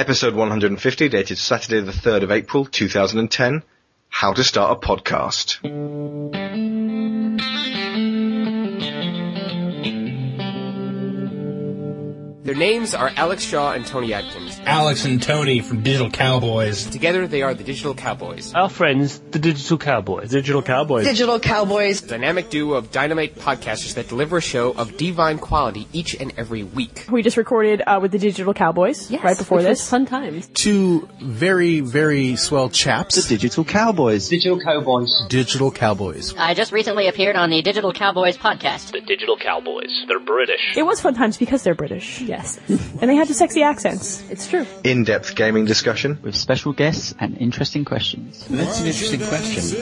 [0.00, 3.62] Episode 150, dated Saturday the 3rd of April 2010.
[4.08, 5.60] How to start a podcast.
[12.50, 14.60] Their names are Alex Shaw and Tony Adkins.
[14.66, 16.84] Alex and Tony from Digital Cowboys.
[16.90, 18.52] Together, they are the Digital Cowboys.
[18.54, 20.30] Our friends, the Digital Cowboys.
[20.30, 21.04] Digital Cowboys.
[21.04, 22.02] Digital Cowboys.
[22.02, 26.32] A dynamic duo of dynamite podcasters that deliver a show of divine quality each and
[26.36, 27.04] every week.
[27.08, 29.88] We just recorded uh, with the Digital Cowboys Yes, right before this.
[29.88, 30.48] fun times.
[30.48, 33.14] Two very, very swell chaps.
[33.28, 34.28] The Digital Cowboys.
[34.28, 35.22] Digital Cowboys.
[35.28, 36.34] Digital Cowboys.
[36.36, 38.90] I just recently appeared on the Digital Cowboys podcast.
[38.90, 40.04] The Digital Cowboys.
[40.08, 40.76] They're British.
[40.76, 42.20] It was fun times because they're British.
[42.22, 42.39] Yes,
[43.00, 44.22] And they had the sexy accents.
[44.30, 44.66] it's true.
[44.84, 46.18] In-depth gaming discussion.
[46.22, 48.46] With special guests and interesting questions.
[48.48, 49.62] That's an interesting question.
[49.62, 49.74] This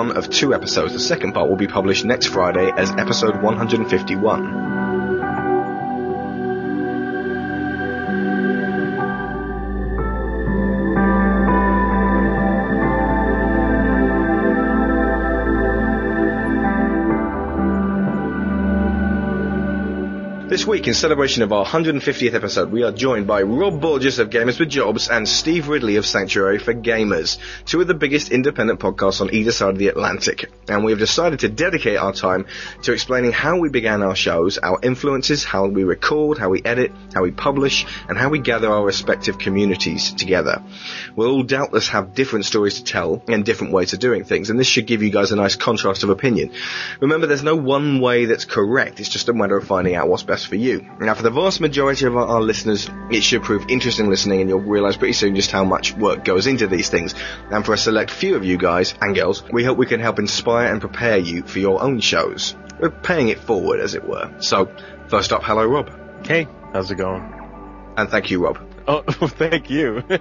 [0.00, 0.94] one of two episodes.
[0.94, 4.59] The second part will be published next Friday as episode 151.
[20.70, 24.60] Week, in celebration of our 150th episode, we are joined by Rob Borges of Gamers
[24.60, 29.20] with Jobs and Steve Ridley of Sanctuary for Gamers, two of the biggest independent podcasts
[29.20, 30.48] on either side of the Atlantic.
[30.70, 32.46] And we have decided to dedicate our time
[32.82, 36.92] to explaining how we began our shows, our influences, how we record, how we edit,
[37.12, 40.62] how we publish, and how we gather our respective communities together.
[41.16, 44.58] We'll all doubtless have different stories to tell and different ways of doing things, and
[44.58, 46.52] this should give you guys a nice contrast of opinion.
[47.00, 50.22] Remember, there's no one way that's correct, it's just a matter of finding out what's
[50.22, 50.88] best for you.
[51.00, 54.60] Now, for the vast majority of our, listeners, it should prove interesting listening, and you'll
[54.60, 57.14] realize pretty soon just how much work goes into these things.
[57.50, 60.18] And for a select few of you guys and girls, we hope we can help
[60.18, 62.56] inspire and prepare you for your own shows.
[62.80, 64.32] We're paying it forward, as it were.
[64.40, 64.70] So,
[65.08, 66.26] first up, hello, Rob.
[66.26, 67.22] Hey, how's it going?
[67.96, 68.58] And thank you, Rob.
[68.86, 70.02] Oh, thank you.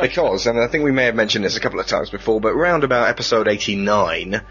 [0.00, 2.54] Because, and I think we may have mentioned this a couple of times before, but
[2.54, 4.42] round about episode 89,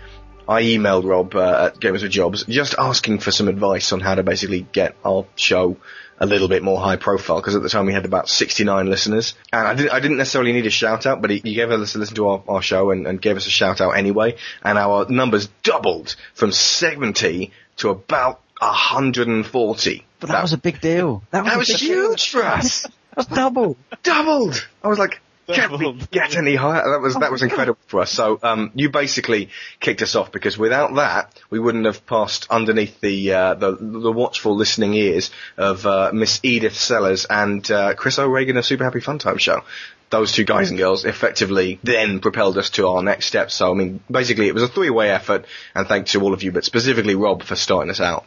[0.47, 4.15] I emailed Rob uh, at Gamers with Jobs just asking for some advice on how
[4.15, 5.77] to basically get our show
[6.19, 9.33] a little bit more high profile because at the time we had about 69 listeners
[9.51, 11.95] and I didn't, I didn't necessarily need a shout out but he, he gave us
[11.95, 14.77] a listen to our, our show and, and gave us a shout out anyway and
[14.77, 20.05] our numbers doubled from 70 to about 140.
[20.19, 21.23] But that, was a big deal.
[21.31, 22.87] That was, That a was huge for us.
[23.15, 23.77] That's double.
[24.01, 24.67] doubled.
[24.83, 26.83] I was like, can't we get any higher?
[26.89, 28.11] That was that was incredible for us.
[28.11, 29.49] So um, you basically
[29.79, 34.11] kicked us off because without that, we wouldn't have passed underneath the uh, the, the
[34.11, 38.99] watchful listening ears of uh, Miss Edith Sellers and uh, Chris O'Regan of Super Happy
[38.99, 39.61] Fun Time Show.
[40.09, 43.49] Those two guys and girls effectively then propelled us to our next step.
[43.49, 46.51] So I mean, basically, it was a three-way effort, and thanks to all of you,
[46.51, 48.25] but specifically Rob for starting us out.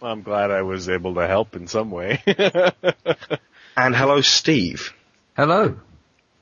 [0.00, 2.22] Well, I'm glad I was able to help in some way.
[3.76, 4.92] And hello, Steve.
[5.36, 5.76] Hello.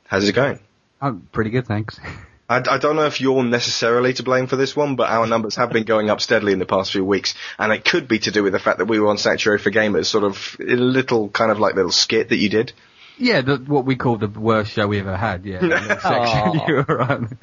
[0.09, 0.59] How's it going?
[1.01, 2.01] I'm pretty good, thanks.
[2.49, 5.55] I, I don't know if you're necessarily to blame for this one, but our numbers
[5.57, 8.31] have been going up steadily in the past few weeks, and it could be to
[8.31, 11.29] do with the fact that we were on Sanctuary for Gamers, sort of a little
[11.29, 12.73] kind of like little skit that you did.
[13.19, 15.45] Yeah, the, what we call the worst show we ever had.
[15.45, 17.39] Yeah, that section you were on.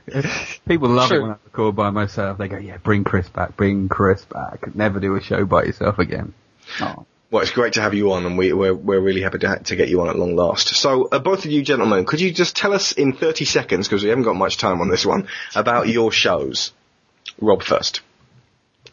[0.68, 1.18] People love Sure.
[1.18, 2.38] it when I record by myself.
[2.38, 4.74] They go, "Yeah, bring Chris back, bring Chris back.
[4.74, 6.34] Never do a show by yourself again."
[6.82, 7.06] Oh.
[7.32, 9.56] Well, it's great to have you on, and we, we're we're really happy to, ha-
[9.56, 10.68] to get you on at long last.
[10.70, 14.04] So, uh, both of you gentlemen, could you just tell us in 30 seconds, because
[14.04, 16.72] we haven't got much time on this one, about your shows?
[17.42, 18.02] Rob first.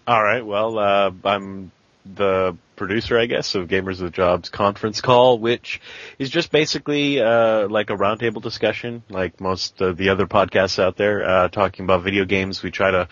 [0.06, 0.45] All right.
[0.45, 1.71] Well, uh, I'm
[2.05, 5.81] the producer, I guess, of Gamers with Jobs conference call, which
[6.19, 10.97] is just basically uh, like a roundtable discussion, like most of the other podcasts out
[10.97, 12.62] there, uh, talking about video games.
[12.62, 13.09] We try to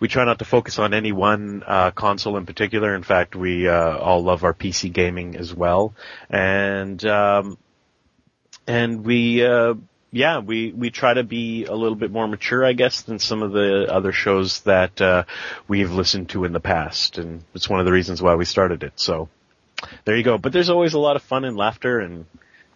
[0.00, 2.94] we try not to focus on any one uh, console in particular.
[2.94, 5.94] In fact, we uh, all love our PC gaming as well,
[6.30, 7.58] and um,
[8.66, 9.44] and we.
[9.44, 9.74] Uh,
[10.10, 13.42] yeah, we, we try to be a little bit more mature, I guess, than some
[13.42, 15.24] of the other shows that uh,
[15.68, 18.82] we've listened to in the past, and it's one of the reasons why we started
[18.84, 18.94] it.
[18.96, 19.28] So
[20.06, 20.38] there you go.
[20.38, 22.24] But there's always a lot of fun and laughter and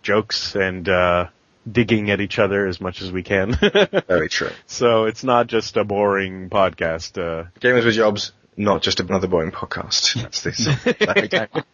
[0.02, 1.28] jokes and uh,
[1.70, 3.54] digging at each other as much as we can.
[4.08, 4.50] Very true.
[4.66, 7.16] so it's not just a boring podcast.
[7.18, 10.14] Uh, Gamers with Jobs, not just another boring podcast.
[10.20, 10.68] That's this.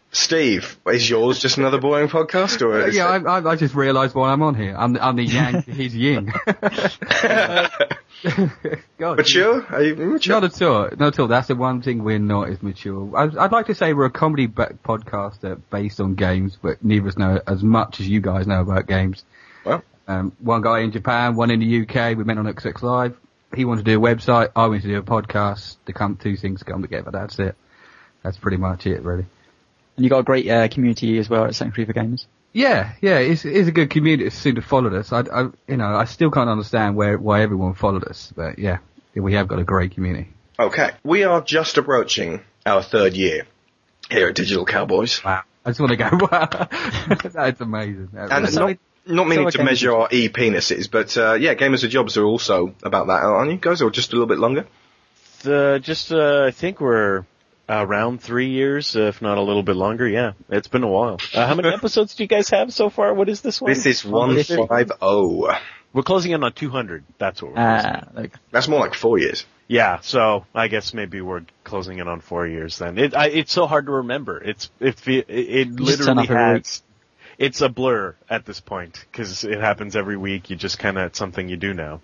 [0.11, 3.75] Steve, is yours just another boring podcast, or is yeah, it- I, I, I just
[3.75, 4.75] realised why I'm on here.
[4.77, 6.33] I'm, the- I'm the yang to his yin.
[8.99, 9.65] God, mature?
[9.71, 10.41] Are you mature?
[10.41, 10.89] Not at all.
[10.99, 11.29] Not at all.
[11.29, 13.17] That's the one thing we're not is mature.
[13.17, 17.03] I, I'd like to say we're a comedy ba- podcast based on games, but neither
[17.03, 19.25] of us know as much as you guys know about games.
[20.09, 20.19] Well.
[20.19, 22.17] Um, one guy in Japan, one in the UK.
[22.17, 23.17] We met on Xbox Live.
[23.55, 24.51] He wanted to do a website.
[24.57, 25.77] I wanted to do a podcast.
[25.85, 27.11] The come two things come together.
[27.11, 27.57] That's it.
[28.23, 29.27] That's pretty much it, really.
[29.97, 32.27] And you got a great uh, community as well at Sanctuary for Gamers.
[32.53, 35.13] Yeah, yeah, it's, it's a good community that seem to follow us.
[35.13, 38.79] I, I, you know, I still can't understand where why everyone followed us, but yeah,
[39.15, 40.29] we have got a great community.
[40.59, 43.47] Okay, we are just approaching our third year
[44.11, 46.09] here at Digital Cowboys, Wow, I just want to go.
[46.13, 46.69] Wow,
[47.33, 48.09] that's amazing.
[48.15, 48.79] That and really- not,
[49.09, 52.25] not meaning so to measure our e penises, but uh, yeah, Gamers with Jobs are
[52.25, 54.67] also about that, aren't you guys, or just a little bit longer?
[55.43, 57.25] the, just, uh, I think we're
[57.69, 60.07] around three years, if not a little bit longer.
[60.09, 61.19] Yeah, it's been a while.
[61.35, 63.15] Uh, how many episodes do you guys have so far?
[63.15, 63.73] What is this one?
[63.73, 65.57] This is one five zero.
[65.93, 67.05] We're closing in on 200.
[67.17, 67.61] That's what we're.
[67.61, 69.47] Uh, like, That's more like four years.
[69.69, 72.99] Yeah, so I guess maybe we're closing in on four years then.
[72.99, 74.39] It, I, it's so hard to remember.
[74.43, 76.83] It's it it, it literally up every has.
[77.39, 80.51] It's a blur at this point because it happens every week.
[80.51, 82.01] You just kind of it's something you do now.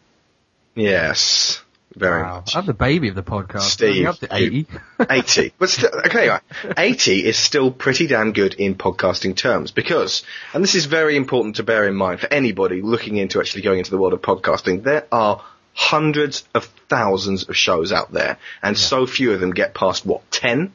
[0.77, 1.61] Yes,
[1.97, 2.37] very wow.
[2.37, 2.55] much.
[2.55, 3.63] I'm the baby of the podcast.
[3.63, 4.67] Steve, up to eighty.
[5.11, 5.53] 80.
[5.59, 6.39] But still, okay,
[6.77, 10.23] 80 is still pretty damn good in podcasting terms because,
[10.53, 13.79] and this is very important to bear in mind for anybody looking into actually going
[13.79, 18.79] into the world of podcasting, there are hundreds of thousands of shows out there and
[18.79, 20.73] so few of them get past what, 10?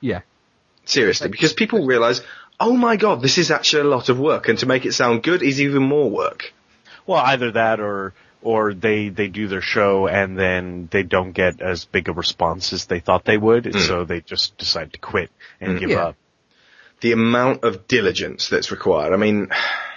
[0.00, 0.20] yeah,
[0.86, 2.20] Seriously, because people realize,
[2.60, 5.22] oh my god, this is actually a lot of work and to make it sound
[5.22, 6.52] good is even more work.
[7.06, 11.60] Well, either that or or they they do their show and then they don't get
[11.60, 14.98] as big a response as they thought they would, and so they just decide to
[14.98, 15.30] quit
[15.60, 16.06] and give Yeah.
[16.08, 16.16] up.
[17.00, 19.12] the amount of diligence that's required.
[19.12, 19.48] I mean,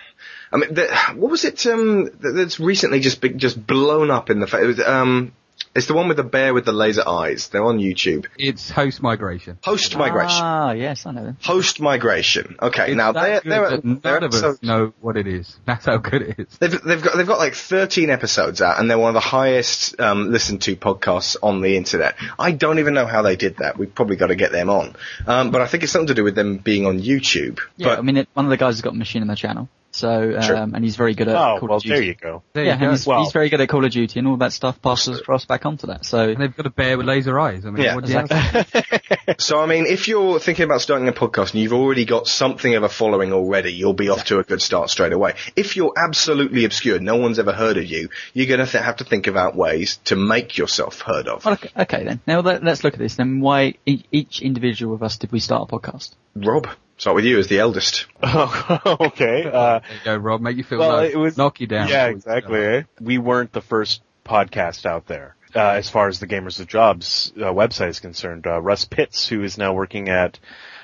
[0.52, 1.66] I mean, the, what was it?
[1.68, 5.32] Um, that's recently just been, just blown up in the fa- it was, um,
[5.78, 7.50] it's the one with the bear with the laser eyes.
[7.50, 8.26] They're on YouTube.
[8.38, 9.60] it's host migration.
[9.64, 10.42] Host migration.
[10.42, 11.38] Ah, yes, I know them.
[11.42, 12.56] Host migration.
[12.62, 15.28] Okay, It's now that they're, good they're, that none they're of us know what it
[15.28, 15.56] is.
[15.66, 16.58] That's how good it is.
[16.58, 20.00] They've, they've got they've got like 13 episodes out, and they're one of the highest
[20.02, 22.16] um, listened to podcasts on the internet.
[22.40, 23.78] I don't even know how they did that.
[23.78, 24.96] We've probably got to get them on,
[25.28, 27.60] um, but I think it's something to do with them being on YouTube.
[27.76, 29.36] Yeah, but I mean, it, one of the guys has got a machine in the
[29.36, 30.56] channel, so Sure.
[30.58, 31.96] um, and he's very good at Oh, Call well, of Duty.
[31.96, 32.44] there you go.
[32.54, 32.86] There yeah, you go.
[32.86, 35.20] and he's, Well- he's very good at Call of Duty, and all that stuff passes
[35.20, 36.06] across back onto that.
[36.06, 37.66] So And they've got a bear with laser eyes.
[37.66, 39.34] I mean, Yeah, what do?
[39.40, 42.76] So I mean, if you're thinking about starting a podcast and you've already got something
[42.76, 45.34] of a following already, you'll be off to a good start straight away.
[45.56, 48.98] If you're absolutely obscure, no one's ever heard of you, you're going to th- have
[48.98, 51.44] to think about ways to make yourself heard of.
[51.44, 52.22] Well, okay, okay then.
[52.26, 53.16] Now let, let's look at this.
[53.16, 56.16] Then why e- each individual of us did we start a podcast?
[56.36, 56.68] Rob,
[56.98, 58.06] start with you as the eldest.
[58.22, 59.46] Oh, okay.
[59.46, 60.42] Uh, There you go, Rob.
[60.42, 61.04] Make you feel well, low.
[61.04, 61.88] it was knock you down.
[61.90, 62.60] Yeah, exactly.
[62.60, 62.84] eh?
[63.00, 65.36] We weren't the first podcast out there.
[65.56, 69.28] Uh, as far as the Gamers of Jobs uh, website is concerned, uh, Russ Pitts,
[69.28, 70.38] who is now working at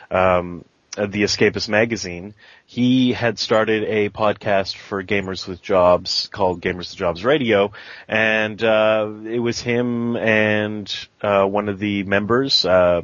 [0.09, 0.63] um,
[0.97, 2.33] uh, the Escapist magazine,
[2.65, 7.73] he had started a podcast for Gamers with Jobs called Gamers with Jobs Radio,
[8.07, 12.63] and uh, it was him and uh, one of the members.
[12.65, 13.01] Uh,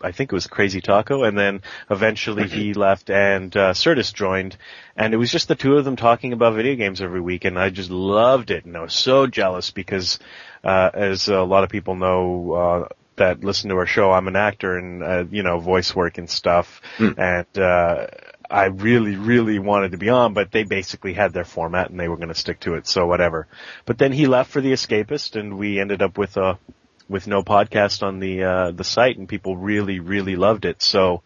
[0.00, 4.56] I think it was Crazy Taco, and then eventually he left and uh, Certis joined,
[4.96, 7.58] and it was just the two of them talking about video games every week, and
[7.58, 10.18] I just loved it, and I was so jealous because,
[10.62, 14.36] uh, as a lot of people know, uh, that listen to our show, I'm an
[14.36, 16.80] actor and, uh, you know, voice work and stuff,
[17.18, 18.06] and, uh,
[18.50, 22.08] I really, really wanted to be on, but they basically had their format and they
[22.08, 23.46] were going to stick to it, so whatever.
[23.84, 26.58] But then he left for The Escapist, and we ended up with a,
[27.08, 30.82] with no podcast on the uh, the site, and people really, really loved it.
[30.82, 31.22] So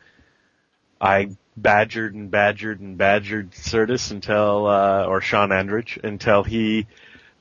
[1.00, 6.86] I badgered and badgered and badgered Certis until, uh, or Sean Andrich until he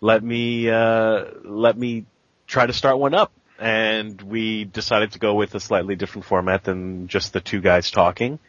[0.02, 2.06] let me uh, let me
[2.48, 3.32] try to start one up.
[3.60, 7.92] And we decided to go with a slightly different format than just the two guys
[7.92, 8.40] talking.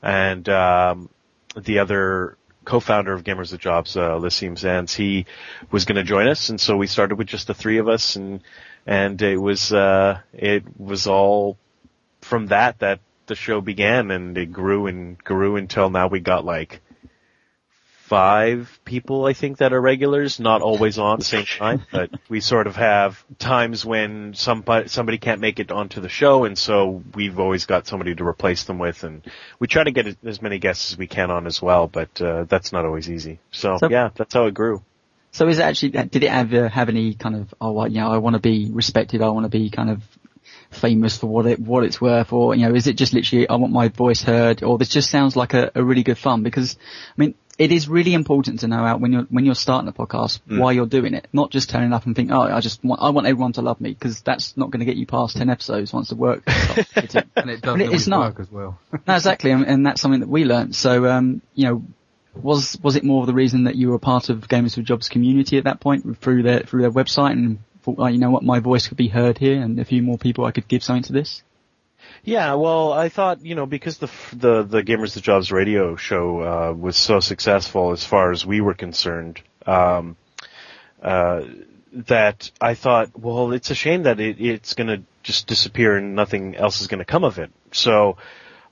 [0.00, 1.08] And um,
[1.56, 5.26] the other co-founder of Gamers with Jobs, uh, Lysium Zanz, he
[5.72, 8.14] was going to join us, and so we started with just the three of us,
[8.14, 8.40] and
[8.86, 11.56] and it was uh, it was all
[12.20, 16.44] from that that the show began, and it grew and grew until now we got
[16.44, 16.80] like
[18.12, 22.10] five people, I think, that are regulars, not always on at the same time, but
[22.28, 26.58] we sort of have times when somebody, somebody can't make it onto the show, and
[26.58, 29.22] so we've always got somebody to replace them with, and
[29.58, 32.44] we try to get as many guests as we can on as well, but, uh,
[32.44, 33.38] that's not always easy.
[33.50, 34.82] So, So- yeah, that's how it grew.
[35.32, 38.12] So is it actually, did it ever have any kind of, oh, well, you know,
[38.12, 40.02] I want to be respected, I want to be kind of
[40.70, 43.56] famous for what it, what it's worth, or, you know, is it just literally, I
[43.56, 46.42] want my voice heard, or this just sounds like a, a really good fun?
[46.42, 46.76] Because,
[47.16, 49.92] I mean, it is really important to know out when you're, when you're starting a
[49.92, 53.00] podcast why you're doing it, not just turning up and think, oh, I just want,
[53.02, 55.48] I want everyone to love me, because that's not going to get you past 10
[55.48, 57.14] episodes once the work starts.
[57.36, 58.20] And it does But it- it's always not.
[58.20, 58.78] work as well.
[59.06, 60.74] No, exactly, and, and that's something that we learned.
[60.76, 61.82] So, um, you know,
[62.34, 65.08] was was it more of the reason that you were part of Gamers with Jobs
[65.08, 68.42] community at that point through their through their website and thought, oh, you know what,
[68.42, 71.02] my voice could be heard here, and a few more people I could give something
[71.04, 71.42] to this?
[72.24, 76.40] Yeah, well, I thought you know because the the the Gamers the Jobs radio show
[76.40, 80.16] uh, was so successful as far as we were concerned, um,
[81.02, 81.42] uh,
[81.92, 86.14] that I thought, well, it's a shame that it, it's going to just disappear and
[86.16, 87.50] nothing else is going to come of it.
[87.72, 88.16] So.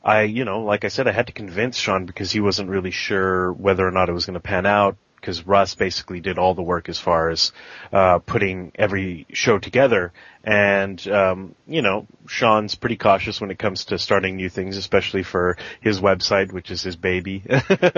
[0.02, 2.90] I, you know, like I said, I had to convince Sean because he wasn't really
[2.90, 4.96] sure whether or not it was going to pan out.
[5.16, 7.52] Because Russ basically did all the work as far as
[7.92, 13.84] uh, putting every show together, and um, you know, Sean's pretty cautious when it comes
[13.86, 17.42] to starting new things, especially for his website, which is his baby,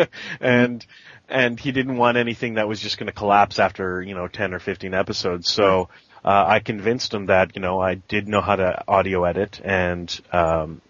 [0.40, 0.84] and
[1.28, 4.52] and he didn't want anything that was just going to collapse after you know ten
[4.52, 5.48] or fifteen episodes.
[5.48, 5.90] So
[6.24, 10.20] uh, I convinced him that you know I did know how to audio edit and
[10.32, 10.80] um,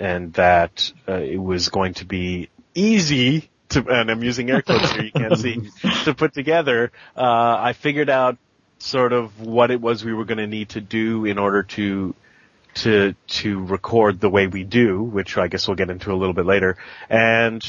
[0.00, 4.90] and that uh, it was going to be easy to, and I'm using air quotes
[4.92, 5.70] here, you can't see,
[6.04, 6.90] to put together.
[7.16, 8.38] Uh, I figured out
[8.78, 12.14] sort of what it was we were going to need to do in order to
[12.72, 16.34] to to record the way we do, which I guess we'll get into a little
[16.34, 16.76] bit later.
[17.08, 17.62] And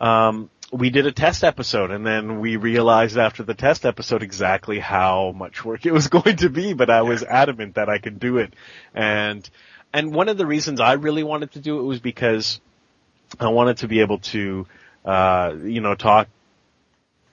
[0.00, 4.78] um, we did a test episode, and then we realized after the test episode exactly
[4.78, 6.72] how much work it was going to be.
[6.72, 8.54] But I was adamant that I could do it,
[8.94, 9.48] and
[9.94, 12.60] and one of the reasons I really wanted to do it was because
[13.38, 14.66] I wanted to be able to,
[15.04, 16.28] uh, you know, talk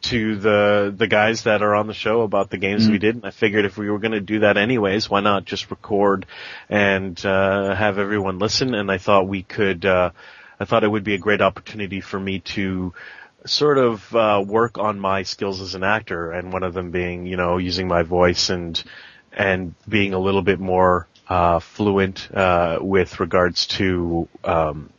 [0.04, 3.26] to the the guys that are on the show about the games we did, and
[3.26, 6.28] I figured if we were going to do that anyways, why not just record
[6.70, 8.76] and uh, have everyone listen?
[8.76, 9.84] And I thought we could.
[9.84, 10.12] Uh,
[10.60, 12.94] I thought it would be a great opportunity for me to
[13.46, 17.26] sort of uh, work on my skills as an actor, and one of them being,
[17.26, 18.84] you know, using my voice and
[19.34, 24.92] and being a little bit more uh, fluent uh, with regards to um,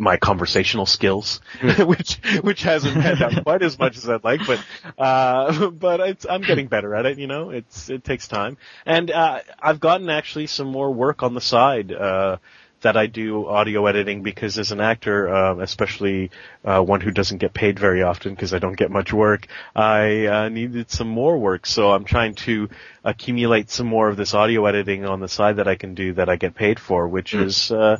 [0.00, 1.40] my conversational skills,
[1.78, 4.64] which which hasn't panned out quite as much as I'd like, but
[4.98, 7.18] uh, but it's, I'm getting better at it.
[7.18, 8.56] You know, it's it takes time,
[8.86, 11.92] and uh, I've gotten actually some more work on the side.
[11.92, 12.38] Uh,
[12.82, 16.30] that I do audio editing because as an actor, uh, especially
[16.64, 20.26] uh, one who doesn't get paid very often because I don't get much work, I
[20.26, 21.66] uh, needed some more work.
[21.66, 22.68] So I'm trying to
[23.04, 26.28] accumulate some more of this audio editing on the side that I can do that
[26.28, 27.98] I get paid for, which is uh,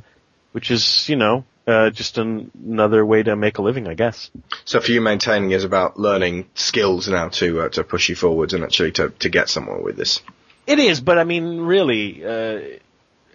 [0.52, 4.30] which is you know uh, just an, another way to make a living, I guess.
[4.64, 8.54] So for you, maintaining is about learning skills now to uh, to push you forwards
[8.54, 10.20] and actually to to get somewhere with this.
[10.66, 12.60] It is, but I mean, really, uh,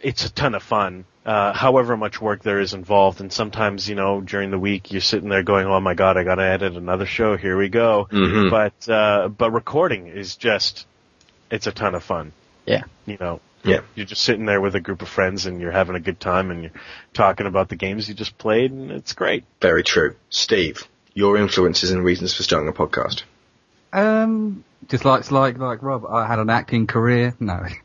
[0.06, 1.06] it's a ton of fun.
[1.26, 5.02] Uh, however much work there is involved, and sometimes, you know, during the week you're
[5.02, 7.36] sitting there going, "Oh my god, I gotta edit another show.
[7.36, 8.52] Here we go." Mhm.
[8.52, 10.86] But uh, but recording is just,
[11.50, 12.32] it's a ton of fun.
[12.68, 12.84] Yeah.
[13.08, 13.80] You know, Yeah.
[13.96, 16.52] you're just sitting there with a group of friends and you're having a good time
[16.52, 16.72] and you're
[17.14, 19.44] talking about the games you just played, and it's great.
[19.62, 20.16] Very true.
[20.30, 20.84] Steve,
[21.16, 23.24] your influences and reasons for starting a podcast.
[23.94, 27.34] Um, just like like like Rob, I had an acting career.
[27.40, 27.66] No.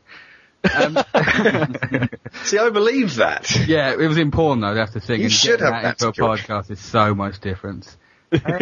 [0.63, 0.97] Um,
[2.43, 3.49] See, I believe that.
[3.67, 4.73] yeah, it was in porn though.
[4.75, 5.19] That's the thing.
[5.19, 7.95] You and should have that that into a podcast is so much different.
[8.33, 8.59] Uh,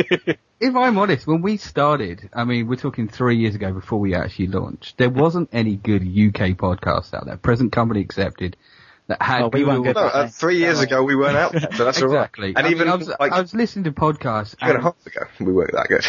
[0.60, 4.16] if I'm honest, when we started, I mean, we're talking three years ago before we
[4.16, 4.98] actually launched.
[4.98, 8.58] There wasn't any good UK podcasts out there, present company accepted,
[9.06, 9.44] that had.
[9.44, 10.02] Oh, we weren't good- good.
[10.02, 12.16] No, uh, three years ago we weren't out, so that's all right.
[12.22, 12.48] Exactly.
[12.48, 14.56] And I mean, even I was, like I was listening to podcasts.
[14.60, 16.06] a year and a and- half ago, we weren't that good.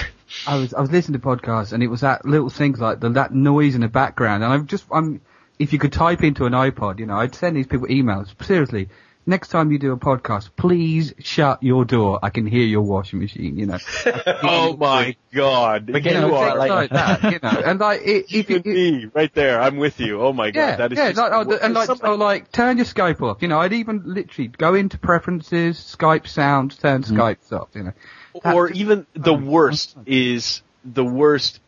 [0.46, 3.10] I was I was listening to podcasts and it was that little things like the,
[3.10, 5.20] that noise in the background and I'm just I'm
[5.60, 8.28] if you could type into an iPod, you know, I'd send these people emails.
[8.42, 8.88] Seriously,
[9.26, 12.18] next time you do a podcast, please shut your door.
[12.22, 13.58] I can hear your washing machine.
[13.58, 13.78] You know.
[14.42, 16.74] Oh my god, We're you You know, are things later.
[16.74, 19.60] like that, you know, and like it, if you you, and me right there.
[19.60, 20.22] I'm with you.
[20.22, 22.00] Oh my god, yeah, that is yeah, just like, oh, the and like, worst.
[22.04, 23.42] oh, like, turn your Skype off.
[23.42, 27.20] You know, I'd even literally go into preferences, Skype sound, turn mm-hmm.
[27.20, 27.68] Skype off.
[27.74, 27.92] You know,
[28.32, 31.60] or That's- even the worst is the worst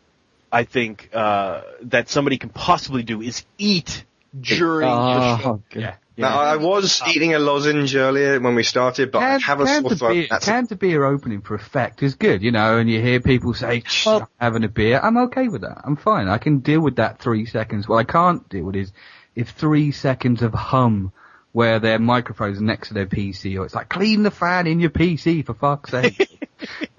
[0.52, 4.04] I think uh, that somebody can possibly do is eat
[4.38, 5.62] during the Oh, show.
[5.70, 5.96] God.
[6.14, 9.66] Now, I was eating a lozenge earlier when we started, but I Can, have a
[9.66, 10.12] sore throat.
[10.12, 13.18] beer, That's cans of beer opening for effect is good, you know, and you hear
[13.18, 15.00] people say, well, having a beer.
[15.02, 15.80] I'm okay with that.
[15.84, 16.28] I'm fine.
[16.28, 17.88] I can deal with that three seconds.
[17.88, 18.92] What I can't deal with is
[19.34, 21.12] if three seconds of hum
[21.52, 24.90] where their microphone's next to their PC or it's like, clean the fan in your
[24.90, 26.28] PC for fuck's sake.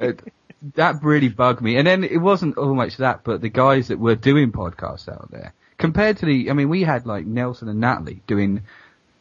[0.01, 0.11] Uh,
[0.75, 1.77] that really bugged me.
[1.77, 5.29] And then it wasn't all much that, but the guys that were doing podcasts out
[5.29, 8.63] there, compared to the, I mean, we had like Nelson and Natalie doing,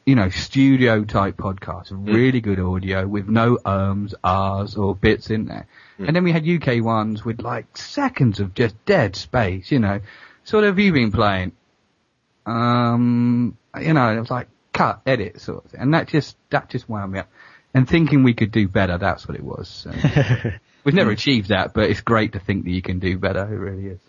[0.07, 5.47] you know, studio type podcasts, really good audio with no ums, ahs, or bits in
[5.47, 5.67] there.
[5.99, 10.01] And then we had UK ones with like seconds of just dead space, you know.
[10.45, 11.53] So what have you been playing?
[12.47, 15.81] Um, you know, it was like cut, edit sort of thing.
[15.81, 17.31] And that just, that just wound me up.
[17.75, 19.69] And thinking we could do better, that's what it was.
[19.69, 19.93] So.
[20.85, 23.43] We've never achieved that, but it's great to think that you can do better.
[23.43, 24.01] It really is.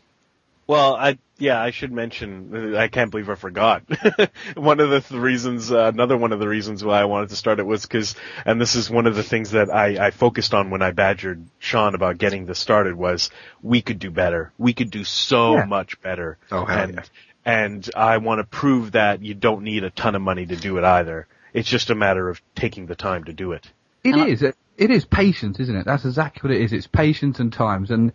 [0.66, 2.74] Well, I yeah, I should mention.
[2.76, 3.84] I can't believe I forgot.
[4.56, 7.36] one of the th- reasons, uh, another one of the reasons why I wanted to
[7.36, 8.16] start it was because,
[8.46, 11.44] and this is one of the things that I, I focused on when I badgered
[11.60, 13.30] Sean about getting this started was
[13.62, 14.54] we could do better.
[14.58, 15.66] We could do so Yeah.
[15.66, 16.38] much better.
[16.50, 17.02] Oh, hell and yeah.
[17.46, 20.78] and I want to prove that you don't need a ton of money to do
[20.78, 21.28] it either.
[21.54, 23.70] It's just a matter of taking the time to do it.
[24.06, 24.46] It And I- is.
[24.78, 25.86] It, it is patience, isn't it?
[25.86, 26.74] That's exactly what it is.
[26.74, 27.92] It's patience and times.
[27.92, 28.14] And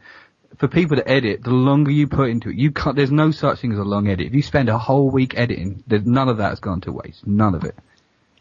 [0.56, 2.96] for people to edit, the longer you put into it, you can't.
[2.96, 4.26] There's no such thing as a long edit.
[4.26, 7.26] If you spend a whole week editing, there's none of that's gone to waste.
[7.26, 7.74] None of it.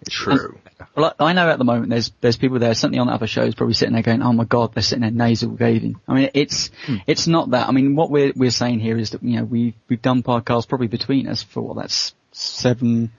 [0.10, 0.60] True.
[0.96, 3.56] Well, I I know at the moment there's there's people there, certainly on other shows,
[3.56, 6.70] probably sitting there going, "Oh my god, they're sitting there nasal gazing." I mean, it's
[6.86, 6.98] hmm.
[7.08, 7.68] it's not that.
[7.68, 10.68] I mean, what we're we're saying here is that you know we we've done podcasts
[10.68, 13.12] probably between us for what that's seven.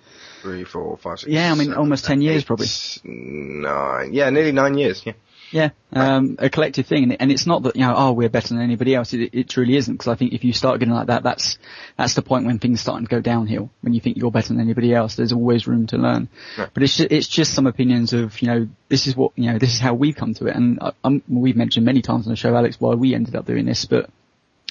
[0.48, 1.30] Three, four, five, six.
[1.30, 2.66] Yeah, I mean, seven, almost 10 years eight, probably.
[3.04, 4.12] Nine.
[4.12, 5.02] Yeah, nearly nine years.
[5.04, 5.12] Yeah.
[5.50, 8.48] Yeah, um, a collective thing, and, and it's not that you know, oh, we're better
[8.48, 9.14] than anybody else.
[9.14, 11.58] It, it truly isn't, because I think if you start getting like that, that's
[11.96, 13.70] that's the point when things starting to go downhill.
[13.80, 16.28] When you think you're better than anybody else, there's always room to learn.
[16.58, 16.68] Right.
[16.72, 19.58] But it's just, it's just some opinions of you know, this is what you know,
[19.58, 22.32] this is how we come to it, and I, I'm, we've mentioned many times on
[22.32, 23.86] the show, Alex, why we ended up doing this.
[23.86, 24.10] But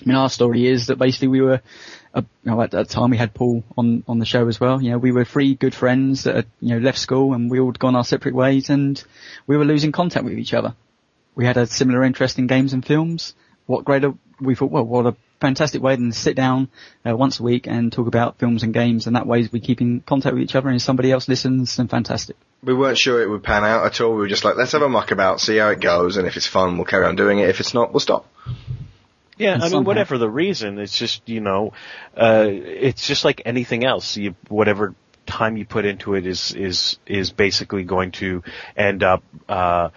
[0.02, 1.62] I mean, our story is that basically we were,
[2.14, 4.82] uh, you know, at that time we had Paul on, on the show as well.
[4.82, 7.60] You know, we were three good friends that had, you know, left school and we
[7.60, 9.04] all gone our separate ways and
[9.48, 10.76] we were losing contact with each other.
[11.34, 13.34] We had a similar interest in games and films.
[13.66, 16.70] What greater, we thought, well, what a fantastic way than to sit down
[17.08, 19.82] uh, once a week and talk about films and games and that way we keep
[19.82, 22.36] in contact with each other and if somebody else listens, then fantastic.
[22.64, 24.12] We weren't sure it would pan out at all.
[24.12, 26.38] We were just like, let's have a muck about, see how it goes, and if
[26.38, 27.50] it's fun, we'll carry on doing it.
[27.50, 28.28] If it's not, we'll stop.
[29.38, 31.74] Yeah, I mean, somehow- whatever the reason, it's just you know,
[32.16, 34.18] uh, it's just like anything else.
[34.18, 34.96] You whatever
[35.26, 38.44] time you put into it is is is basically going to
[38.76, 39.90] end up uh,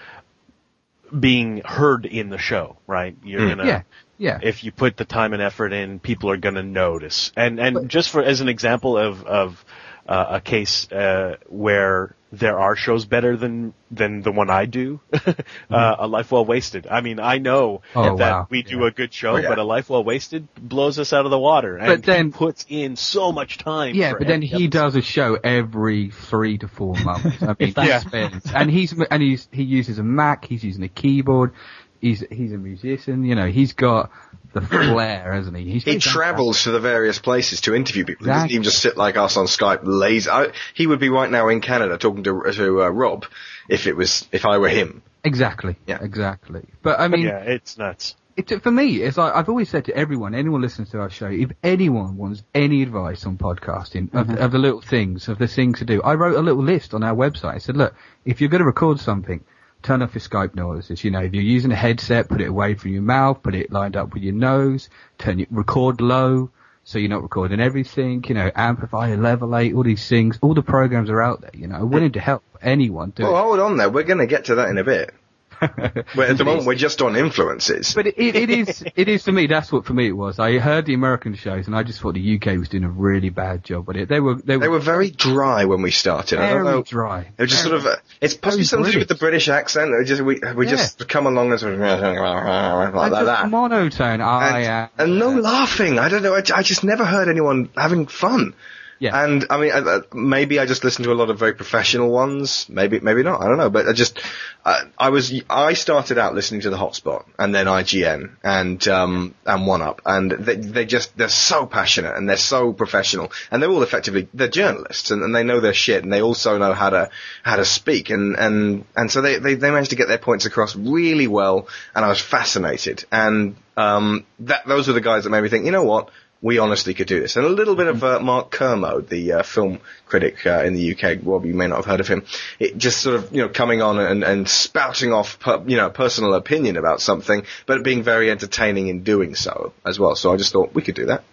[1.18, 3.16] being heard in the show, right?
[3.24, 3.48] You're Mm.
[3.57, 3.83] gonna Yeah.
[4.18, 4.38] Yeah.
[4.42, 7.33] if you put the time and effort in, people are going to notice.
[7.37, 9.64] And and just for as an example of of
[10.11, 15.01] uh, a case uh, where there are shows better than than the one I do,
[15.12, 16.87] uh, a life well wasted.
[16.88, 18.46] I mean, I know Oh, that wow.
[18.51, 19.49] we do a good show, Oh, yeah.
[19.49, 21.77] but a life well wasted blows us out of the water.
[21.77, 23.96] And But then- he puts in so much time.
[23.96, 24.70] Yeah, for but then he episode.
[24.70, 27.42] does a show every three to four months.
[27.42, 30.44] I mean, that- he spends, and he's and he's he uses a Mac.
[30.44, 31.53] He's using a keyboard.
[32.01, 33.25] He's he's a musician.
[33.25, 34.11] You know, he's got
[34.53, 35.71] the flair, hasn't he?
[35.71, 38.27] He's He just- travels to the various places to interview people.
[38.27, 40.29] He doesn't even just sit like us on Skype lazy.
[40.31, 43.27] I, he would be right now in Canada talking to, to uh, Rob
[43.69, 45.03] if it was, if I were him.
[45.25, 45.77] Exactly.
[45.87, 45.99] Yeah.
[46.03, 46.63] Exactly.
[46.83, 48.17] But I mean, yeah, it's nuts.
[48.37, 51.27] it, for me, it's like I've always said to everyone, anyone listens to our show,
[51.27, 55.81] if anyone wants any advice on podcasting, of, of the little things, of the things
[55.81, 57.55] to do, I wrote a little list on our website.
[57.57, 59.45] I said, look, if you're going to record something,
[59.83, 61.03] turn off your Skype noises.
[61.05, 63.71] You know, if you're using a headset, put it away from your mouth, put it
[63.73, 64.88] lined up with your nose,
[65.19, 66.51] turn it, record low,
[66.85, 71.11] so you're not recording everything, you know, amplify, Levelator, all these things, all the programs
[71.11, 73.40] are out there, you know, willing to help anyone do Well, it.
[73.40, 73.90] hold on there.
[73.90, 75.12] We're going to get to that in a bit.
[75.61, 77.94] At the moment, we're just on influences.
[77.94, 79.46] But it, it, is, it is for me.
[79.46, 80.38] That's what for me it was.
[80.38, 83.31] I heard the American shows, and I just thought the UK was doing a really
[83.31, 84.09] bad job with it.
[84.09, 86.38] They were, they were, They were very dry when we started.
[86.38, 86.83] I don't very know.
[86.83, 87.31] dry.
[87.37, 89.31] They were just sort of, uh, it's possibly something to do with the British.
[89.46, 89.92] British accent.
[89.96, 90.73] We just, we, we Yeah.
[90.73, 93.49] just come along and sort of, like And that.
[93.51, 94.20] monotone.
[94.20, 94.88] I And, am.
[94.99, 95.99] and no laughing.
[95.99, 96.35] I don't know.
[96.35, 98.55] I, I just never heard anyone having fun.
[99.01, 99.25] Yeah.
[99.25, 102.67] And I mean, uh, maybe I just listened to a lot of very professional ones.
[102.69, 103.41] Maybe, maybe not.
[103.41, 103.71] I don't know.
[103.71, 104.21] But I just,
[104.63, 109.35] uh, I was, I started out listening to the Hotspot and then IGN and um
[109.47, 113.63] and One Up, and they they just they're so passionate and they're so professional, and
[113.63, 116.75] they're all effectively they're journalists and, and they know their shit, and they also know
[116.75, 117.09] how to
[117.43, 120.45] how to speak, and and and so they they they managed to get their points
[120.45, 125.31] across really well, and I was fascinated, and um that those were the guys that
[125.31, 126.11] made me think, you know what.
[126.42, 127.37] We honestly could do this.
[127.37, 130.94] And a little bit of uh, Mark Kermode, the uh, film critic uh, in the
[130.94, 132.24] UK, Rob, you may not have heard of him,
[132.59, 135.90] it just sort of, you know, coming on and, and spouting off, per, you know,
[135.90, 140.16] personal opinion about something, but being very entertaining in doing so as well.
[140.16, 141.24] So I just thought we could do that.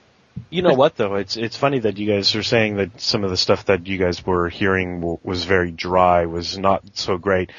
[0.50, 1.15] You know what though?
[1.15, 3.98] It's it's funny that you guys are saying that some of the stuff that you
[3.98, 7.52] guys were hearing w- was very dry, was not so great.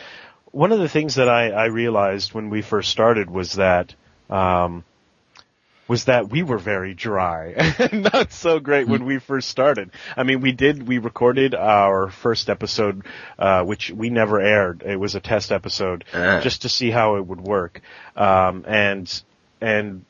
[0.53, 3.95] One of the things that I, I realized when we first started was that
[4.31, 4.85] um,
[5.89, 7.47] was that we were very dry
[7.79, 9.91] and not so great when we first started.
[10.17, 13.05] I mean, we did, we recorded our first episode,
[13.39, 14.83] uh, which we never aired.
[14.83, 16.41] It was a test episode Ah.
[16.43, 17.81] just to see how it would work.
[18.17, 19.23] Um, and,
[19.61, 20.05] and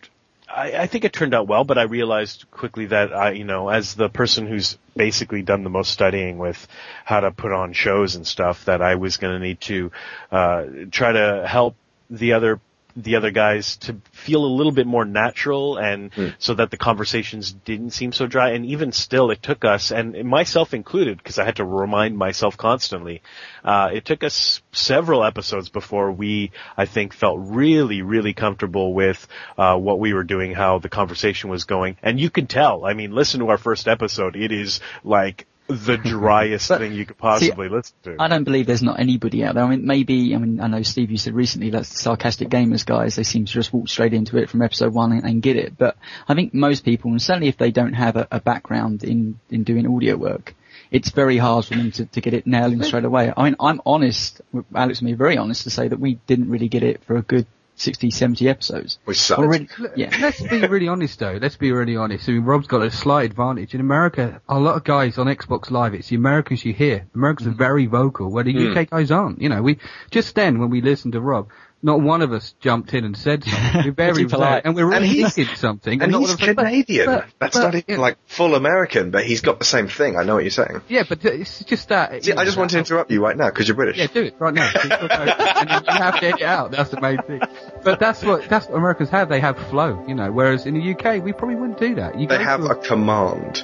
[0.49, 3.69] I, I think it turned out well, but I realized quickly that I, you know,
[3.69, 6.67] as the person who's basically done the most studying with
[7.05, 9.93] how to put on shows and stuff, that I was going to need to
[10.33, 11.77] uh, try to help
[12.11, 12.61] the other
[13.03, 17.53] the other guys to feel a little bit more natural and so that the conversations
[17.53, 18.51] didn't seem so dry.
[18.51, 22.57] And even still it took us and myself included because I had to remind myself
[22.57, 23.23] constantly
[23.65, 29.27] uh, it took us several episodes before we I think felt really really comfortable with
[29.57, 31.97] uh, what we were doing how the conversation was going.
[32.03, 35.97] And you can tell I mean listen to our first episode it is like the
[36.03, 39.55] driest But, thing you could possibly listen to I don't believe there's not anybody out
[39.55, 39.65] there.
[39.65, 42.85] I mean, maybe, I mean, I know Steve, you said recently that's the sarcastic gamers
[42.85, 43.17] guys.
[43.17, 45.77] They seem to just walk straight into it from episode one and, and get it.
[45.77, 49.39] But I think most people, and certainly if they don't have a, a background in,
[49.51, 50.55] in doing audio work,
[50.91, 53.33] it's very hard for them to, to get it nailed in straight away.
[53.37, 54.41] I mean, I'm honest,
[54.75, 57.23] Alex and me very honest to say that we didn't really get it for a
[57.23, 57.47] good
[57.81, 58.99] 60, 70 episodes.
[59.07, 59.41] We sucked.
[59.41, 60.17] Already, yeah.
[60.21, 61.39] Let's be really honest though.
[61.41, 62.29] Let's be really honest.
[62.29, 63.75] I mean, Rob's got a slight advantage.
[63.75, 67.07] In America, a lot of guys on Xbox Live, it's the Americans you hear.
[67.15, 67.53] Americans Mm.
[67.53, 69.41] are very vocal, where the UK guys aren't.
[69.41, 69.79] You know, we,
[70.11, 71.49] just then when we listened to Rob,
[71.83, 73.83] not one of us jumped in and said something.
[73.85, 74.63] We're very Too polite.
[74.65, 76.03] and we're all And he's- thinking something.
[76.03, 77.07] And not he's one of but- Canadian.
[77.07, 80.17] but- That's but- not even yeah, like full American, but he's got the same thing.
[80.17, 80.81] I know what you're saying.
[80.89, 82.25] Yeah, but it's just that.
[82.25, 83.97] See, I just want to interrupt you right now because you're British.
[83.99, 84.71] Yeah, do it right now.
[84.75, 86.71] and you have to edit it out.
[86.73, 87.41] That's the main thing.
[87.85, 89.29] But that's what that's what Americans have.
[89.29, 90.31] They have flow, you know.
[90.33, 92.19] Whereas in the UK, we probably wouldn't do that.
[92.19, 93.63] You They have to a command.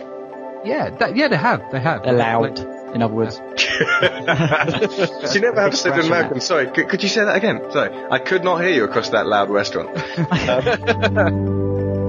[0.65, 1.63] yeah, that, yeah, they have.
[1.73, 2.05] They have.
[2.05, 2.59] They're loud,
[2.95, 3.41] in other words.
[5.35, 7.71] You never have to say to an American, sorry, could, could you say that again?
[7.73, 9.91] Sorry, I could not hear you across that loud restaurant.
[11.15, 12.04] Um,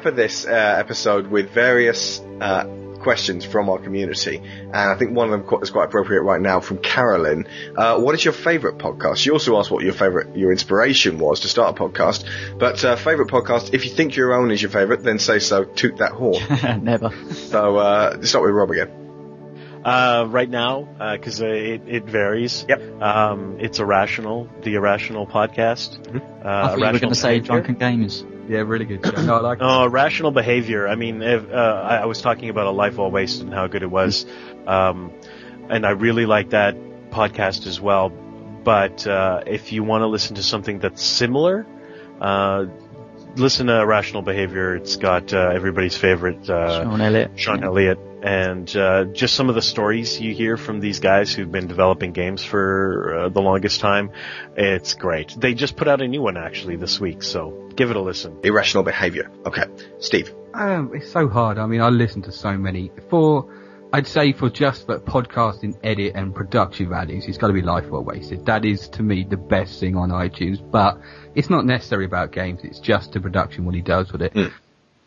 [0.00, 2.64] pepper this uh, episode with various uh,
[3.02, 6.60] questions from our community, and I think one of them is quite appropriate right now
[6.60, 7.46] from Carolyn.
[7.76, 9.18] Uh, what is your favourite podcast?
[9.18, 12.24] She also asked what your favourite, your inspiration was to start a podcast.
[12.58, 15.64] But uh, favourite podcast, if you think your own is your favourite, then say so.
[15.64, 16.84] Toot that horn.
[16.84, 17.10] Never.
[17.32, 18.90] so uh, let's start with Rob again.
[19.84, 22.64] Uh, right now, because uh, it, it varies.
[22.68, 23.02] Yep.
[23.02, 25.98] Um, it's Irrational, the Irrational podcast.
[26.08, 27.62] Uh, I thought you were going to say Behavior.
[27.62, 28.39] Drunken Gamers.
[28.50, 29.04] Yeah, really good.
[29.06, 29.22] show.
[29.22, 29.58] No, I like.
[29.60, 30.88] Oh, rational behavior.
[30.88, 33.68] I mean, if, uh, I, I was talking about a life well wasted and how
[33.68, 34.26] good it was,
[34.66, 35.12] um,
[35.68, 36.74] and I really like that
[37.10, 38.08] podcast as well.
[38.08, 41.64] But uh, if you want to listen to something that's similar,
[42.20, 42.66] uh,
[43.36, 44.74] listen to Rational Behavior.
[44.74, 47.30] It's got uh, everybody's favorite uh, Shawn Elliott.
[47.36, 47.66] Sean Yeah.
[47.66, 51.66] Elliott, and uh, just some of the stories you hear from these guys who've been
[51.66, 54.10] developing games for uh, the longest time.
[54.56, 55.34] It's great.
[55.38, 58.38] They just put out a new one actually this week, so give it a listen.
[58.42, 59.30] Irrational behaviour.
[59.46, 59.64] Okay,
[59.98, 60.34] Steve.
[60.52, 61.58] Um, it's so hard.
[61.58, 62.90] I mean, I listen to so many.
[63.08, 63.52] For,
[63.92, 67.88] I'd say for just the podcasting, edit and production values, it's got to be Life
[67.88, 68.46] Well Wasted.
[68.46, 71.00] That is to me the best thing on iTunes, but
[71.34, 72.60] it's not necessarily about games.
[72.64, 74.34] It's just the production, what he does with it.
[74.34, 74.52] Mm.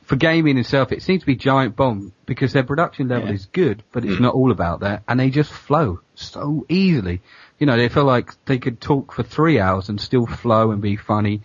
[0.03, 3.35] For gaming itself, it seems to be Giant Bomb because their production level Yeah.
[3.35, 4.21] is good, but it's mm.
[4.21, 7.21] not all about that, and they just flow so easily.
[7.59, 10.81] You know, they feel like they could talk for three hours and still flow and
[10.81, 11.41] be funny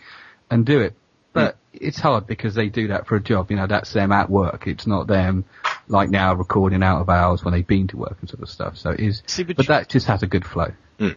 [0.51, 0.94] and do it.
[1.33, 1.59] But mm.
[1.81, 3.51] it's hard because they do that for a job.
[3.51, 4.66] You know, that's them at work.
[4.66, 5.44] It's not them
[5.87, 8.77] like now recording out of hours when they've been to work and sort of stuff.
[8.77, 10.73] So it is, See, but but you- that just has a good flow.
[10.99, 11.16] Mm.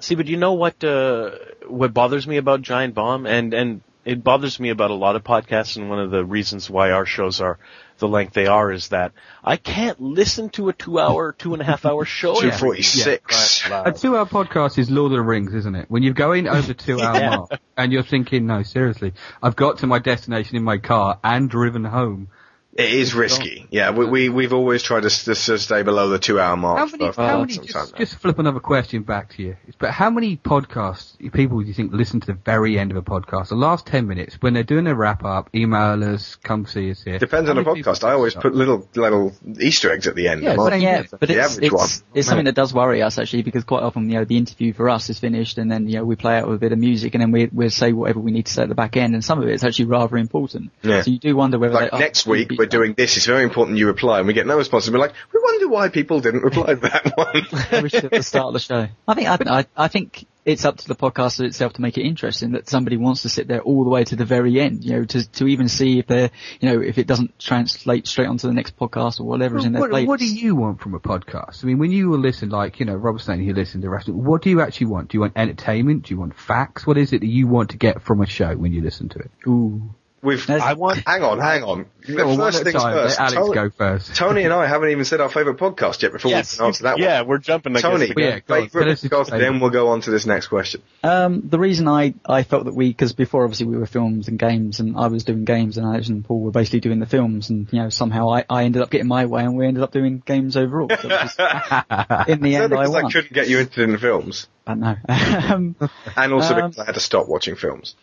[0.00, 0.82] See, but you know what?
[0.82, 1.30] Uh,
[1.68, 5.22] what bothers me about Giant Bomb, and and it bothers me about a lot of
[5.22, 7.58] podcasts, and one of the reasons why our shows are
[7.98, 9.12] the length they are is that
[9.44, 12.34] I can't listen to a two-hour, two and a half-hour show.
[12.40, 13.64] Two every forty six.
[13.64, 13.72] week.
[13.72, 15.86] A two hour podcast is Lord of the Rings, isn't it?
[15.88, 17.36] When you're going over the two hour Yeah.
[17.36, 21.48] mark and you're thinking, no, seriously, I've got to my destination in my car and
[21.48, 22.28] driven home.
[22.72, 23.66] It is risky.
[23.70, 26.78] Yeah, we, we we've always tried to, s- to stay below the two hour mark.
[26.78, 27.98] How many, for how quite many just, now.
[27.98, 29.56] just flip another question back to you.
[29.80, 33.02] But how many podcasts, people do you think listen to the very end of a
[33.02, 33.48] podcast?
[33.48, 37.02] The last 10 minutes, when they're doing a wrap up, email us, come see us
[37.02, 37.18] here.
[37.18, 38.04] Depends How on the podcast.
[38.04, 40.42] I always put little little Easter eggs at the end.
[40.44, 41.84] Yeah, but Yeah, but the it's, average one.
[41.84, 44.72] it's, it's something that does worry us actually because quite often, you know, the interview
[44.74, 46.78] for us is finished and then, you know, we play out with a bit of
[46.78, 49.14] music and then we, we'll say whatever we need to say at the back end
[49.14, 50.70] and some of it is actually rather important.
[50.82, 51.02] Yeah.
[51.02, 53.16] So you do wonder whether like they, oh, next week we're doing this.
[53.16, 54.86] It's very important you reply, and we get no response.
[54.86, 57.12] And we're like, we wonder why people didn't reply to that
[57.72, 57.82] one.
[57.82, 58.86] we should at the start of the show.
[59.08, 62.06] I think, I, I, I think it's up to the podcaster itself to make it
[62.06, 64.92] interesting that somebody wants to sit there all the way to the very end, you
[64.92, 68.46] know, to, to even see if they're, you know, if it doesn't translate straight onto
[68.46, 70.06] the next podcast or whatever is in their what, playlist.
[70.06, 71.64] what do you want from a podcast?
[71.64, 73.90] I mean, when you will listen, like, you know, Rob's saying he listens to the
[73.90, 75.10] rest of what do you actually want?
[75.10, 76.04] Do you want entertainment?
[76.04, 76.86] Do you want facts?
[76.86, 79.18] What is it that you want to get from a show when you listen to
[79.18, 79.30] it?
[79.46, 79.94] Ooh.
[80.22, 80.50] We've.
[80.50, 80.98] I want.
[81.06, 81.86] Hang on, hang on.
[82.06, 82.92] Well, one first at a things time.
[82.92, 83.18] first.
[83.18, 84.14] Alex Tony, go first.
[84.16, 86.52] Tony and I haven't even said our favourite podcast yet before Yes.
[86.54, 87.02] we can answer that one.
[87.02, 87.28] yeah, one.
[87.28, 87.74] we're jumping.
[87.76, 88.42] I Tony, guess, Yeah, again.
[88.46, 88.60] go on.
[88.60, 90.82] Tell favourite podcast, then we'll go on to this next question.
[91.02, 94.38] Um, the reason I, I felt that we, because before obviously we were films and
[94.38, 97.48] games, and I was doing games, and Alex and Paul were basically doing the films,
[97.48, 99.90] and you know somehow I, I ended up getting my way, and we ended up
[99.92, 100.88] doing games overall.
[100.90, 101.36] So it was-
[102.28, 104.96] in the end, I because I couldn't get you interested in films, I know.
[105.08, 105.76] um,
[106.14, 107.94] and also Um, because I had to stop watching films.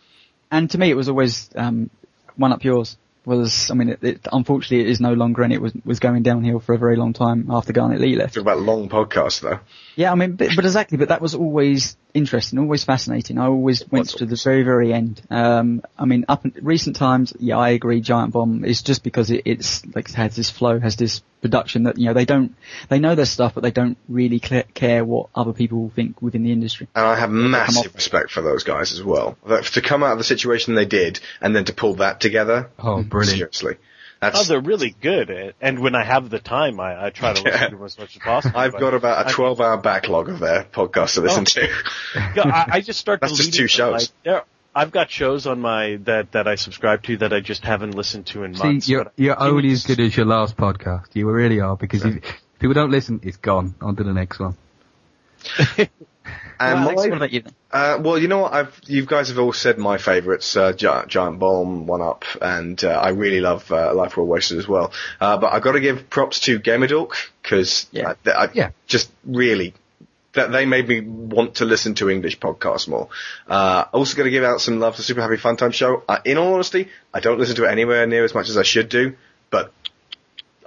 [0.50, 1.90] and to me, it was always um,
[2.38, 2.96] one up yours.
[3.24, 6.22] Was I mean, it, it, unfortunately, it is no longer, and it was was going
[6.22, 8.34] downhill for a very long time after Garnet Lee left.
[8.34, 9.60] Talk about long podcast though.
[9.98, 13.36] Yeah, I mean, but, but exactly, but that was always interesting, always fascinating.
[13.36, 15.20] I always went was to the very, very end.
[15.28, 18.00] Um, I mean, up in recent times, yeah, I agree.
[18.00, 21.98] Giant Bomb is just because it, it's like has this flow, has this production that
[21.98, 22.54] you know they don't,
[22.88, 26.44] they know their stuff, but they don't really cl- care what other people think within
[26.44, 26.86] the industry.
[26.94, 29.36] And I have massive respect for those guys as well.
[29.48, 32.70] That, to come out of the situation they did, and then to pull that together.
[32.78, 33.36] Oh, brilliant.
[33.36, 33.78] Seriously.
[34.20, 35.30] Oh, they're really good.
[35.30, 37.98] At, and when I have the time, I, I try to listen to them as
[37.98, 38.58] much as possible.
[38.58, 41.68] I've got about a 12 hour backlog of their podcasts to listen to.
[42.16, 43.20] I, I just start.
[43.22, 43.68] That's just two them.
[43.68, 43.92] shows.
[43.92, 47.64] Like, there, I've got shows on my that that I subscribe to that I just
[47.64, 48.88] haven't listened to in See, months.
[48.88, 51.06] you're, but you're only as good as your last podcast.
[51.14, 52.22] You really are, because if
[52.58, 53.74] people don't listen, it's gone.
[53.80, 54.56] On to the next one.
[56.60, 57.42] And Well, Alex, my- what about you?
[57.70, 58.52] Uh, well, you know what?
[58.52, 62.82] I've you guys have all said my favourites: uh, Giant, Giant Bomb, One Up, and
[62.82, 64.92] uh, I really love uh, Life Well Wasted as well.
[65.20, 68.14] Uh, but I've got to give props to Gamerdork because Yeah.
[68.26, 68.70] I, I Yeah.
[68.86, 69.74] just really
[70.34, 73.08] that they made me want to listen to English podcasts more.
[73.48, 76.02] Uh, also got to give out some love to Super Happy Fun Time Show.
[76.08, 78.62] Uh, in all honesty, I don't listen to it anywhere near as much as I
[78.62, 79.16] should do,
[79.50, 79.72] but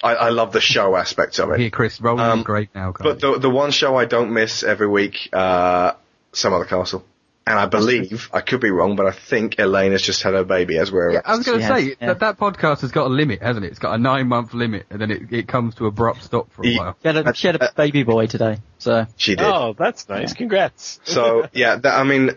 [0.03, 1.59] I, I love the show aspect of it.
[1.59, 3.03] Here, Chris, rolling Um, is great now, guys.
[3.03, 5.93] But the the one show I don't miss every week, uh,
[6.33, 7.05] Some Other Castle.
[7.47, 10.43] And I believe, I could be wrong, but I think Elaine has just had her
[10.43, 12.07] baby as we're yeah, I was going to Yes, say yeah.
[12.07, 13.69] that that podcast has got a limit, hasn't it?
[13.69, 16.61] It's got a nine month limit, and then it, it comes to abrupt stop for
[16.61, 16.95] a Ye- while.
[17.01, 19.47] She had a, she had a baby boy today, so she did.
[19.47, 20.33] Oh, that's nice.
[20.33, 20.99] Congrats.
[21.03, 22.35] So yeah, that, I mean,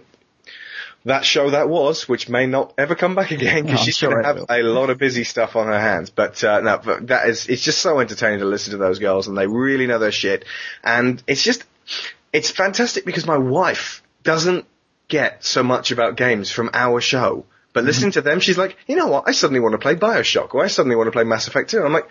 [1.05, 4.11] that show that was, which may not ever come back again because I'm she's sure
[4.11, 4.47] going to have will.
[4.49, 6.11] a lot of busy stuff on her hands.
[6.11, 9.29] But uh, no, but that is, it's just so entertaining to listen to those girls,
[9.29, 10.45] and they really know their shit.
[10.83, 11.65] And it's just,
[12.33, 14.67] it's fantastic because my wife doesn't
[15.09, 17.45] get so much about games from our show.
[17.75, 19.25] But listening to them, she's like, you know what?
[19.27, 21.79] I suddenly want to play Bioshock, or I suddenly want to play Mass Effect 2.
[21.79, 22.09] And I'm like,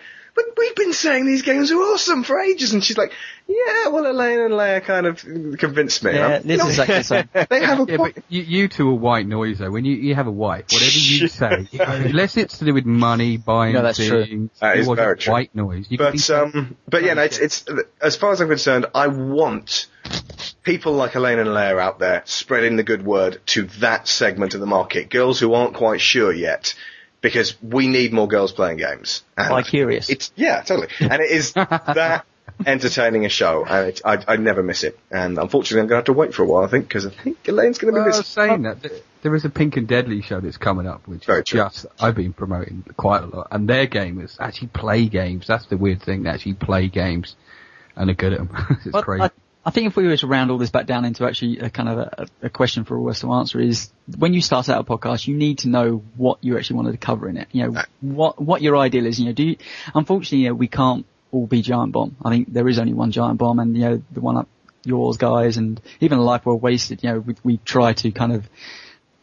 [0.56, 2.72] we've been saying these games are awesome for ages.
[2.72, 3.12] And she's like,
[3.46, 5.20] yeah, well, Elaine and Leia kind of
[5.58, 6.12] convinced me.
[6.14, 7.28] Yeah, I'm, Liz is exactly the same.
[7.50, 8.14] they have a Yeah, point.
[8.16, 9.70] but you, you two are white noise though.
[9.70, 13.36] When you, you have a wife, whatever you say, unless it's to do with money,
[13.36, 14.24] buying No, that's true.
[14.24, 15.32] things, That it is very true.
[15.32, 15.86] white noise.
[15.90, 17.64] You But be- um, but yeah, no, it's it's
[18.00, 19.86] as far as I'm concerned, I want
[20.62, 24.60] people like Elaine and Leia out there spreading the good word to that segment of
[24.60, 26.74] the market, girls who aren't quite sure yet,
[27.24, 29.24] because we need more girls playing games.
[29.36, 30.10] And Bi-curious.
[30.10, 32.26] It's yeah, totally, and it is that
[32.66, 34.98] entertaining a show, and it, I I never miss it.
[35.10, 37.38] And unfortunately, I'm gonna have to wait for a while, I think, because I think
[37.48, 38.84] Elaine's gonna be Well, I was saying that
[39.22, 41.60] there is a Pink and Deadly show that's coming up, which Very is true.
[41.60, 45.46] just I've been promoting quite a lot, and their gamers actually play games.
[45.46, 47.36] That's the weird thing; they actually play games
[47.96, 48.50] and are good at them.
[48.84, 49.22] it's But crazy.
[49.24, 49.30] I,
[49.66, 51.88] I think if we were to round all this back down into actually a kind
[51.88, 54.80] of a, a question for all of us to answer is when you start out
[54.80, 57.48] a podcast, you need to know what you actually wanted to cover in it.
[57.52, 59.18] You know, what, what your ideal is.
[59.18, 59.56] You know, do you,
[59.94, 62.16] unfortunately, you know, we can't all be Giant Bomb.
[62.22, 64.48] I think there is only one Giant Bomb and, you know, the one up
[64.84, 68.48] yours guys and even Life Well Wasted, you know, we, we try to kind of,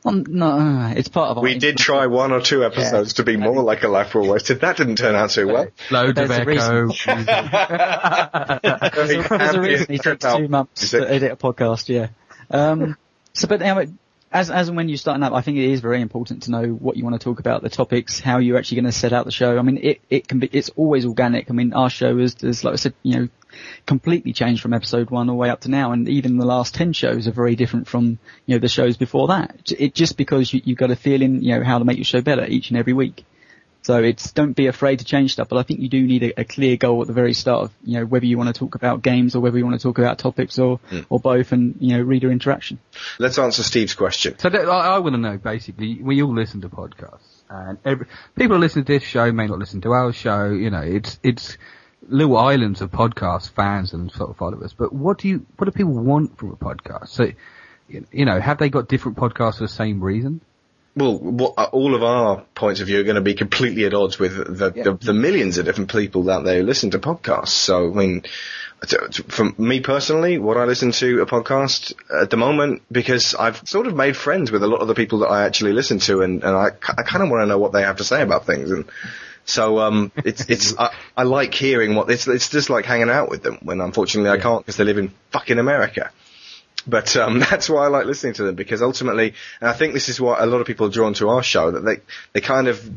[0.03, 3.61] um, no, it's part of We did try one or two episodes to be more
[3.61, 4.61] like a Life Well Wasted.
[4.61, 5.67] That didn't turn out so well.
[5.91, 6.45] Loads of there's a echo.
[6.45, 7.25] reason.
[9.37, 12.09] There's a reason he took two months to edit a podcast, yeah.
[12.49, 12.97] Um,
[13.33, 13.89] so, but anyway,
[14.31, 16.67] as as and when you're starting up, I think it is very important to know
[16.67, 19.25] what you want to talk about, the topics, how you're actually going to set out
[19.25, 19.57] the show.
[19.57, 21.49] I mean, it it can be it's always organic.
[21.49, 23.29] I mean, our show is, is like I said, you know,
[23.85, 26.73] completely changed from episode one all the way up to now, and even the last
[26.75, 29.71] ten shows are very different from you know the shows before that.
[29.77, 32.21] It just because you, you've got a feeling, you know, how to make your show
[32.21, 33.23] better each and every week.
[33.83, 36.41] So it's don't be afraid to change stuff, but I think you do need a,
[36.41, 38.75] a clear goal at the very start of you know whether you want to talk
[38.75, 40.99] about games or whether you want to talk about topics or hmm.
[41.09, 42.79] or both, and you know reader interaction.
[43.17, 44.37] Let's answer Steve's question.
[44.37, 48.57] So I, I want to know basically, we all listen to podcasts, and every, people
[48.57, 50.49] who listen to this show may not listen to our show.
[50.49, 51.57] You know, it's it's
[52.07, 54.73] little islands of podcast fans and sort of followers.
[54.73, 57.09] But what do you what do people want from a podcast?
[57.09, 57.31] So,
[57.87, 60.41] you know, have they got different podcasts for the same reason?
[60.93, 63.93] Well, what, uh, all of our points of view are going to be completely at
[63.93, 67.49] odds with the, the, the millions of different people out there who listen to podcasts.
[67.49, 68.23] So, I mean,
[69.27, 73.87] for me personally, what I listen to a podcast at the moment, because I've sort
[73.87, 76.43] of made friends with a lot of the people that I actually listen to, and,
[76.43, 78.71] and I, I kind of want to know what they have to say about things.
[78.71, 78.85] And
[79.45, 83.29] so, um, it's, it's, I, I like hearing what, it's, it's just like hanging out
[83.29, 86.11] with them when unfortunately I can't because they live in fucking America.
[86.87, 90.09] But um, that's why I like listening to them because ultimately, and I think this
[90.09, 92.01] is what a lot of people are drawn to our show that they
[92.33, 92.89] they kind of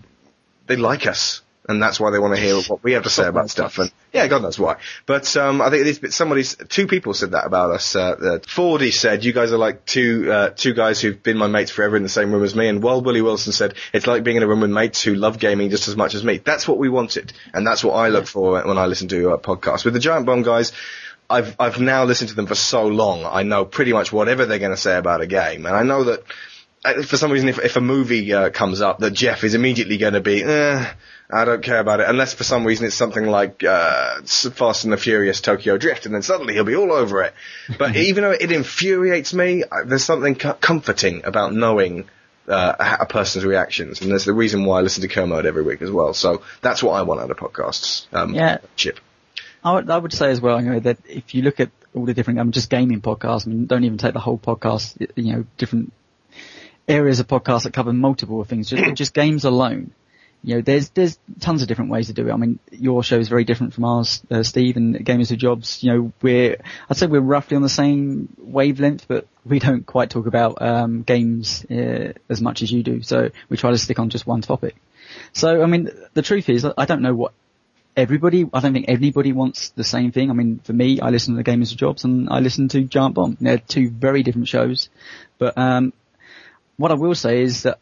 [0.67, 3.27] they like us, and that's why they want to hear what we have to say
[3.27, 3.79] about stuff.
[3.79, 4.77] And yeah, God knows why.
[5.07, 7.97] But um, I think this, somebody's two people said that about us.
[7.97, 11.47] Uh, uh, Fordy said you guys are like two uh, two guys who've been my
[11.47, 12.69] mates forever in the same room as me.
[12.69, 15.39] And Wild Willie Wilson said it's like being in a room with mates who love
[15.39, 16.39] gaming just as much as me.
[16.39, 19.39] That's what we wanted, and that's what I look for when I listen to a
[19.39, 20.73] podcast with the Giant Bomb guys.
[21.31, 23.25] I've I've now listened to them for so long.
[23.25, 26.05] I know pretty much whatever they're going to say about a game, and I know
[26.05, 26.25] that
[26.85, 29.97] uh, for some reason, if if a movie uh, comes up, that Jeff is immediately
[29.97, 30.93] going to be, eh,
[31.31, 34.93] I don't care about it, unless for some reason it's something like uh, Fast and
[34.93, 37.35] the Furious Tokyo Drift, and then suddenly he'll be all over it.
[37.79, 42.09] But even though it infuriates me, there's something comforting about knowing.
[42.47, 45.81] Uh, a person's reactions, and there's the reason why I listen to Kermode every week
[45.81, 46.13] as well.
[46.13, 48.05] So that's what I want out of podcasts.
[48.13, 48.59] Um, Yeah.
[48.77, 49.01] Chip.
[49.65, 52.05] I would, I would say as well, you know, that if you look at all
[52.05, 55.33] the different, I'm just gaming podcasts, I mean, don't even take the whole podcast, you
[55.33, 55.95] know, different
[56.87, 59.93] areas of podcasts that cover multiple things, just, just games alone.
[60.45, 62.33] You know, there's, there's tons of different ways to do it.
[62.33, 65.83] I mean, your show is very different from ours, uh, Steve, and Gamers With Jobs,
[65.83, 66.59] you know, we're,
[66.91, 71.03] I'd say we're roughly on the same wavelength, but we don't quite talk about, um,
[71.03, 73.03] games, uh, as much as you do.
[73.03, 74.77] So we try to stick on just one topic.
[75.33, 77.33] So, I mean, the truth is, I don't know what
[77.97, 80.31] everybody, I don't think anybody wants the same thing.
[80.31, 82.83] I mean, for me, I listen to the Gamers With Jobs and I listen to
[82.83, 83.39] Giant Bomb.
[83.41, 84.91] They're two very different shows.
[85.39, 85.95] But, um,
[86.77, 87.79] what I will say is that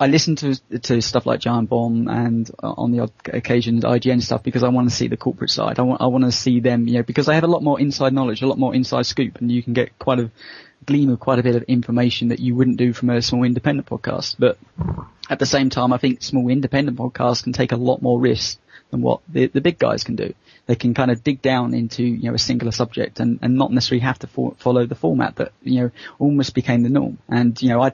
[0.00, 4.22] I listen to, to stuff like Giant Bomb and uh, on the odd occasion IGN
[4.22, 5.78] stuff because I want to see the corporate side.
[5.78, 7.80] I want, I want to see them, you know, because they have a lot more
[7.80, 10.30] inside knowledge, a lot more inside scoop and you can get quite a
[10.84, 13.88] gleam of quite a bit of information that you wouldn't do from a small independent
[13.88, 14.36] podcast.
[14.38, 14.58] But
[15.30, 18.58] at the same time, I think small independent podcasts can take a lot more risks
[18.90, 20.34] than what the, the big guys can do.
[20.66, 23.72] They can kind of dig down into, you know, a singular subject and, and not
[23.72, 27.18] necessarily have to fo- follow the format that, you know, almost became the norm.
[27.28, 27.92] And, you know, I,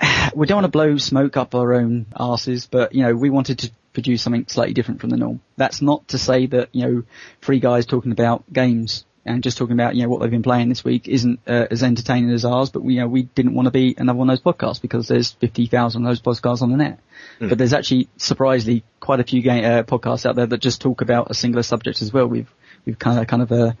[0.34, 3.60] we don't want to blow smoke up our own asses, but, you know, we wanted
[3.60, 5.40] to produce something slightly different from the norm.
[5.56, 7.02] That's not to say that, you know,
[7.40, 10.68] three guys talking about games and just talking about, you know, what they've been playing
[10.68, 13.66] this week isn't uh, as entertaining as ours, but we, you know, we didn't want
[13.66, 16.76] to be another one of those podcasts because there's 50,000 of those podcasts on the
[16.76, 16.98] net.
[17.38, 21.02] But there's actually surprisingly quite a few game, uh, podcasts out there that just talk
[21.02, 22.26] about a singular subject as well.
[22.26, 22.52] We've,
[22.84, 23.72] we've kind of, kind of, uh,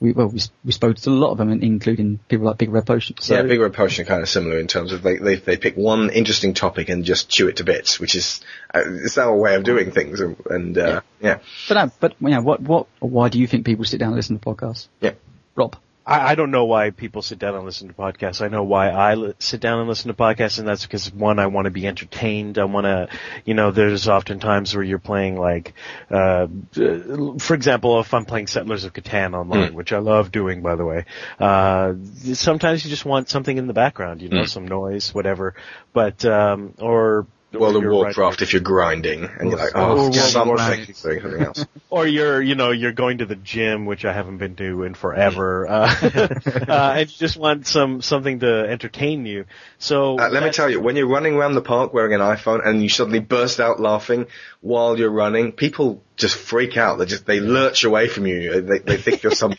[0.00, 2.86] we, well, we, we spoke to a lot of them, including people like Big Red
[2.86, 3.16] Potion.
[3.20, 5.56] So, yeah, Big Red Potion are kind of similar in terms of they, they they
[5.56, 8.40] pick one interesting topic and just chew it to bits, which is
[8.74, 11.38] uh, it's our way of doing things, and, and uh, yeah.
[11.68, 14.16] but, no, but, you know, what, what, why do you think people sit down and
[14.16, 14.88] listen to podcasts?
[15.00, 15.12] Yeah.
[15.54, 15.76] Rob?
[16.04, 18.42] I, I don't know why people sit down and listen to podcasts.
[18.42, 21.38] I know why I li- sit down and listen to podcasts, and that's because one,
[21.38, 22.58] I want to be entertained.
[22.58, 23.08] I want to,
[23.44, 25.74] you know, there's often times where you're playing like,
[26.10, 30.62] uh, uh, for example, if I'm playing Settlers of Catan online, which I love doing,
[30.62, 31.04] by the way,
[31.38, 31.94] uh,
[32.34, 35.54] sometimes you just want something in the background, you know, some noise, whatever.
[35.92, 37.26] But, um, or,
[37.58, 40.94] World or of Warcraft, writing- if you're grinding and you're like, Or oh, World something,
[40.94, 41.66] something else.
[41.90, 44.94] or you're you know you're going to the gym which I haven't been to in
[44.94, 49.44] forever uh, uh, and you just want some something to entertain you
[49.78, 52.66] so Uh, let me tell you, when you're running around the park wearing an iPhone
[52.66, 54.26] and you suddenly burst out laughing
[54.60, 56.98] while you're running, people just freak out.
[56.98, 58.60] They just they lurch away from you.
[58.60, 59.54] They they think you're some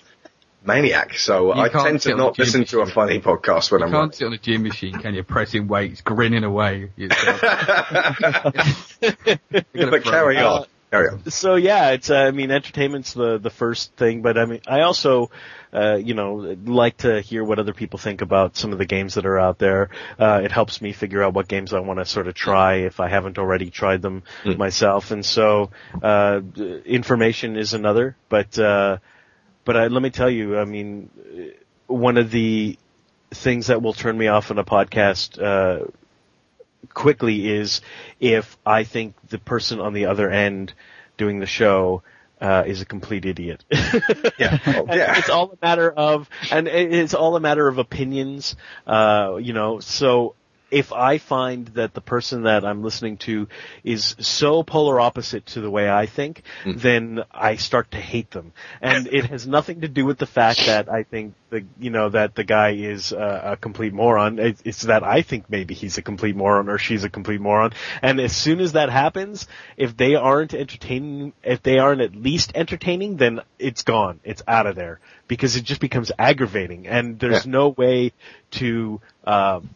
[0.65, 1.17] maniac.
[1.17, 3.91] So You I tend to not gym listen to a funny podcast when You I'm
[3.91, 4.12] can't running.
[4.13, 5.23] sit on a gym machine, can you?
[5.23, 6.91] Pressing weights, grinning away.
[9.74, 10.66] But carry on.
[10.95, 11.18] Oh, yeah.
[11.30, 14.82] So yeah, it's uh, I mean entertainment's the the first thing, but I mean I
[14.82, 15.32] also
[15.74, 19.16] uh, you know like to hear what other people think about some of the games
[19.16, 19.89] that are out there.
[20.20, 22.99] Uh, it helps me figure out what games I want to sort of try if
[22.99, 24.57] I haven't already tried them Mm.
[24.59, 25.72] myself, and so
[26.03, 26.41] uh,
[26.86, 28.16] information is another.
[28.30, 28.97] But uh,
[29.66, 31.09] but I, let me tell you, I mean,
[31.88, 32.78] one of the
[33.32, 35.41] things that will turn me off on a podcast.
[35.41, 35.86] Uh,
[36.93, 37.82] quickly is
[38.20, 40.74] if I think the person on the other end
[41.18, 42.03] doing the show
[42.41, 43.64] uh, is a complete idiot.
[44.38, 44.57] Yeah.
[44.66, 45.18] Yeah.
[45.18, 48.55] It's all a matter of, and it's all a matter of opinions,
[48.88, 50.36] uh, you know, so
[50.74, 53.47] if I find that the person that I'm listening to
[53.84, 58.53] is so polar opposite to the way I think, then I start to hate them.
[58.82, 62.09] And it has nothing to do with the fact that I think the, you know,
[62.09, 64.39] that the guy is uh, a complete moron.
[64.39, 67.71] It- It's that I think maybe he's a complete moron or she's a complete moron.
[68.01, 69.47] And as soon as that happens,
[69.78, 74.19] if they aren't entertaining, if they aren't at least entertaining, then it's gone.
[74.24, 77.51] It's out of there because it just becomes aggravating and there's Yeah.
[77.51, 78.11] no way
[78.51, 79.69] to, um,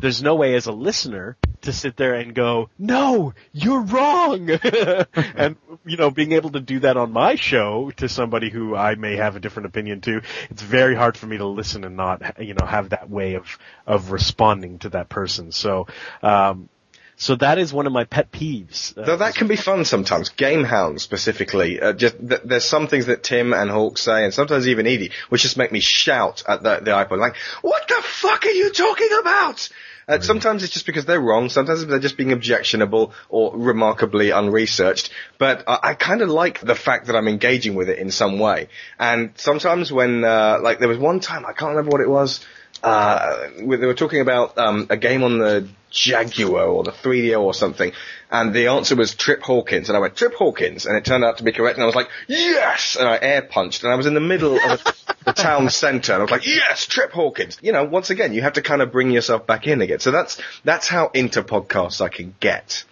[0.00, 4.50] there's no way as a listener to sit there and go, no, you're wrong.
[5.12, 8.94] and, you know, being able to do that on my show to somebody who I
[8.94, 12.40] may have a different opinion to, it's very hard for me to listen and not,
[12.40, 15.52] you know, have that way of, of responding to that person.
[15.52, 15.86] So,
[16.22, 16.68] um,
[17.20, 18.96] so that is one of my pet peeves.
[18.96, 20.28] Uh, Though that can be fun sometimes.
[20.28, 24.32] Game hounds specifically, uh, just th- there's some things that Tim and Hawk say, and
[24.32, 28.00] sometimes even Edie, which just make me shout at the, the iPod, like, "What the
[28.02, 29.68] fuck are you talking about?"
[30.08, 31.50] Uh, sometimes it's just because they're wrong.
[31.50, 35.10] Sometimes they're just being objectionable or remarkably unresearched.
[35.38, 38.38] But I, I kind of like the fact that I'm engaging with it in some
[38.38, 38.68] way.
[38.98, 42.44] And sometimes when, uh, like, there was one time I can't remember what it was.
[42.82, 47.52] Uh, they were talking about um, a game on the Jaguar or the 3DO or
[47.52, 47.92] something,
[48.30, 51.38] and the answer was Trip Hawkins, and I went Trip Hawkins, and it turned out
[51.38, 54.06] to be correct, and I was like yes, and I air punched, and I was
[54.06, 54.84] in the middle of
[55.24, 57.58] the town centre, and I was like yes, Trip Hawkins.
[57.62, 60.00] You know, once again, you have to kind of bring yourself back in again.
[60.00, 62.84] So that's that's how into podcasts I can get.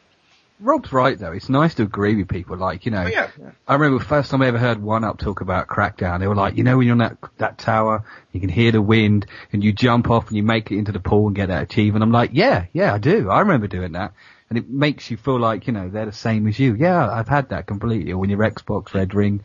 [0.59, 1.33] Rob's right though.
[1.33, 2.57] It's nice to agree with people.
[2.57, 3.51] Like you know, Oh, yeah, yeah.
[3.69, 6.21] I remember the first time I ever heard One Up talk about Crackdown.
[6.21, 8.81] They were like, you know, when you're on that that tower, you can hear the
[8.81, 11.65] wind, and you jump off and you make it into the pool and get that
[11.65, 12.03] achievement.
[12.03, 13.29] I'm like, yeah, yeah, I do.
[13.29, 14.15] I remember doing that,
[14.49, 16.75] and it makes you feel like you know they're the same as you.
[16.75, 18.13] Yeah, I've had that completely.
[18.13, 19.43] Or when your Xbox Red Ring,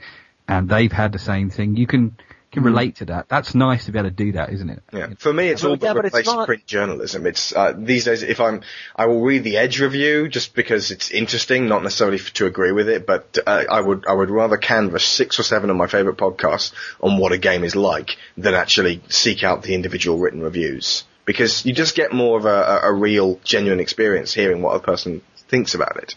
[0.48, 2.18] and they've had the same thing, you can
[2.52, 3.30] can relate to that.
[3.30, 4.84] That's nice to be able to do that, isn't it?
[4.92, 5.08] Yeah.
[5.18, 7.26] For me, it's all but yeah, but it's not- print journalism.
[7.26, 8.24] It's uh, these days.
[8.24, 8.62] If I'm,
[8.96, 12.74] I will read the Edge review just because it's interesting, not necessarily f- to agree
[12.74, 15.88] with it, but uh, I would I would rather canvass six or seven of my
[15.88, 20.42] favorite podcasts on what a game is like than actually seek out the individual written
[20.42, 24.80] reviews because you just get more of a, a, real, genuine experience hearing what a
[24.80, 26.16] person thinks about it.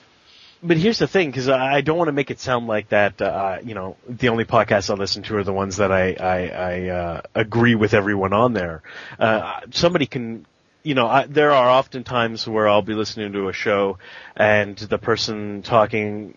[0.63, 3.21] but here's the thing, because I I don't want to make it sound like that.
[3.21, 6.39] Uh, you know, the only podcasts I listen to are the ones that I I,
[6.49, 8.83] I uh, agree with everyone on there.
[9.19, 10.47] Uh, somebody can,
[10.83, 13.99] you know, I, there are often times where I'll be listening to a show,
[14.37, 16.37] and the person talking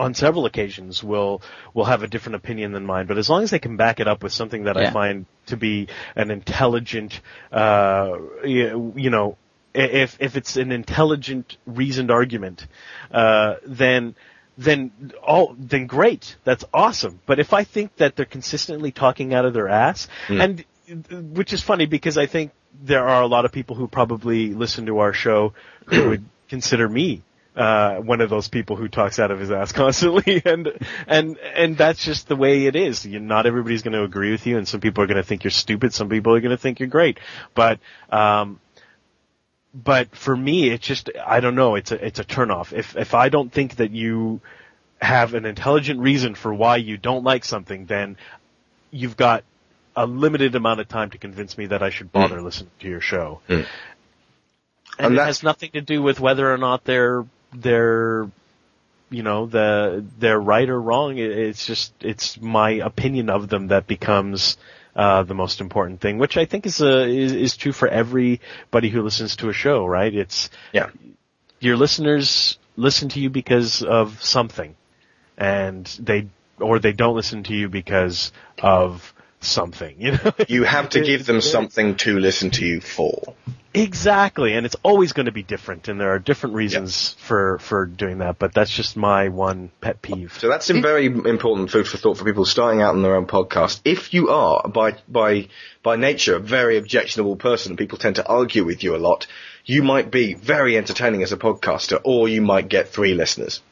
[0.00, 1.42] on several occasions will
[1.74, 3.06] will have a different opinion than mine.
[3.06, 5.56] But as long as they can back it up with something that I find to
[5.56, 7.20] be an intelligent,
[7.52, 9.36] uh, you know,
[9.74, 12.66] if if it's an intelligent, reasoned argument,
[13.10, 14.14] uh, then
[14.56, 17.20] then all then great, that's awesome.
[17.26, 20.08] But if I think that they're consistently talking out of their ass,
[20.40, 20.64] and
[21.34, 24.86] which is funny because I think there are a lot of people who probably listen
[24.86, 25.52] to our show
[25.86, 27.22] who would consider me
[27.56, 30.72] uh, one of those people who talks out of his ass constantly, and
[31.06, 33.04] and and that's just the way it is.
[33.04, 35.44] You, not everybody's going to agree with you, and some people are going to think
[35.44, 35.92] you're stupid.
[35.92, 37.18] Some people are going to think you're great,
[37.54, 37.80] but
[38.10, 38.60] um,
[39.74, 41.74] but for me, it's just I don't know.
[41.74, 42.72] It's a it's a turnoff.
[42.72, 44.40] If if I don't think that you
[45.00, 48.16] have an intelligent reason for why you don't like something, then
[48.90, 49.44] you've got
[49.96, 53.00] a limited amount of time to convince me that I should bother listening to your
[53.00, 53.40] show.
[53.48, 53.66] Mm.
[54.98, 58.30] And, And it has nothing to do with whether or not they're they're
[59.10, 61.18] you know the they're right or wrong.
[61.18, 64.56] It's just it's my opinion of them that becomes
[64.94, 68.88] uh, the most important thing, which I think is a is, is true for everybody
[68.90, 69.84] who listens to a show.
[69.86, 70.14] Right?
[70.14, 70.90] It's Yeah.
[71.60, 74.76] your listeners listen to you because of something,
[75.36, 76.28] and they
[76.60, 78.32] or they don't listen to you because
[78.62, 79.96] of something.
[80.00, 83.34] You know, You have to give them something to listen to you for.
[83.72, 87.86] Exactly, and it's always going to be different, and there are different reasons for for
[87.86, 88.36] doing that.
[88.38, 90.36] But that's just my one pet peeve.
[90.40, 93.26] So that's some very important food for thought for people starting out on their own
[93.26, 93.80] podcast.
[93.84, 95.48] If you are by by
[95.84, 99.28] by nature a very objectionable person, and people tend to argue with you a lot,
[99.64, 103.62] you might be very entertaining as a podcaster, or you might get three listeners.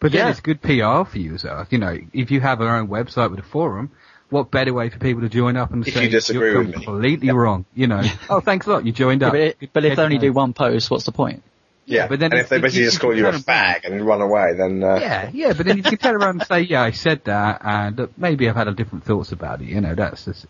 [0.00, 0.30] But then Yeah.
[0.30, 1.64] it's good PR for you as well.
[1.70, 3.92] You know, if you have your own website with a forum,
[4.30, 6.68] what better way for people to join up and If say you disagree you're with
[6.76, 6.84] me.
[6.84, 7.64] completely wrong?
[7.74, 9.32] You know, oh thanks a lot, you joined Yeah, up.
[9.34, 11.42] but, it, but if they only Head do one post, what's the point?
[11.86, 13.40] Yeah, but then and if- if they basically you- just call you you a turn
[13.42, 16.46] fag and run away, then uh, Yeah, yeah, but then you can turn around and
[16.48, 19.66] say, yeah, I said that, and uh, maybe I've had a different thoughts about it.
[19.68, 20.46] You know, that's just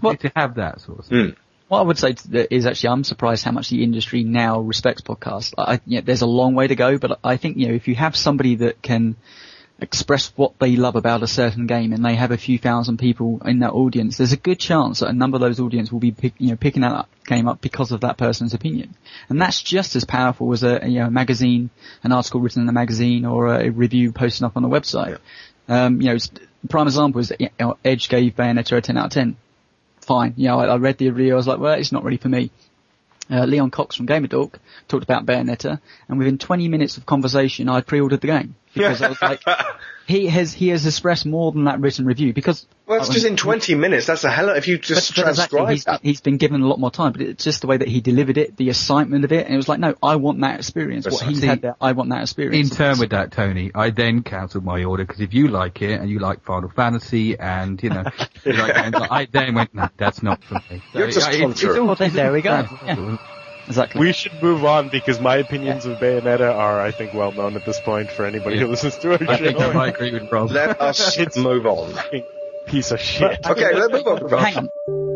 [0.00, 1.06] What- to have that sort of.
[1.06, 1.28] Hmm.
[1.68, 4.60] What I would say to the- is actually I'm surprised how much the industry now
[4.60, 5.52] respects podcasts.
[5.58, 7.88] I, you know, there's a long way to go, but I think you know if
[7.88, 9.16] you have somebody that can
[9.78, 13.42] express what they love about a certain game and they have a few thousand people
[13.44, 16.12] in their audience, there's a good chance that a number of those audience will be
[16.12, 18.94] pick, you know picking that game up because of that person's opinion,
[19.28, 21.70] and that's just as powerful as a you know a magazine,
[22.02, 25.18] an article written in a magazine or a review posted up on a website.
[25.68, 26.18] Um, you know,
[26.70, 29.36] prime example is you know, Edge gave Bayonetta a 10 out of 10
[30.00, 30.34] fine.
[30.36, 32.28] You know, I, I read the review, I was like, well, it's not really for
[32.28, 32.50] me.
[33.28, 34.54] Uh, Leon Cox from GamerDork
[34.86, 39.08] talked about Bayonetta, and within 20 minutes of conversation, I pre-ordered the game because I
[39.08, 39.42] was like,
[40.06, 43.26] he has he has expressed more than that written review because well, it's I just
[43.26, 44.06] in 20 minutes.
[44.06, 46.00] That's a hell of, if you just but, but exactly, transcribe he's, that.
[46.02, 48.38] he's been given a lot more time, but it's just the way that he delivered
[48.38, 51.04] it, the excitement of it, and it was like, no, I want that experience.
[51.06, 52.70] What he's See, had there, I want that experience.
[52.70, 56.00] In turn with that, Tony, I then cancelled my order because if you like it
[56.00, 58.04] and you like Final Fantasy and you know,
[58.44, 60.82] you like games, I then went, no, that's not for me.
[60.92, 62.66] So, You're just I- it's- it's all- Well, there we go.
[62.86, 63.16] Yeah.
[63.66, 64.00] Exactly.
[64.00, 67.64] We should move on because my opinions of Bayonetta are, I think, well known at
[67.64, 69.72] this point for anybody who listens to our I think I show.
[69.72, 70.50] might agree with Rob.
[70.50, 71.94] Let us move on.
[72.66, 73.44] Piece of shit.
[73.46, 74.26] Okay, let's move on.
[74.26, 74.40] Rob.
[74.40, 75.15] Hang on.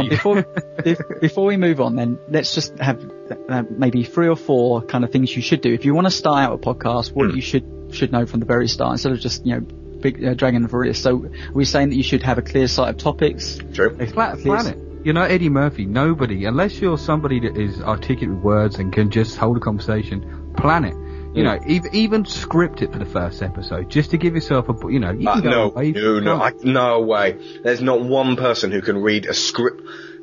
[0.00, 0.34] On, before
[0.78, 3.00] bef- before we move on, then let's just have
[3.48, 6.10] uh, maybe three or four kind of things you should do if you want to
[6.10, 7.12] start out a podcast.
[7.12, 10.24] What you should should know from the very start instead of just you know big
[10.24, 10.94] uh, dragging for it.
[10.96, 13.58] So we're saying that you should have a clear sight of topics.
[13.72, 13.96] True.
[13.98, 14.78] It's flat, plan it.
[15.04, 19.10] You know, Eddie Murphy, nobody, unless you're somebody that is articulate with words and can
[19.10, 20.94] just hold a conversation, plan it.
[21.32, 24.74] You know, even, even script it for the first episode, just to give yourself a,
[24.92, 25.92] you know, you Uh, no, away.
[25.92, 27.36] no, no, I, no way.
[27.62, 29.80] There's not one person who can read a script.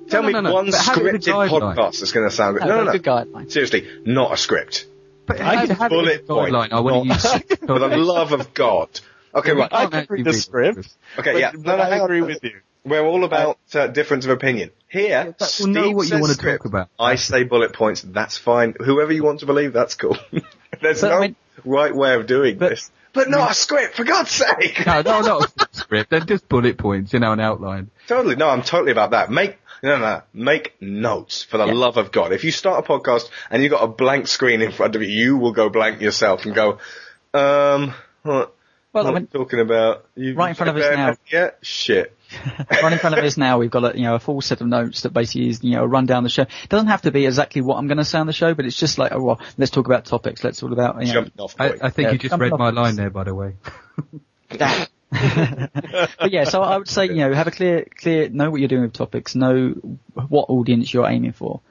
[0.10, 1.76] Tell no, me no, no, one but have it as a scripted guideline.
[1.76, 2.68] podcast that's going to sound good.
[2.68, 2.90] No, No, no, no.
[2.92, 3.50] a good guideline.
[3.52, 4.86] Seriously, not a script.
[5.26, 6.54] but I have- can have it as a bullet point.
[6.54, 6.72] guideline.
[6.74, 8.90] I want to use For the love of God.
[9.34, 9.70] Okay, right.
[9.72, 10.90] I can't can actually read the script.
[11.20, 11.52] Okay, but, yeah.
[11.54, 12.52] but No, no, I agree with you.
[12.84, 14.72] We're all about uh, difference of opinion.
[14.90, 16.64] Here, Steve we'll know what you wanna script.
[16.64, 16.90] talk about.
[17.00, 18.02] I say bullet points.
[18.02, 18.74] That's fine.
[18.80, 20.18] Whoever you want to believe, that's cool.
[20.82, 21.36] There's But no I
[21.66, 22.92] right way of doing but- this.
[23.14, 24.86] But not a script, for God's sake!
[24.86, 26.12] No, no, not a script.
[26.12, 27.90] They're just bullet points, you know, an outline.
[28.08, 28.36] Totally.
[28.36, 29.32] No, I'm totally about that.
[29.32, 30.22] Make no, no.
[30.34, 31.74] Make notes for the Yeah.
[31.74, 32.32] love of God.
[32.32, 35.08] If you start a podcast and you've got a blank screen in front of you,
[35.08, 36.78] you will go blank yourself and go,
[37.34, 38.54] um, what,
[38.94, 40.06] Well, what I mean, talking about?
[40.16, 41.16] You right in front of us now.
[41.32, 42.16] Yeah, shit.
[42.72, 44.68] right in front of us now, we've got a you know a full set of
[44.68, 46.44] notes that basically is you know a rundown of the show.
[46.44, 48.66] It doesn't have to be exactly what I'm going to say on the show, but
[48.66, 50.44] it's just like, oh well, let's talk about topics.
[50.44, 51.74] Let's talk about you know, off I.
[51.82, 53.56] I think Yeah, you just read my off- line there, by the way.
[54.50, 58.68] but yeah, so I would say, you know, have a clear, clear, know what you're
[58.68, 59.70] doing with topics, know
[60.14, 61.62] what audience you're aiming for.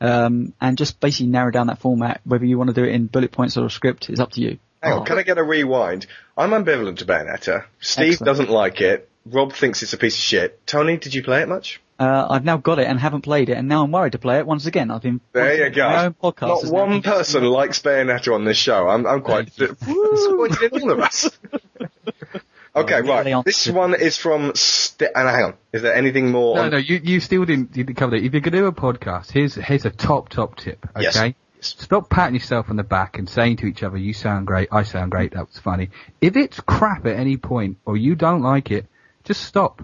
[0.00, 2.20] Um, and just basically narrow down that format.
[2.24, 4.40] Whether you want to do it in bullet points or a script is up to
[4.40, 4.58] you.
[4.82, 6.06] Hang on, can I get a rewind?
[6.36, 7.64] I'm ambivalent to Bayonetta.
[7.80, 8.26] Steve Excellent.
[8.26, 9.08] doesn't like it.
[9.26, 10.66] Rob thinks it's a piece of shit.
[10.66, 11.80] Tony, did you play it much?
[11.98, 14.38] Uh, I've now got it and haven't played it, and now I'm worried to play
[14.38, 14.90] it once again.
[14.90, 15.88] I've been There you go.
[15.88, 16.64] My own podcast.
[16.64, 18.88] Not one been- person likes Bayonetta on this show.
[18.88, 21.30] I'm, I'm quite disappointed in all of us.
[22.74, 23.42] Okay, Really right.
[23.46, 24.52] This one is from.
[24.54, 25.54] St- and hang on.
[25.72, 26.56] Is there anything more?
[26.56, 28.22] No, on- no, you, you still didn't, you didn't cover it.
[28.22, 31.02] If you're going to do a podcast, here's, here's a top, top tip, okay?
[31.02, 31.34] Yes.
[31.60, 34.82] Stop patting yourself on the back and saying to each other, you sound great, I
[34.82, 35.88] sound great, that was funny.
[36.20, 38.84] If it's crap at any point, or you don't like it,
[39.26, 39.82] just stop.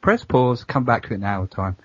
[0.00, 1.76] Press pause, come back to it in an hour time.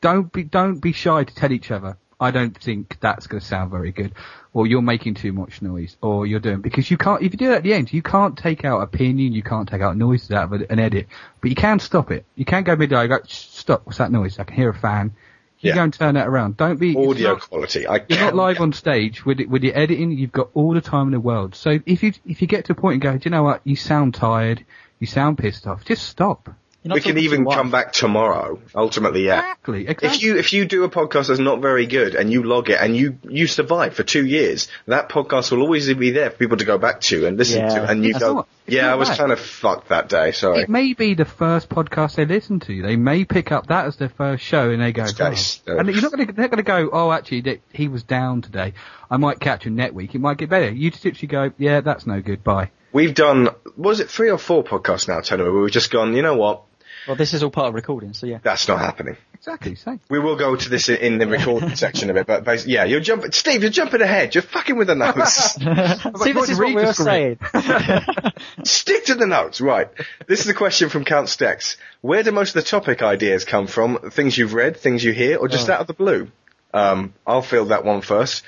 [0.00, 3.46] Don't be, don't be shy to tell each other, I don't think that's going to
[3.46, 4.12] sound very good,
[4.52, 7.52] or you're making too much noise, or you're doing, because you can't, if you do
[7.52, 10.52] it at the end, you can't take out opinion, you can't take out noises out
[10.52, 11.06] of an edit,
[11.40, 12.24] but you can stop it.
[12.36, 14.38] You can go midday, go, stop, what's that noise?
[14.38, 15.14] I can hear a fan.
[15.60, 15.74] You Yeah.
[15.74, 16.56] go and turn that around.
[16.56, 17.86] Don't be, audio not- quality.
[17.86, 20.12] I you're not live on stage with it, with your editing.
[20.12, 21.56] You've got all the time in the world.
[21.56, 23.62] So if you if you get to a point and go, do you know what?
[23.64, 24.64] You sound tired.
[25.00, 25.84] You sound pissed off.
[25.84, 26.48] Just stop.
[26.84, 28.58] We can even come back tomorrow.
[28.74, 29.40] Ultimately, yeah.
[29.40, 30.08] Exactly, exactly.
[30.08, 32.78] If you if you do a podcast that's not very good and you log it
[32.80, 36.56] and you you survive for two years, that podcast will always be there for people
[36.56, 37.74] to go back to and listen Yeah.
[37.80, 39.18] to, and you It's go, not- yeah, I was bad.
[39.18, 40.32] kind of fucked that day.
[40.32, 40.62] Sorry.
[40.62, 42.80] It may be the first podcast they listen to.
[42.82, 45.76] They may pick up that as their first show, and they go, This guy's- "Oh."
[45.78, 48.40] and you're not going to, they're going to go, oh, actually, that he was down
[48.40, 48.72] today.
[49.10, 50.14] I might catch him next week.
[50.14, 50.70] It might get better.
[50.70, 52.42] You just literally go, yeah, that's no good.
[52.44, 52.70] Bye.
[52.92, 56.14] We've done was it three or four podcasts now, Tony, where we've just gone.
[56.14, 56.62] You know what?
[57.06, 58.38] Well, this is all part of recording, so yeah.
[58.42, 59.16] That's not happening.
[59.32, 59.76] Exactly.
[59.76, 60.00] Same.
[60.10, 63.00] We will go to this in, the recording section of it, but basically, yeah, you're
[63.00, 64.34] jumping, Steve, you're jumping ahead.
[64.34, 65.54] You're fucking with the notes.
[65.54, 67.38] See, this is what we were saying.
[68.64, 69.88] Stick to the notes, right.
[70.26, 71.76] This is a question from Count Stex.
[72.00, 74.10] Where do most of the topic ideas come from?
[74.10, 76.30] Things you've read, things you hear, or just out of the blue?
[76.74, 78.42] Um, I'll field that one first.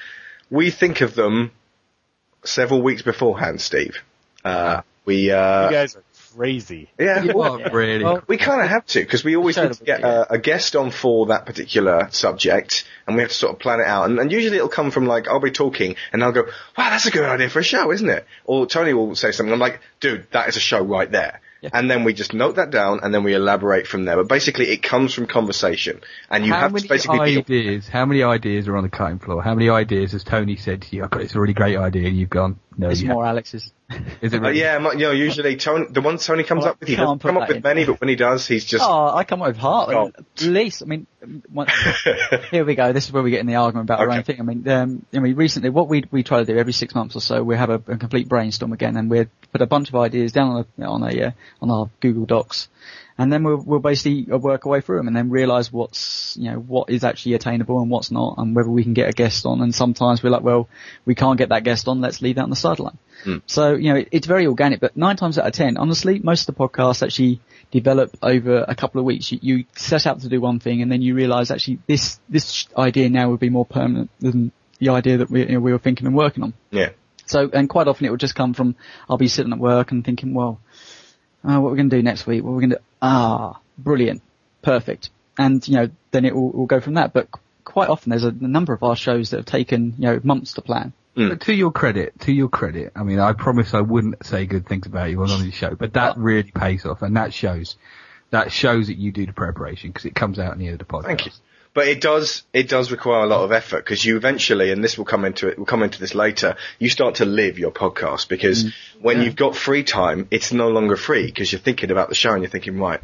[0.51, 1.53] We think of them
[2.45, 4.03] several weeks beforehand, Steve.
[4.45, 6.05] Uh, we, uh, You guys are
[6.37, 6.89] crazy.
[6.99, 8.05] yeah, What, really?
[8.05, 10.39] Well, we kind of have to because we always Sure need to get a, a
[10.39, 14.09] guest on for that particular subject, and we have to sort of plan it out.
[14.09, 17.07] And, and usually it'll come from like I'll be talking, and I'll go, "Wow, that's
[17.07, 19.53] a good idea for a show, isn't it?" Or Tony will say something.
[19.53, 21.41] I'm like, "Dude, that is a show right there."
[21.75, 24.17] And then we just note that down, and then we elaborate from there.
[24.17, 27.87] But basically, it comes from conversation, and you how have many to basically be ideas?
[27.87, 29.43] How many ideas are on the cutting floor?
[29.43, 31.05] How many ideas has Tony said to you?
[31.05, 33.73] I've got this really great idea, and you've gone, no, It's you more Alex's.
[33.89, 36.71] haven't." Is it Uh, yeah, mu- you know, usually Tony, the ones Tony comes Oh,
[36.71, 37.63] up with, he doesn't come up with in.
[37.63, 38.85] many, but when he does, he's just.
[38.87, 40.13] Oh, I come up with heart, Oh.
[40.17, 40.83] at least.
[40.83, 41.07] I mean,
[41.53, 41.67] one,
[42.51, 42.93] here we go.
[42.93, 44.41] This is where we get in the argument about our own thing.
[44.41, 47.17] I mean, um, I mean, recently, what we we try to do every six months
[47.17, 49.97] or so, we have a, a complete brainstorm again, and we put a bunch of
[49.97, 52.69] ideas down on a on a uh, on our Google Docs,
[53.21, 56.37] and then we'll we'll basically uh, work our way through them, and then realise what's
[56.39, 59.13] you know what is actually attainable and what's not, and whether we can get a
[59.13, 59.61] guest on.
[59.61, 60.69] And sometimes we're like, well,
[61.05, 62.01] we can't get that guest on.
[62.01, 62.99] Let's leave that on the sideline.
[63.47, 66.49] So, you know, it, it's very organic, but nine times out of ten, honestly, most
[66.49, 67.41] of the podcasts actually
[67.71, 69.31] develop over a couple of weeks.
[69.31, 72.67] You, you set out to do one thing and then you realize actually this, this
[72.77, 75.79] idea now would be more permanent than the idea that we, you know, we were
[75.79, 76.55] thinking and working on.
[76.71, 76.91] Yeah.
[77.27, 78.75] So, and quite often it will just come from,
[79.09, 80.59] I'll be sitting at work and thinking, well,
[81.45, 82.43] uh, what are going to do next week?
[82.43, 82.81] What we're going to?
[83.01, 84.23] Ah, brilliant.
[84.63, 85.11] Perfect.
[85.39, 87.13] And, you know, then it will, will go from that.
[87.13, 87.29] But
[87.65, 90.55] quite often there's a, a number of our shows that have taken, you know, months
[90.55, 90.93] to plan.
[91.17, 94.67] But to your credit, to your credit, I mean, I promise I wouldn't say good
[94.67, 97.77] things about you on the show, but that really pays off, and that shows,
[98.31, 100.87] that shows that you do the preparation because it comes out in the end of
[100.87, 101.05] the podcast.
[101.05, 101.33] Thank you.
[101.73, 104.99] But it does it does require a lot of effort because you eventually, and this
[104.99, 106.57] will come into it, we'll come into this later.
[106.81, 108.73] You start to live your podcast because mm.
[109.01, 112.33] when you've got free time, it's no longer free because you're thinking about the show
[112.33, 113.01] and you're thinking, right,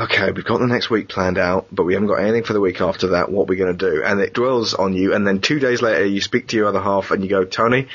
[0.00, 2.60] okay, we've got the next week planned out, but we haven't got anything for the
[2.60, 3.30] week after that.
[3.30, 4.02] What we're we going to do?
[4.02, 5.14] And it dwells on you.
[5.14, 7.88] And then two days later, you speak to your other half and you go, Tony.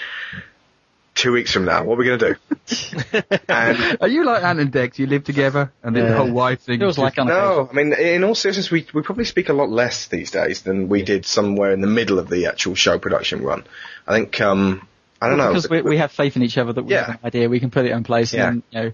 [1.14, 3.22] Two weeks from now, what are we going to do?
[3.50, 4.98] and Are you like Ant and Dex?
[4.98, 6.80] You live together, and then the whole wife thing.
[6.80, 9.70] Feels is like No, I mean, in all seriousness, we we probably speak a lot
[9.70, 13.44] less these days than we did somewhere in the middle of the actual show production
[13.44, 13.66] run.
[14.08, 14.88] I think, um,
[15.22, 15.50] I don't know.
[15.50, 17.06] Because we, we have faith in each other that we Yeah.
[17.08, 18.48] have an idea, we can put it in place Yeah.
[18.48, 18.94] and then, you know,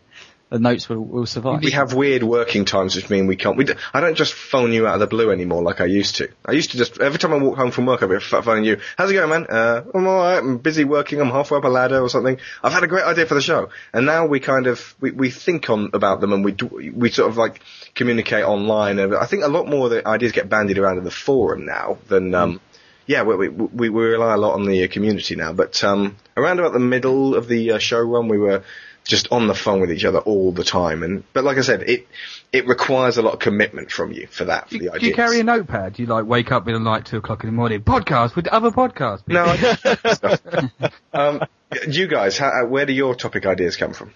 [0.49, 1.61] the notes will, will survive.
[1.61, 3.57] we have weird working times, which mean we can't.
[3.57, 6.15] We d- I don't just phone you out of the blue anymore like I used
[6.17, 6.29] to.
[6.45, 8.77] I used to just every time I walk home from work, I'd be phoning you.
[8.97, 9.45] How's it going, man?
[9.49, 10.41] Uh, I'm alright.
[10.41, 11.19] I'm busy working.
[11.19, 12.37] I'm halfway up a ladder or something.
[12.63, 15.31] I've had a great idea for the show, and now we kind of we, we
[15.31, 17.59] think on about them and we do, we sort of like
[17.93, 18.99] communicate online.
[18.99, 21.65] And I think a lot more of the ideas get bandied around in the forum
[21.65, 22.33] now than.
[22.33, 22.61] Um,
[23.09, 26.17] yeah, we, we, we, we rely a lot on the uh, community now, but um,
[26.35, 28.63] around about the middle of the uh, show run, we were
[29.07, 31.01] just on the phone with each other all the time.
[31.03, 32.07] And but like I said, it
[32.51, 34.69] it requires a lot of commitment from you for that.
[34.69, 35.01] For Do the you, ideas.
[35.01, 35.93] do you carry a notepad?
[35.93, 37.81] Do you like wake up in the night two o'clock in the morning?
[37.81, 39.23] Podcast with other podcasts.
[39.27, 39.43] No.
[39.45, 41.41] I um,
[41.89, 44.11] you guys, how, uh, where do your topic ideas come from?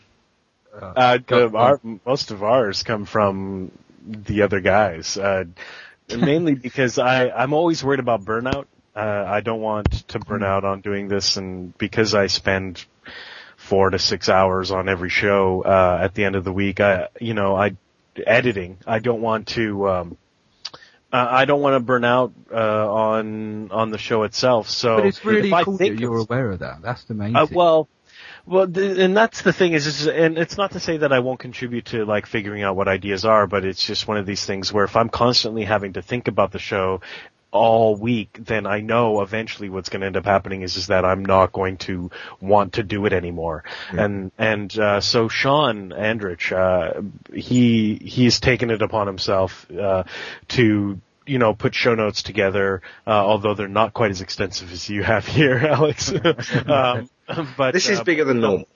[0.80, 3.72] Uh, Go- the- our, most of ours come from
[4.06, 5.44] the other guys, uh,
[6.10, 8.66] mainly because I, I'm always worried about burnout.
[8.96, 12.84] Uh, I don't want to burn out on doing this and because I spend
[13.72, 17.07] four to six hours on every show, uh, at the end of the week, I,
[17.22, 17.78] you know, I,
[18.28, 20.17] editing, I don't want to, um,
[21.13, 24.69] I don't want to burn out uh, on on the show itself.
[24.69, 26.82] So, But it's really cool that you're aware of that.
[26.82, 27.55] That's the main uh, thing.
[27.55, 27.88] well,
[28.45, 31.19] well, th- and that's the thing is, is, and it's not to say that I
[31.19, 34.45] won't contribute to like figuring out what ideas are, but it's just one of these
[34.45, 37.01] things where if I'm constantly having to think about the show
[37.52, 41.06] all week, then I know eventually what's going to end up happening is is that
[41.06, 43.64] I'm not going to want to do it anymore.
[43.91, 47.02] And and uh, so Sean Andrich, uh,
[47.34, 50.04] he he's taken it upon himself uh,
[50.49, 54.89] to you know, put show notes together, uh, although they're not quite as extensive as
[54.89, 56.12] you have here, Alex.
[56.66, 57.10] um,
[57.58, 58.68] but This is uh, bigger than normal.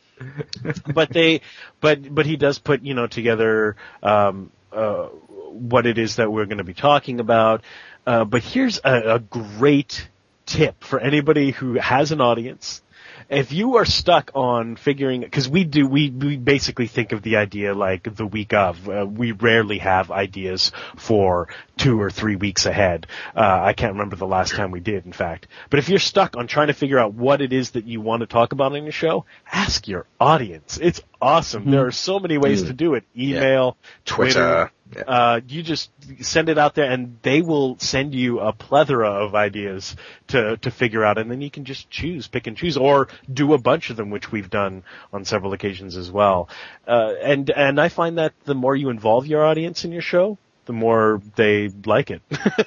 [0.93, 1.41] but they,
[1.82, 6.45] but but he does put you know together um, uh, what it is that we're
[6.45, 7.63] going to be talking about.
[8.05, 10.07] Uh, but here's a, a great
[10.45, 12.81] tip for anybody who has an audience
[13.29, 17.37] if you are stuck on figuring, because we do, we, we basically think of the
[17.37, 18.87] idea like the week of.
[18.87, 21.47] Uh, we rarely have ideas for
[21.77, 23.07] two or three weeks ahead.
[23.35, 25.47] Uh, I can't remember the last time we did, in fact.
[25.69, 28.21] But if you're stuck on trying to figure out what it is that you want
[28.21, 30.77] to talk about on your show, ask your audience.
[30.81, 31.63] It's awesome.
[31.63, 31.71] Mm-hmm.
[31.71, 32.67] There are so many ways Mm.
[32.67, 33.03] to do it.
[33.17, 33.75] Email,
[34.05, 34.33] Twitter.
[34.33, 34.71] Twitter.
[34.95, 35.01] Yeah.
[35.01, 35.89] Uh, you just
[36.21, 39.95] send it out there and they will send you a plethora of ideas
[40.27, 43.53] to, to figure out and then you can just choose, pick and choose or do
[43.53, 46.47] a bunch of them, which we've done on several occasions as well.
[46.87, 50.37] Uh, and, and I find that the more you involve your audience in your show,
[50.65, 52.21] the more they like it.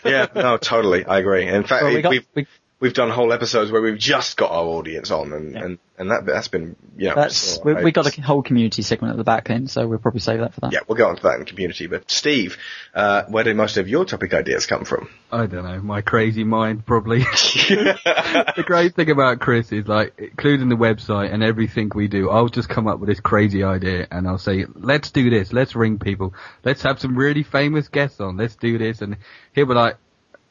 [0.04, 1.04] yeah, no, totally.
[1.04, 1.46] I agree.
[1.48, 2.46] In fact, Well, we got- we've we-
[2.80, 6.26] we've done whole episodes where we've just got our audience on, and and, and that
[6.26, 7.14] that's been you know.
[7.14, 9.98] That's we, I- we got a whole community segment at the back end, so we'll
[9.98, 10.72] probably save that for that.
[10.72, 11.86] Yeah, we'll get onto that in the community.
[11.86, 12.56] But Steve,
[12.94, 15.08] uh, where do most of your topic ideas come from?
[15.30, 17.18] I don't know, my crazy mind probably.
[17.22, 22.48] the great thing about Chris is like, including the website and everything we do, I'll
[22.48, 25.98] just come up with this crazy idea and I'll say, let's do this, let's ring
[25.98, 29.16] people, let's have some really famous guests on, let's do this, and
[29.52, 29.96] he'll be like,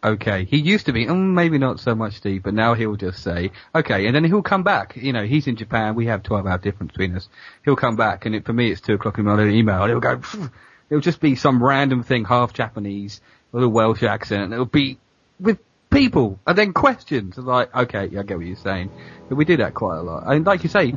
[0.03, 0.45] okay.
[0.45, 3.51] He used to be, mm, maybe not so much Steve, but now he'll just say,
[3.73, 4.95] okay, and then he'll come back.
[4.95, 7.29] You know, he's in Japan, we have 12 hour difference between us.
[7.63, 9.91] He'll come back, and it, for me it's 2 o'clock in the morning, email, and
[9.91, 10.49] he'll go, "Phew."
[10.89, 13.21] it'll just be some random thing, half Japanese,
[13.51, 14.97] with a Welsh accent, and it'll be
[15.39, 17.37] with people, and then questions.
[17.37, 18.91] Like, okay, yeah, I get what you're saying.
[19.29, 20.23] But we do that quite a lot.
[20.27, 20.93] And like you say,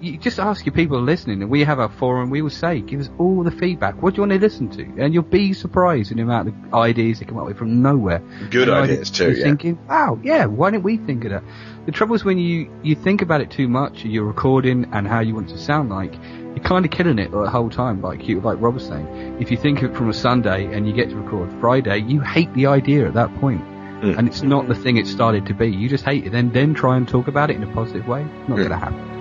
[0.00, 3.00] you just ask your people listening, and we have our forum, we will say, give
[3.00, 4.02] us all the feedback.
[4.02, 4.82] What do you want to listen to?
[5.02, 8.20] And you'll be surprised in the amount of ideas that come up with from nowhere.
[8.50, 9.44] Good And ideas too, You're yeah.
[9.44, 11.42] thinking, wow, yeah, why didn't we think of that?
[11.86, 15.20] The trouble is when you, you think about it too much, you're recording and how
[15.20, 18.26] you want it to sound like, you're kind of killing it the whole time, like
[18.28, 19.36] you, like Rob was saying.
[19.40, 22.20] If you think of it from a Sunday and you get to record Friday, you
[22.20, 23.62] hate the idea at that point.
[24.02, 24.18] Mm.
[24.18, 25.68] And it's not the thing it started to be.
[25.68, 26.30] You just hate it.
[26.32, 28.24] Then, then try and talk about it in a positive way.
[28.46, 28.62] Not Mm.
[28.68, 29.15] gonna happen.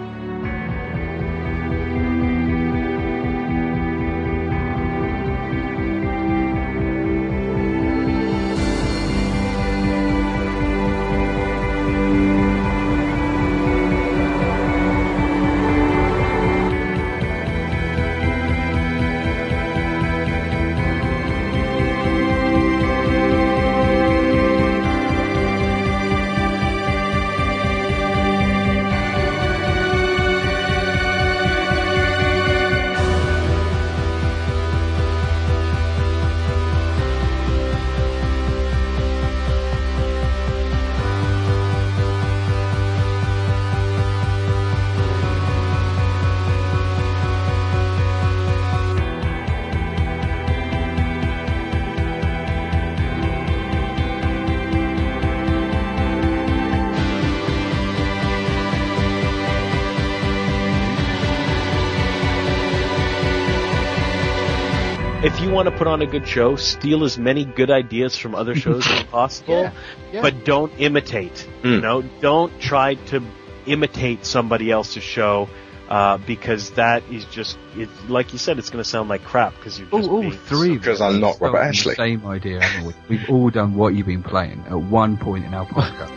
[65.96, 69.72] On a good show, steal as many good ideas from other shows as possible, Yeah,
[70.14, 70.22] yeah.
[70.22, 71.48] but don't imitate.
[71.64, 71.82] You Mm.
[71.82, 73.22] know, don't try to
[73.66, 75.50] imitate somebody else's show.
[75.88, 79.54] Uh, because that is just, it, like you said, it's going to sound like crap
[79.56, 80.76] because you're just All, all being three.
[80.80, 81.94] Because us I'm not Robert from Ashley.
[81.94, 82.94] Same idea, we?
[83.08, 86.10] We've all done what you've been playing at one point in our podcast.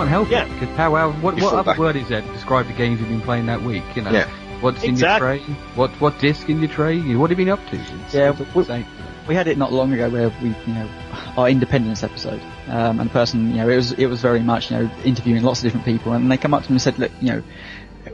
[0.00, 0.44] Can't help Yeah.
[0.46, 1.78] it because how, how what, You what other back.
[1.78, 3.82] word is there to describe the games you've been playing that week?
[3.94, 4.28] You know, Yeah.
[4.60, 5.40] what's Exactly.
[5.40, 5.56] in your tray?
[5.74, 6.96] What what disc in your tray?
[6.96, 7.76] You- What have you been up to?
[7.76, 8.84] It's- Yeah, it's we-
[9.28, 10.88] We had it not long ago where we, you know,
[11.36, 14.70] our independence episode, um, and the person, you know, it was it was very much,
[14.70, 16.98] you know, interviewing lots of different people, and they come up to me and said,
[16.98, 17.42] look, you know,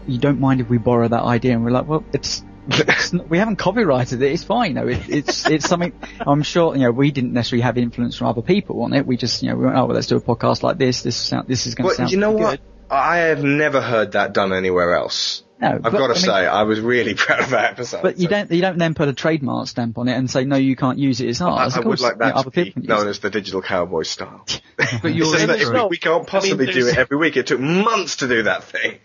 [0.07, 2.43] you don't mind if we borrow that idea, and we're like, well, it's.
[2.69, 4.33] It's not, we haven't copyrighted it.
[4.33, 4.71] It's fine.
[4.71, 5.93] You know, it, it's it's something.
[6.21, 6.75] I'm sure.
[6.77, 9.07] You know, we didn't necessarily have influence from other people on it.
[9.07, 11.03] We just, you know, we went, oh, well, let's do a podcast like this.
[11.03, 12.11] This sound, this is going to Well, sound.
[12.13, 12.61] you know pretty what?
[12.91, 15.43] I have never heard that done anywhere else.
[15.59, 18.03] No, I've but, got to I mean- say, I was really proud of that episode.
[18.03, 20.45] But you So don't you don't then put a trademark stamp on it and say
[20.45, 21.29] no, you can't use it.
[21.31, 21.75] It's I, ours.
[21.75, 23.11] I Of would course, like you know, to other be people can use known it.
[23.11, 24.45] as the digital cowboy style.
[24.77, 27.37] But you're just that there's if no- we, we can't possibly do it every week.
[27.39, 28.99] It took months to do that thing.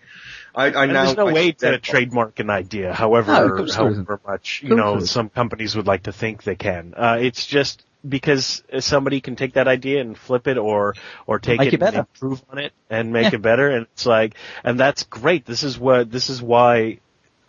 [0.54, 1.04] I, I And now.
[1.04, 1.76] there's no I- way to yeah.
[1.78, 4.06] trademark an idea, however, No, of course there isn't.
[4.06, 6.94] however much, you know, some companies would like to think they can.
[6.96, 10.94] Uh, it's just because somebody can take that idea and flip it or,
[11.26, 13.36] or take Make it, it and improve on it and make Yeah.
[13.36, 13.70] it better.
[13.70, 14.34] And it's like,
[14.64, 15.44] and that's great.
[15.46, 16.98] This is what, this is why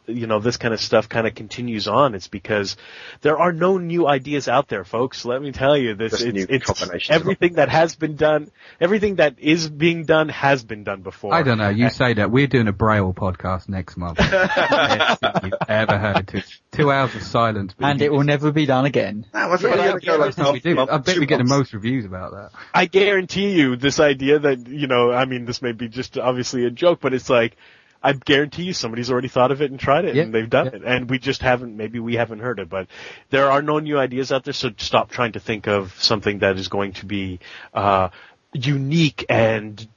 [0.08, 2.76] you know, this kind of stuff kind of continues on, it's because
[3.22, 5.26] there are no new ideas out there, folks.
[5.26, 6.12] Let me tell you this.
[6.12, 10.84] Just It's, it's everything that has been done, everything that is being done has been
[10.84, 11.34] done before.
[11.34, 11.70] I don't know.
[11.70, 14.20] You say that we're doing a Braille podcast next month.
[15.44, 16.28] You've ever heard.
[16.28, 16.42] Two,
[16.72, 17.74] two hours of silence.
[17.80, 19.26] And it will never be done again.
[19.32, 20.76] That Yeah, only yeah, go like Yes, we do.
[20.76, 22.52] month, I bet we get the most reviews about that.
[22.74, 26.66] I guarantee you this idea that, you know, I mean, this may be just obviously
[26.66, 27.56] a joke, but it's like,
[28.04, 30.66] I guarantee you somebody's already thought of it and tried it Yeah, and they've done
[30.66, 30.76] yeah.
[30.76, 30.84] it.
[30.84, 32.88] And we just haven't, maybe we haven't heard it, but
[33.30, 36.58] there are no new ideas out there, so stop trying to think of something that
[36.58, 37.40] is going to be,
[37.74, 38.10] uh,
[38.54, 39.88] unique and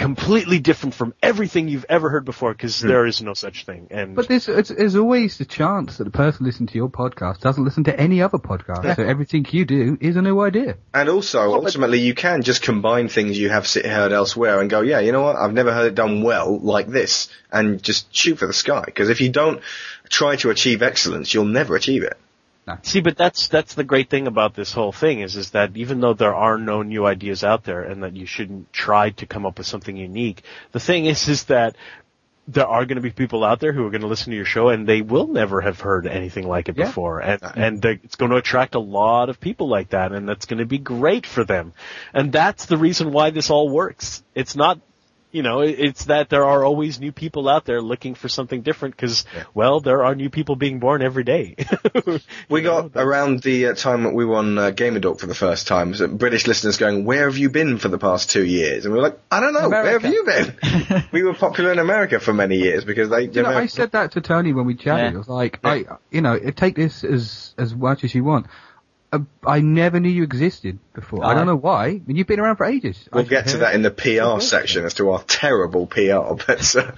[0.00, 2.88] completely different from everything you've ever heard before, because hmm.
[2.88, 3.88] there is no such thing.
[3.90, 7.40] And But there's, it's, there's always the chance that the person listening to your podcast
[7.40, 8.96] doesn't listen to any other podcast.
[8.96, 10.76] So everything you do is a new idea.
[10.94, 15.00] And also, ultimately, you can just combine things you have heard elsewhere and go, yeah,
[15.00, 18.46] you know what, I've never heard it done well like this, and just shoot for
[18.46, 18.82] the sky.
[18.86, 19.60] Because if you don't
[20.08, 22.16] try to achieve excellence, you'll never achieve it.
[22.82, 26.00] See, but that's that's the great thing about this whole thing is is that even
[26.00, 29.44] though there are no new ideas out there and that you shouldn't try to come
[29.44, 30.42] up with something unique,
[30.72, 31.76] the thing is is that
[32.46, 34.44] there are going to be people out there who are going to listen to your
[34.44, 36.86] show and they will never have heard anything like it Yeah.
[36.86, 40.46] before, and and it's going to attract a lot of people like that, and that's
[40.46, 41.72] going to be great for them,
[42.14, 44.22] and that's the reason why this all works.
[44.34, 44.80] It's not.
[45.32, 48.96] You know, it's that there are always new people out there looking for something different
[48.96, 49.24] because,
[49.54, 51.56] well, there are new people being born every day.
[52.48, 55.34] We got around the uh, time that we were on uh, Gamer Dork for the
[55.34, 58.84] first time, so British listeners going, "Where have you been for the past two years?"
[58.84, 59.68] And we were like, "I don't know.
[59.68, 63.28] Where have you been?" we were popular in America for many years because they.
[63.28, 65.12] You know, I said that to Tony when we chatted.
[65.12, 65.14] Yeah.
[65.14, 68.46] I was like, I, you know, take this as as much as you want.
[69.44, 71.24] I never knew you existed before.
[71.24, 71.86] I Uh, don't know why.
[71.86, 73.08] I mean, you've been around for ages.
[73.12, 76.34] We'll get to that in the PR section as to our terrible PR.
[76.46, 76.92] But uh,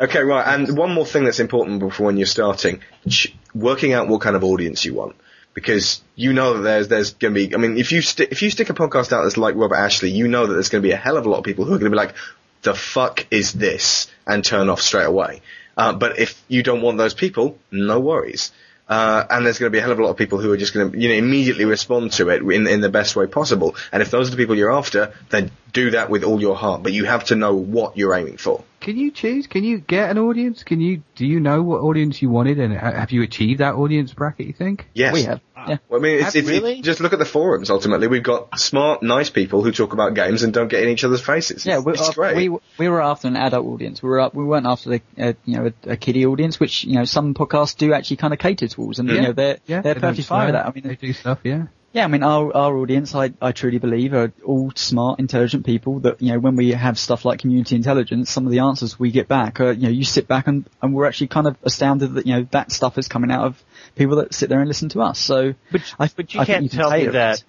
[0.00, 0.46] okay, right.
[0.46, 4.36] And one more thing that's important before when you're starting, ch- working out what kind
[4.36, 5.16] of audience you want,
[5.54, 7.54] because you know that there's there's going to be.
[7.54, 10.10] I mean, if you stick if you stick a podcast out that's like Robert Ashley,
[10.10, 11.72] you know that there's going to be a hell of a lot of people who
[11.72, 12.14] are going to be like,
[12.62, 15.40] "The fuck is this?" and turn off straight away.
[15.78, 18.52] Uh, but if you don't want those people, no worries.
[18.88, 20.56] Uh, and there's going to be a hell of a lot of people who are
[20.56, 23.76] just going to, you know, immediately respond to it in, in the best way possible.
[23.92, 26.82] And if those are the people you're after, then do that with all your heart.
[26.82, 28.64] But you have to know what you're aiming for.
[28.80, 29.46] Can you choose?
[29.48, 30.62] Can you get an audience?
[30.62, 31.02] Can you?
[31.16, 34.46] Do you know what audience you wanted, and ha- have you achieved that audience bracket?
[34.46, 34.88] You think?
[34.94, 35.12] Yes.
[35.12, 35.40] We have.
[35.66, 35.78] Yeah.
[35.88, 36.78] Well, I mean, it's, Have- it's, really?
[36.78, 37.70] it, just look at the forums.
[37.70, 41.02] Ultimately, we've got smart, nice people who talk about games and don't get in each
[41.02, 41.66] other's faces.
[41.66, 42.36] Yeah, it's, we, it's great.
[42.36, 44.00] we we were after an adult audience.
[44.00, 46.84] We were up, we weren't after the uh, you know a, a kiddie audience, which
[46.84, 49.80] you know some podcasts do actually kind of cater towards, and you know they're Yeah,
[49.80, 50.66] they're they don't perfectly fine with that.
[50.66, 51.40] I mean, they do stuff.
[51.42, 51.66] Yeah.
[51.92, 56.00] Yeah, I mean, our, our audience, I, I truly believe, are all smart, intelligent people
[56.00, 59.10] that, you know, when we have stuff like community intelligence, some of the answers we
[59.10, 62.14] get back are, you know, you sit back and, and we're actually kind of astounded
[62.14, 63.62] that, you know, that stuff is coming out of
[63.96, 65.18] people that sit there and listen to us.
[65.18, 67.38] So, But, I, but you I can't you can tell me that.
[67.38, 67.44] it.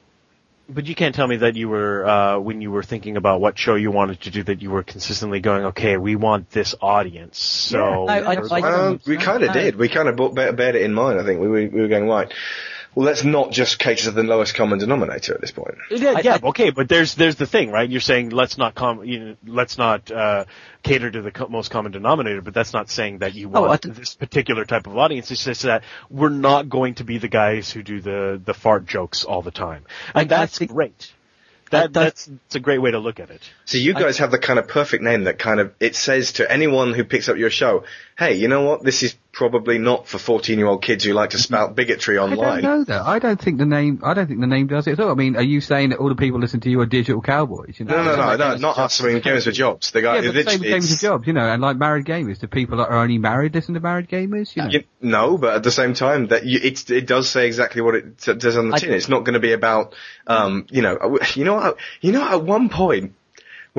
[0.71, 3.57] But you can't tell me that you were uh, when you were thinking about what
[3.57, 7.39] show you wanted to do that you were consistently going, okay, we want this audience.
[7.39, 9.61] So Yeah, I- I- I- Um, we kind of No.
[9.61, 9.75] did.
[9.77, 11.19] We kind of bared beared it in mind.
[11.19, 12.31] I think we were, we were going right.
[12.95, 15.75] Well, let's not just cater to the lowest common denominator at this point.
[15.91, 17.89] yeah, yeah, I- okay, but there's there's the thing, right?
[17.89, 20.45] You're saying let's not com- you know, let's not uh,
[20.83, 23.71] cater to the co- most common denominator, but that's not saying that you Oh, want
[23.71, 25.29] I didn't- this particular type of audience.
[25.31, 28.85] It's just that we're not going to be the guys who do the the fart
[28.87, 29.85] jokes all the time,
[30.15, 31.11] and I- I that's think- great.
[31.71, 33.41] I- That that's it's a great way to look at it.
[33.65, 36.51] So you guys have the kind of perfect name that kind of it says to
[36.51, 37.83] anyone who picks up your show,
[38.17, 38.83] "Hey, you know what?
[38.83, 42.39] This is probably not for fourteen-year-old kids who like to spout bigotry online.
[42.39, 43.01] I don't online." know that.
[43.05, 44.01] I don't think the name.
[44.03, 45.11] I don't think the name does it at all.
[45.11, 47.75] I mean, are you saying that all the people listen to you are digital cowboys?
[47.79, 47.95] You know?
[47.97, 49.01] No, no, no, like no, Games not for us.
[49.01, 49.91] I mean, games for jobs.
[49.91, 51.77] The guy, Yeah, but the same with games of it's- jobs, you know, and like
[51.77, 52.39] married gamers.
[52.39, 54.55] Do people that are only married listen to married gamers?
[54.55, 54.69] You know?
[54.69, 57.95] You, no, but at the same time, that you, it's, it does say exactly what
[57.95, 58.93] it t- does on the I- tin.
[58.93, 59.93] It's not going to be about,
[60.27, 63.13] um, you know, you know, what- you know, at one point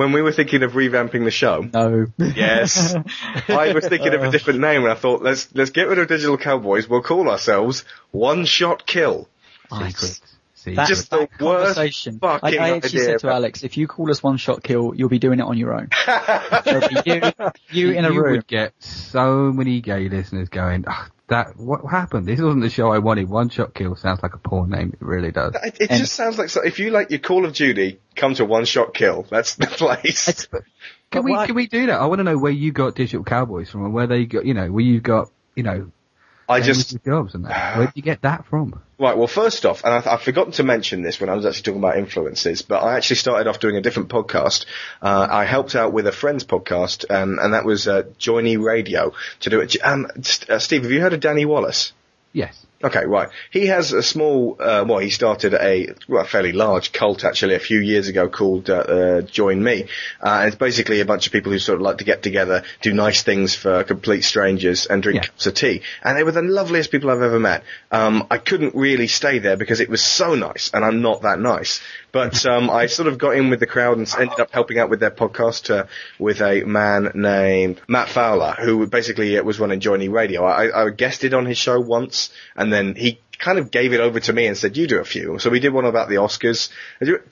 [0.01, 2.07] when we were thinking of revamping the show, No.
[2.17, 2.95] yes,
[3.47, 6.07] I was thinking of a different name, and I thought let's let's get rid of
[6.07, 6.89] Digital Cowboys.
[6.89, 9.29] We'll call ourselves One Shot Kill.
[9.71, 10.21] Secrets.
[10.55, 12.19] See, That, Just the that worst conversation.
[12.21, 13.31] I, I actually idea said to ever.
[13.31, 15.89] Alex, if you call us one shot kill, you'll be doing it on your own.
[16.65, 17.31] There'll you,
[17.71, 18.31] you in a you room.
[18.33, 22.27] would get so many gay listeners going, "Ugh, that what happened?
[22.27, 23.27] This wasn't the show I wanted.
[23.29, 24.93] One shot kill sounds like a porn name.
[24.93, 25.55] It really does.
[25.63, 28.45] It, it just sounds like so, if you like your Call of Duty, come to
[28.45, 29.25] One Shot Kill.
[29.29, 30.27] That's the place.
[30.29, 30.61] It's- Can
[31.11, 31.99] but we what I- can we do that?
[31.99, 34.53] I want to know where you got Digital Cowboys from, and where they got, you
[34.53, 35.91] know, where you got, you know,
[36.51, 37.77] I just jobs and that.
[37.77, 38.81] Where did you get that from?
[38.99, 41.63] Right, well, first off, and I, I've forgotten to mention this when I was actually
[41.63, 44.65] talking about influences, but I actually started off doing a different podcast.
[45.01, 49.13] Uh, I helped out with a friend's podcast, um, and that was uh, Joiny Radio
[49.39, 49.75] to do it.
[49.83, 50.07] Um,
[50.49, 51.93] uh, Steve, have you heard of Danny Wallace?
[52.31, 52.65] Yes.
[52.83, 53.29] Okay, right.
[53.51, 57.59] He has a small, uh, well, he started a well, fairly large cult actually a
[57.59, 59.83] few years ago called uh, uh, Join Me,
[60.21, 62.63] uh, and it's basically a bunch of people who sort of like to get together,
[62.81, 65.27] do nice things for complete strangers, and drink Yeah.
[65.27, 65.81] cups of tea.
[66.03, 67.63] And they were the loveliest people I've ever met.
[67.91, 71.39] Um, I couldn't really stay there because it was so nice, and I'm not that
[71.39, 71.81] nice.
[72.11, 74.89] But um, I sort of got in with the crowd and ended up helping out
[74.89, 75.85] with their podcast uh,
[76.19, 80.43] with a man named Matt Fowler, who basically uh, was running Johnny Radio.
[80.43, 84.19] I, I guested on his show once, and then he kind of gave it over
[84.19, 86.69] to me and said, "You do a few." So we did one about the Oscars.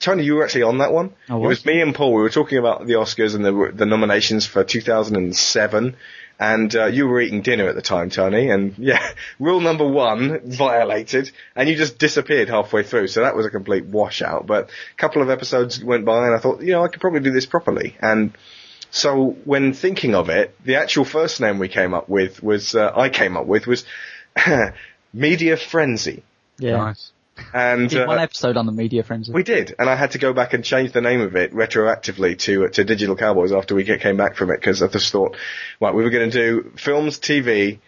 [0.00, 1.14] Tony, you were actually on that one.
[1.28, 1.58] It was.
[1.58, 2.12] was me and Paul.
[2.14, 5.96] We were talking about the Oscars and the the nominations for 2007.
[6.40, 10.40] And uh, you were eating dinner at the time, Tony, and yeah, rule number one
[10.50, 13.08] violated, and you just disappeared halfway through.
[13.08, 14.46] So that was a complete washout.
[14.46, 17.20] But a couple of episodes went by, and I thought, you know, I could probably
[17.20, 17.94] do this properly.
[18.00, 18.32] And
[18.90, 22.90] so when thinking of it, the actual first name we came up with was uh,
[22.96, 23.84] I came up with was
[25.12, 26.22] Media Frenzy,
[26.58, 26.76] Yeah.
[26.78, 27.12] Nice.
[27.52, 29.32] And we Did one uh, episode on the media frenzy.
[29.32, 32.38] we did, and I had to go back and change the name of it retroactively
[32.40, 35.36] to to Digital Cowboys after we get, came back from it because I just thought,
[35.80, 37.78] right, we were going to do films, TV,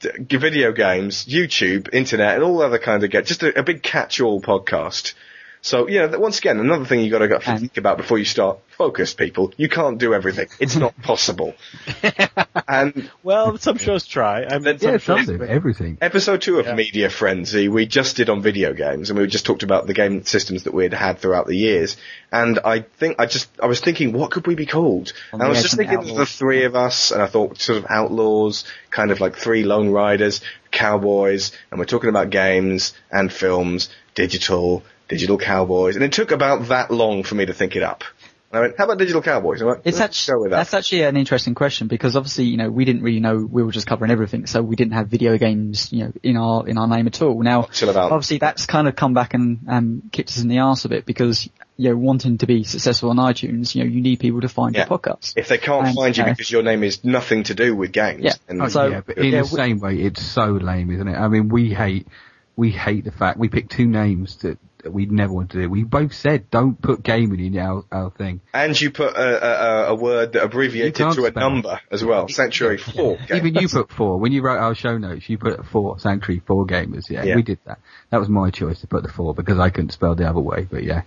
[0.00, 3.82] d- video games, YouTube, internet, and all other kind of get just a, a big
[3.82, 5.14] catch-all podcast.
[5.60, 8.58] So yeah, once again, another thing you got to And- think about before you start.
[8.70, 9.52] Focus, people.
[9.56, 10.46] You can't do everything.
[10.60, 11.54] It's not possible.
[12.68, 14.44] and Well, some shows try.
[14.44, 15.44] I mean, Yeah, some some do.
[15.44, 15.98] Everything.
[16.00, 16.74] Episode two of Yeah.
[16.74, 20.24] Media Frenzy, we just did on video games, and we just talked about the game
[20.24, 21.96] systems that we'd had throughout the years.
[22.30, 25.12] And I think I just I was thinking, what could we be called?
[25.32, 27.86] And I was just thinking of the three of us, and I thought sort of
[27.88, 30.40] outlaws, kind of like three lone riders,
[30.70, 36.68] cowboys, and we're talking about games and films, digital, digital cowboys, and it took about
[36.68, 38.04] that long for me to think it up.
[38.50, 39.60] And I went, how about digital cowboys?
[39.60, 40.56] I went, It's let's actually go with that.
[40.56, 43.72] that's actually an interesting question because obviously you know we didn't really know we were
[43.72, 46.88] just covering everything, so we didn't have video games you know in our in our
[46.88, 47.42] name at all.
[47.42, 48.10] Now about.
[48.10, 51.04] obviously that's kind of come back and um, kicked us in the arse a bit
[51.04, 51.46] because
[51.76, 54.74] you know wanting to be successful on iTunes, you know you need people to find
[54.74, 54.86] Yeah.
[54.88, 55.34] your podcast.
[55.36, 57.92] If they can't And, find you uh, because your name is nothing to do with
[57.92, 58.32] games, Yeah.
[58.46, 61.06] then- Oh, So, yeah, but in yeah, the we- same way, it's so lame, isn't
[61.06, 61.16] it?
[61.16, 62.08] I mean, we hate,
[62.56, 64.56] we hate the fact we picked two names that,
[64.88, 65.68] that we never want to do.
[65.68, 68.40] We both said don't put gaming in our, our thing.
[68.54, 72.26] And you put a, a, a word that abbreviated to a number as well.
[72.28, 73.18] Sanctuary 4.
[73.34, 74.18] Even you put four.
[74.18, 77.10] When you wrote our show notes, you put four, Sanctuary four gamers.
[77.10, 77.36] Yeah, Yeah.
[77.36, 77.80] we did that.
[78.08, 80.66] That was my choice to put the four because I couldn't spell the other way,
[80.70, 81.02] but yeah.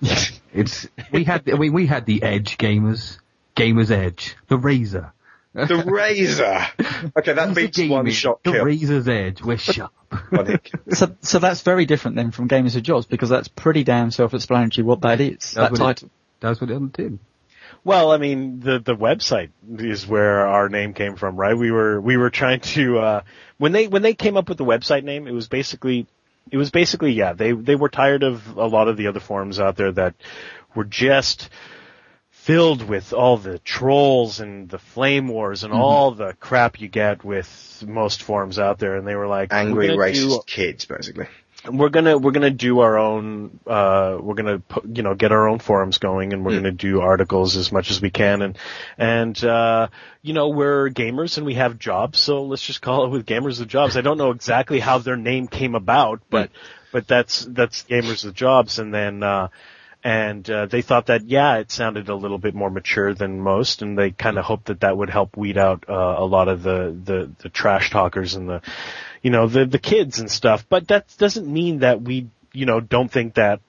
[0.00, 0.18] Yeah.
[0.54, 3.18] it's, we had, we, we had the Edge gamers,
[3.54, 5.12] Gamers Edge, the Razor.
[5.66, 6.66] The Razor!
[7.16, 8.12] Okay, that Who's beats one gaming?
[8.12, 8.64] shot The.
[8.64, 9.92] Razor's Edge, we're sharp.
[10.92, 14.84] So so that's very different then from Gamers with Jobs because that's pretty damn self-explanatory
[14.84, 15.52] what that is.
[15.54, 16.10] that what it- title.
[16.40, 17.18] That's what it did.
[17.84, 21.56] Well, I mean, the the website is where our name came from, right?
[21.56, 23.20] We were we were trying to uh
[23.58, 26.06] when they when they came up with the website name, it was basically
[26.50, 29.60] it was basically yeah, they they were tired of a lot of the other forums
[29.60, 30.14] out there that
[30.74, 31.50] were just
[32.48, 37.22] filled with all the trolls and the flame wars and all the crap you get
[37.22, 41.26] with most forums out there and they were like Angry we're racist do- kids, basically.
[41.70, 45.46] we're gonna we're gonna do our own uh we're gonna put, you know get our
[45.46, 46.58] own forums going and we're Hmm.
[46.62, 48.56] gonna do articles as much as we can and
[48.96, 49.88] and uh
[50.22, 53.58] you know we're gamers and we have jobs so let's just call it with gamers
[53.60, 56.50] with jobs i don't know exactly how their name came about but
[56.92, 59.48] but that's that's gamers with jobs and then uh
[60.04, 63.82] and uh, they thought that yeah, it sounded a little bit more mature than most,
[63.82, 66.62] and they kind of hoped that that would help weed out uh, a lot of
[66.62, 68.62] the, the the trash talkers and the
[69.22, 70.66] you know the the kids and stuff.
[70.68, 73.60] But that doesn't mean that we you know don't think that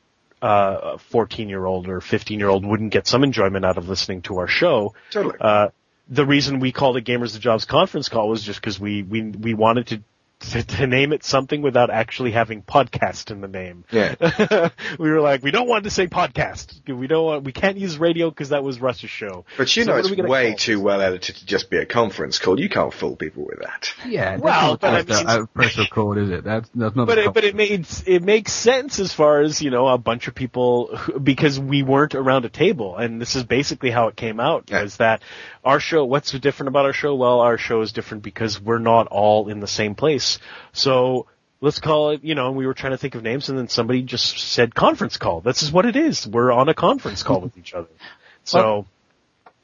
[0.42, 3.90] uh, a 14 year old or 15 year old wouldn't get some enjoyment out of
[3.90, 4.94] listening to our show.
[5.12, 5.36] Totally.
[5.40, 5.70] Uh,
[6.08, 9.22] the reason we called it Gamers With Jobs conference call was just because we, we,
[9.22, 10.04] we wanted to,
[10.40, 13.84] to, to name it something without actually having podcast in the name.
[13.92, 14.70] Yeah.
[15.00, 16.88] we were like, we don't want to say podcast.
[16.88, 19.46] We don't want, we can't use radio because that was Russ's show.
[19.58, 20.82] But you So know it's are we gonna way too this?
[20.84, 22.60] well edited to just be a conference call.
[22.60, 23.94] You can't fool people with that.
[24.08, 26.44] Yeah, Well, but I mean- a, a press record, is it?
[26.44, 27.08] That's that's not.
[27.08, 29.98] But a it, but it made it makes sense as far as you know a
[29.98, 34.08] bunch of people who, because we weren't around a table and this is basically how
[34.08, 34.84] it came out Yeah.
[34.84, 35.22] is that
[35.64, 39.08] our show what's different about our show well our show is different because we're not
[39.08, 40.29] all in the same place
[40.74, 41.26] so
[41.62, 44.02] let's call it you know we were trying to think of names and then somebody
[44.02, 47.58] just said conference call this is what it is we're on a conference call with
[47.58, 47.88] each other
[48.44, 48.86] so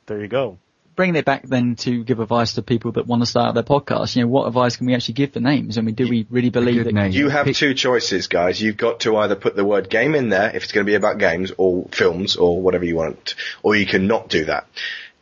[0.07, 0.57] there you go
[0.95, 4.15] bringing it back then to give advice to people that want to start their podcast,
[4.15, 5.77] you know, what advice can we actually give for names?
[5.77, 6.93] I mean, do we really believe that?
[6.93, 7.11] name.
[7.11, 8.61] You have two choices, guys.
[8.61, 10.95] You've got to either put the word game in there if it's going to be
[10.95, 14.67] about games or films or whatever you want, or you can not do that.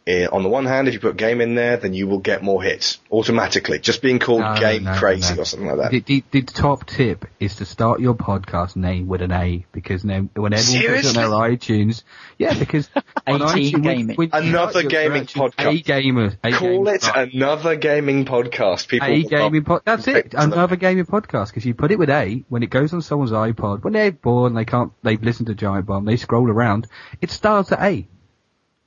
[0.06, 2.44] Eh, on the one hand, if you put game in there, then you will get
[2.44, 3.80] more hits automatically.
[3.80, 5.42] Just being called No, game no, crazy no.
[5.44, 5.92] or something like that.
[5.92, 10.04] The, the, the top tip is to start your podcast name with an A because
[10.04, 12.04] then when everyone puts it on their iTunes,
[12.38, 12.90] yeah, because
[13.28, 14.16] on AT iTunes, when- gaming.
[14.18, 15.80] when you Another gaming podcast.
[15.80, 16.34] A gamer.
[16.44, 17.34] A Call gamer it podcast.
[17.34, 18.88] another gaming podcast.
[18.90, 19.82] People A gaming love- pod.
[19.86, 20.34] That's it.
[20.38, 23.84] Another gaming podcast because you put it with A when it goes on someone's iPod
[23.86, 24.92] when they're bored and they can't.
[25.02, 26.04] They've listened to Giant Bomb.
[26.04, 26.88] They scroll around.
[27.22, 28.06] It starts at A.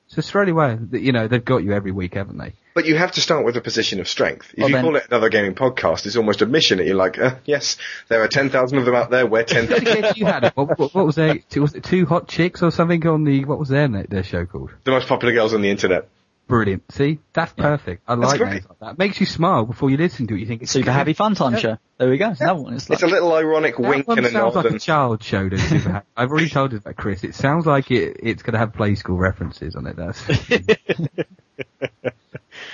[0.08, 2.54] So straight away, you know they've got you every week, haven't they?
[2.74, 4.52] But you have to start with a position of strength.
[4.52, 7.18] If Well, you then- call it another gaming podcast, it's almost admission that you're like,
[7.18, 7.78] uh, yes,
[8.08, 10.16] there are 10,000 of them out there, we're 10,000.
[10.16, 10.52] You had it.
[10.54, 11.16] What, what, what was?
[11.48, 13.44] Two, was it two hot chicks or something on the?
[13.46, 14.70] What was their their show called?
[14.84, 16.08] the most popular girls on the internet.
[16.48, 16.84] Brilliant.
[16.92, 18.04] See, that's perfect.
[18.06, 18.50] I like great.
[18.52, 18.98] names like that.
[18.98, 20.38] Makes you smile before you listen to it.
[20.40, 21.58] You think it's Super Happy Fun Time Yeah.
[21.58, 21.76] Show.
[21.98, 22.32] There we go.
[22.38, 22.74] Another one.
[22.74, 24.64] It's like, It's a little ironic That wink one and a sounds nod.
[24.64, 25.48] like a child show.
[25.48, 26.06] Does Super Happy.
[26.16, 27.24] I've already told you that, Chris.
[27.24, 28.18] It sounds like it.
[28.22, 29.96] It's going to have play school references on it.
[29.96, 30.22] That's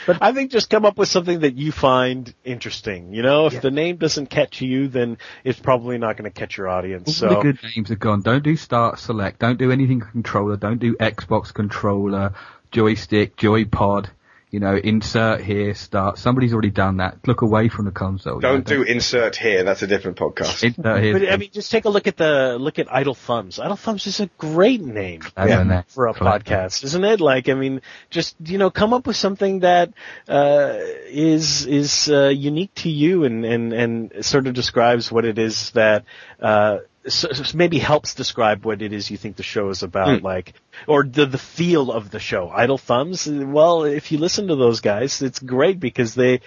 [0.06, 3.14] but I think just come up with something that you find interesting.
[3.14, 3.60] You know, if Yeah.
[3.60, 7.08] the name doesn't catch you, then it's probably not going to catch your audience.
[7.22, 8.20] all So the good names are gone.
[8.22, 9.38] Don't do Start Select.
[9.38, 10.56] Don't do anything controller.
[10.56, 12.34] Don't do Xbox controller,
[12.72, 14.08] joystick, joypod.
[14.50, 16.18] You know, insert here, start.
[16.18, 17.26] Somebody's already done that.
[17.26, 18.34] Look away from the console.
[18.34, 20.62] you know, Don't do insert here, that's a different podcast.
[20.76, 21.18] Insert here.
[21.18, 23.58] But I mean, just take a look at the look at Idle Thumbs.
[23.58, 25.46] Idle Thumbs is a great name Yeah.
[25.46, 25.82] Yeah.
[25.88, 26.38] for a Clever.
[26.40, 27.22] podcast, isn't it?
[27.22, 29.94] Like, I mean, just you know, come up with something that
[30.28, 30.74] uh,
[31.08, 35.70] is is uh, unique to you and and and sort of describes what it is
[35.70, 36.04] that.
[36.38, 40.20] Uh, so, so maybe helps describe what it is you think the show is about,
[40.20, 40.24] Hmm.
[40.24, 40.54] like,
[40.86, 42.48] or the the feel of the show.
[42.48, 43.26] Idle Thumbs.
[43.28, 46.40] Well, if you listen to those guys, it's great because they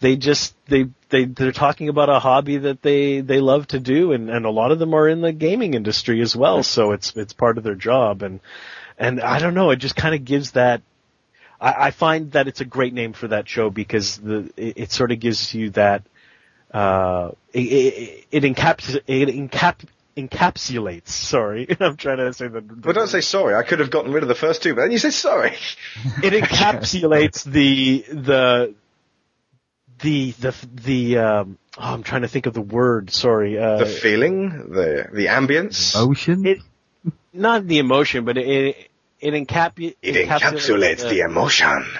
[0.00, 4.12] they just they they they're talking about a hobby that they they love to do
[4.12, 7.14] and and a lot of them are in the gaming industry as well so it's
[7.16, 8.40] it's part of their job and
[8.98, 10.80] and I don't know it just kind of gives that
[11.60, 14.92] I, I find that it's a great name for that show because the it, it
[14.92, 16.02] sort of gives you that
[16.72, 19.84] uh it it, it encaps it encap
[20.28, 22.62] encapsulates sorry I'm trying to say the.
[22.84, 23.54] Well, don't say sorry.
[23.54, 25.50] I could have gotten rid of the first two, but then you said sorry.
[26.22, 28.74] it encapsulates the the
[30.02, 33.86] the the the um oh, I'm trying to think of the word sorry uh The
[33.86, 35.94] feeling, the the ambience.
[35.96, 36.46] Ocean.
[36.46, 36.58] it
[37.32, 38.89] not the emotion but it
[39.20, 41.84] it encapu- it encapsulates the emotion.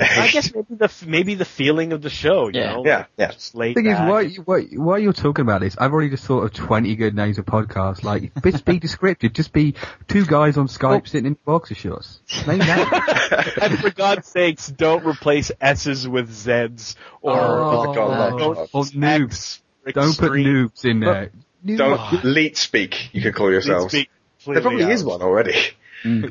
[0.00, 2.72] I guess maybe the maybe the feeling of the show you Yeah.
[2.72, 3.32] know Yeah, yeah.
[3.32, 6.40] just laid thing is, why, why, why you're talking about this, I've already just thought
[6.42, 8.02] of 20 good names of podcasts.
[8.02, 9.34] Like, just be descriptive.
[9.34, 9.74] Just be
[10.08, 12.20] two guys on Skype sitting in boxer shorts.
[12.46, 13.58] Name that.
[13.62, 18.68] and for God's sakes don't replace S's with Z's or Oh, God, oh, God.
[18.72, 19.60] or noobs.
[19.86, 20.46] X Don't put extreme.
[20.46, 21.30] noobs in there.
[21.64, 23.92] Noob- Don't leet speak, you could call yourselves.
[23.92, 24.08] Speak
[24.46, 25.56] There probably completely is one already.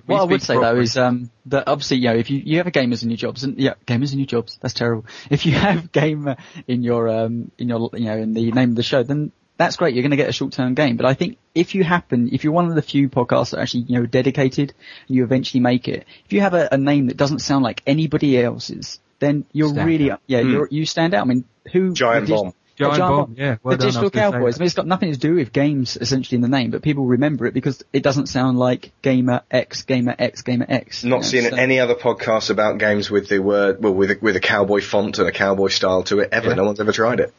[0.05, 2.67] What I would say though is um, that obviously, you know, if you, you have
[2.67, 5.05] a gamers in your jobs, and yeah, gamers in your jobs, that's terrible.
[5.29, 8.75] If you have gamer in your um, in your you know in the name of
[8.75, 9.95] the show, then that's great.
[9.95, 10.97] You're going to get a short term game.
[10.97, 13.61] But I think if you happen, if you're one of the few podcasts that are
[13.61, 14.73] actually you know dedicated,
[15.07, 16.05] you eventually make it.
[16.25, 19.87] If you have a, a name that doesn't sound like anybody else's, then you're Stand
[19.87, 20.21] really out.
[20.27, 21.21] yeah you're, you stand out.
[21.21, 22.53] I mean, who Giant bomb.
[22.77, 24.55] The Giant Bomb, yeah, well the done, Digital was gonna say Cowboys.
[24.55, 27.05] I mean, it's got nothing to do with games essentially in the name, but people
[27.05, 31.03] remember it because it doesn't sound like Gamer X, Gamer X, Gamer X.
[31.03, 34.11] Not you know, seen so- any other podcast about games with the word, well, with
[34.11, 36.49] a, with a cowboy font and a cowboy style to it ever.
[36.49, 36.55] Yeah.
[36.55, 37.33] No one's ever tried it.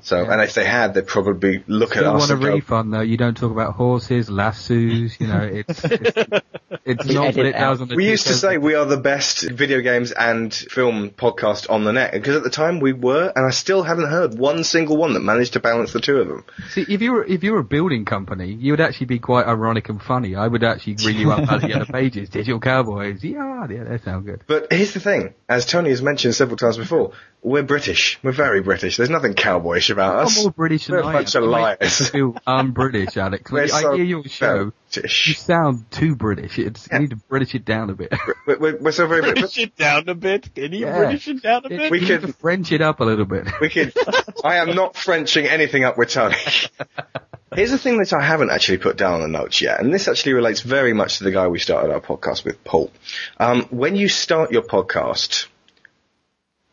[0.00, 2.92] So, and if they had, they'd probably look at Still us want a go, refund
[2.92, 3.02] though.
[3.02, 5.20] You don't talk about horses, lassos.
[5.20, 6.42] You know, it's it's,
[6.84, 7.72] it's not what it out.
[7.72, 7.96] does on the.
[7.96, 11.92] We used to say we are the best video games and film podcast on the
[11.92, 15.12] net because at the time we were, and I still haven't heard one single one
[15.14, 16.44] that managed to balance the two of them.
[16.70, 19.46] See, if you were if you were a building company, you would actually be quite
[19.46, 20.34] ironic and funny.
[20.34, 22.30] I would actually ring you up out the other pages.
[22.30, 24.42] Digital Cowboys, yeah, yeah, that sound good.
[24.46, 27.12] But here's the thing, as Tony has mentioned several times before,
[27.42, 28.18] we're British.
[28.22, 28.96] We're very British.
[28.96, 30.40] There's nothing cowboyish about I'm us.
[30.42, 32.00] more British than We're a I bunch of liars.
[32.00, 33.50] me feel I'm British, Alex.
[33.50, 36.58] We're I so hear your show, you sound too British.
[36.58, 38.12] It's, You need to British it down a bit.
[38.46, 40.54] We're, we're, we're so very British it down a bit.
[40.54, 40.98] Can you Yeah.
[40.98, 41.90] British it down a bit?
[41.90, 43.48] We you could- need to French it up a little bit.
[43.60, 43.92] We could.
[44.44, 46.36] I am not Frenching anything up with Tony.
[47.54, 50.08] Here's the thing that I haven't actually put down on the notes yet, and this
[50.08, 52.90] actually relates very much to the guy we started our podcast with, Paul.
[53.36, 55.48] Um, when you start your podcast,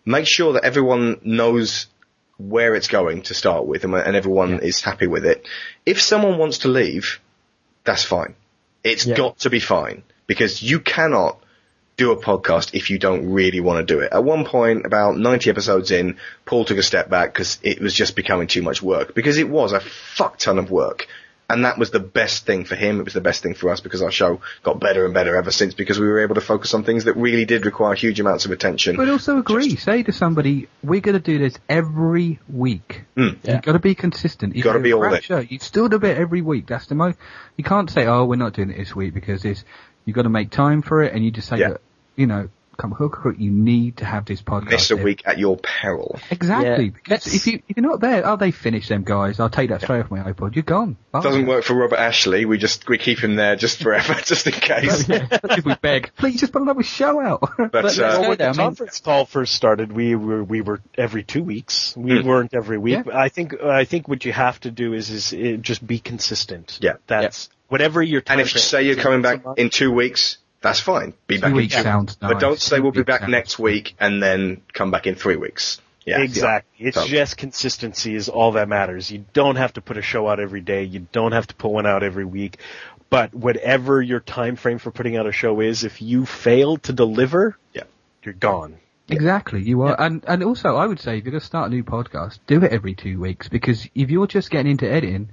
[0.10, 1.88] make sure that everyone knows
[2.38, 5.46] where it's going to start with, and, and everyone is happy with it.
[5.86, 7.20] If someone wants to leave,
[7.84, 8.36] that's fine.
[8.84, 9.16] It's Yeah.
[9.16, 11.38] got to be fine because you cannot
[11.98, 14.14] do a podcast if you don't really want to do it.
[14.14, 16.16] At one point, about 90 episodes in,
[16.46, 19.14] Paul took a step back because it was just becoming too much work.
[19.14, 21.08] Because it was a fuck ton of work.
[21.50, 23.00] And that was the best thing for him.
[23.00, 25.50] It was the best thing for us because our show got better and better ever
[25.50, 28.46] since because we were able to focus on things that really did require huge amounts
[28.46, 28.96] of attention.
[28.98, 29.76] But also agree.
[29.76, 33.06] Say to somebody, we're going to do this every week.
[33.18, 33.40] Mm.
[33.48, 34.56] You've got to be consistent.
[34.56, 35.22] You've Gotta be all crap in.
[35.22, 35.40] Show.
[35.40, 36.68] You've still do it every week.
[36.68, 37.18] That's the most.
[37.58, 39.64] You can't say, oh, we're not doing it this week because this.
[40.06, 41.70] You've got to make time for it, and you just say Yeah.
[41.70, 41.82] that,
[42.16, 42.50] you know,
[42.80, 44.72] come hook or crook, you need to have this podcast.
[44.72, 46.20] Miss a every- week at your peril.
[46.32, 46.86] Exactly.
[46.86, 46.92] Yeah.
[47.04, 49.40] Because if you if you're not there, oh, they finished them guys.
[49.40, 50.56] I'll take that straight off my iPod.
[50.56, 50.98] You're gone.
[51.12, 51.22] Bye.
[51.22, 52.46] Doesn't work for Robert Ashley.
[52.46, 55.06] We just we keep him there just forever, just in case.
[55.10, 57.42] if we beg, please just put another show out.
[57.72, 58.38] But, let's uh, Well, when there.
[58.38, 61.96] the I mean- conference call first started, we were we were every two weeks.
[61.98, 62.28] We Hmm.
[62.28, 63.06] weren't every week.
[63.06, 63.18] Yeah.
[63.18, 66.80] I think I think what you have to do is is uh, just be consistent.
[66.82, 66.94] Yeah.
[67.08, 68.24] that's whatever your.
[68.28, 71.14] and if you say you're coming back in two weeks, that's fine.
[71.28, 72.42] Be back in weeks two sounds But nice.
[72.42, 75.80] don't say we'll be back next week and then come back in three weeks.
[76.06, 76.88] Yeah, Exactly.
[76.88, 79.12] It's So- just consistency is all that matters.
[79.12, 80.84] You don't have to put a show out every day.
[80.84, 82.58] You don't have to put one out every week.
[83.12, 86.94] But whatever your time frame for putting out a show is, if you fail to
[86.94, 87.84] deliver, Yeah.
[88.24, 88.78] you're gone.
[89.12, 91.74] Exactly, you are, and and also I would say if you're going to start a
[91.74, 95.30] new podcast, do it every two weeks because if you're just getting into editing,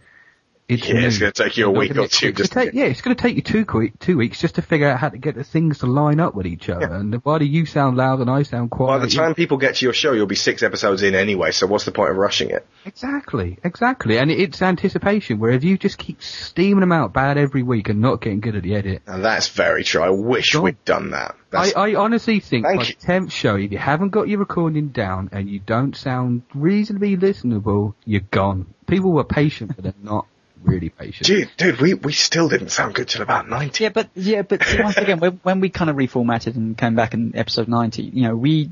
[0.69, 2.75] it's Yeah, it's gonna take you a week gonna or two just to gonna take,
[2.75, 4.99] get- yeah, it's going to take you two quick two weeks just to figure out
[4.99, 6.89] how to get the things to line up with each other.
[6.91, 6.97] Yeah.
[6.99, 8.99] And why do you sound loud and I sound quiet?
[8.99, 11.53] By the time people get to your show, you'll be six episodes in anyway.
[11.53, 12.67] So what's the point of rushing it?
[12.85, 15.39] Exactly, exactly, and it's anticipation.
[15.39, 18.57] Where if you just keep steaming them out bad every week and not getting good
[18.57, 20.03] at the edit, And that's very true.
[20.03, 20.63] I wish Sure.
[20.63, 21.37] we'd done that.
[21.53, 24.89] I, I honestly think Thank by the tenth show, if you haven't got your recording
[24.89, 28.67] down and you don't sound reasonably listenable, you're gone.
[28.87, 30.27] People were patient, but they're not
[30.67, 31.27] really patient.
[31.27, 33.85] dude, dude, we, we still didn't sound good till about 90.
[33.85, 37.15] Yeah, but yeah, but once again, when, when we kind of reformatted and came back
[37.15, 38.71] in episode ninety, you know, we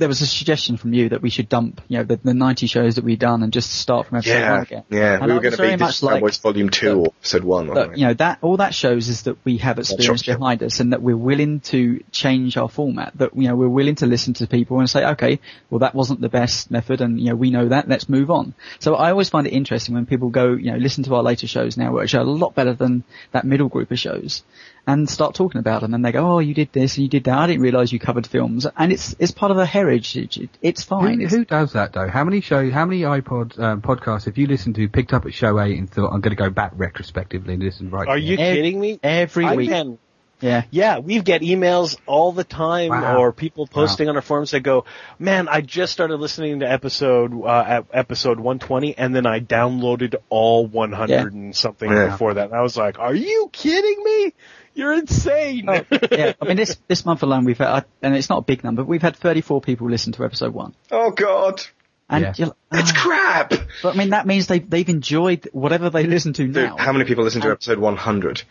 [0.00, 2.66] there was a suggestion from you that we should dump, you know, the, the ninety
[2.66, 4.84] shows that we'd done and just start from episode one Yeah, again.
[4.88, 5.14] yeah.
[5.14, 7.66] And we were going to be Digital like, Cowboys Volume 2 or Episode 1.
[7.68, 10.36] Look, you know, that, all that shows is that we have experience sure.
[10.36, 13.94] behind us and that we're willing to change our format, that, you know, we're willing
[13.96, 17.26] to listen to people and say, okay, well that wasn't the best method and, you
[17.26, 18.54] know, we know that, let's move on.
[18.78, 21.46] So I always find it interesting when people go, you know, listen to our later
[21.46, 24.42] shows now, which are a lot better than that middle group of shows
[24.92, 27.24] and start talking about them and they go, oh, you did this and you did
[27.24, 27.36] that.
[27.38, 30.38] I didn't realize you covered films and it's, it's part of the heritage.
[30.38, 31.20] It, it's fine.
[31.20, 32.08] Who, It's- who does that though?
[32.08, 35.34] How many shows, how many iPod um, podcasts have you listened to, picked up at
[35.34, 38.20] show eight and thought, I'm going to go back retrospectively and listen right Are to
[38.22, 38.40] you it?
[38.40, 39.00] Ev- kidding me?
[39.02, 39.68] every I week.
[39.70, 39.98] can-
[40.40, 40.62] Yeah.
[40.70, 43.18] Yeah, we get emails all the time Wow.
[43.18, 44.86] or people posting on our forums that go,
[45.18, 50.66] man, I just started listening to episode, uh, episode 120 and then I downloaded all
[50.66, 51.20] 100 Yeah.
[51.26, 52.06] and something Yeah.
[52.06, 52.46] before that.
[52.46, 54.32] And I was like, are you kidding me?
[54.74, 55.66] You're insane.
[55.68, 58.62] Oh, yeah, I mean this this month alone we've had, and it's not a big
[58.64, 61.60] number, but we've had 34 people listen to episode one, Oh, God.
[62.08, 62.32] and Yeah.
[62.36, 63.50] you're like, It's "Ah." crap.
[63.82, 66.76] but I mean that means they've they've enjoyed whatever they listen to Dude, now.
[66.76, 68.42] how many people listen to episode 100?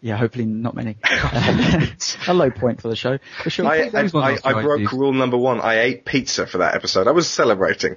[0.00, 0.96] yeah, hopefully not many.
[2.28, 3.18] a low point for the show.
[3.42, 3.66] For sure.
[3.66, 4.92] I, I, I, I broke nice.
[4.92, 5.60] rule number one.
[5.60, 7.06] I ate pizza for that episode.
[7.08, 7.96] I was celebrating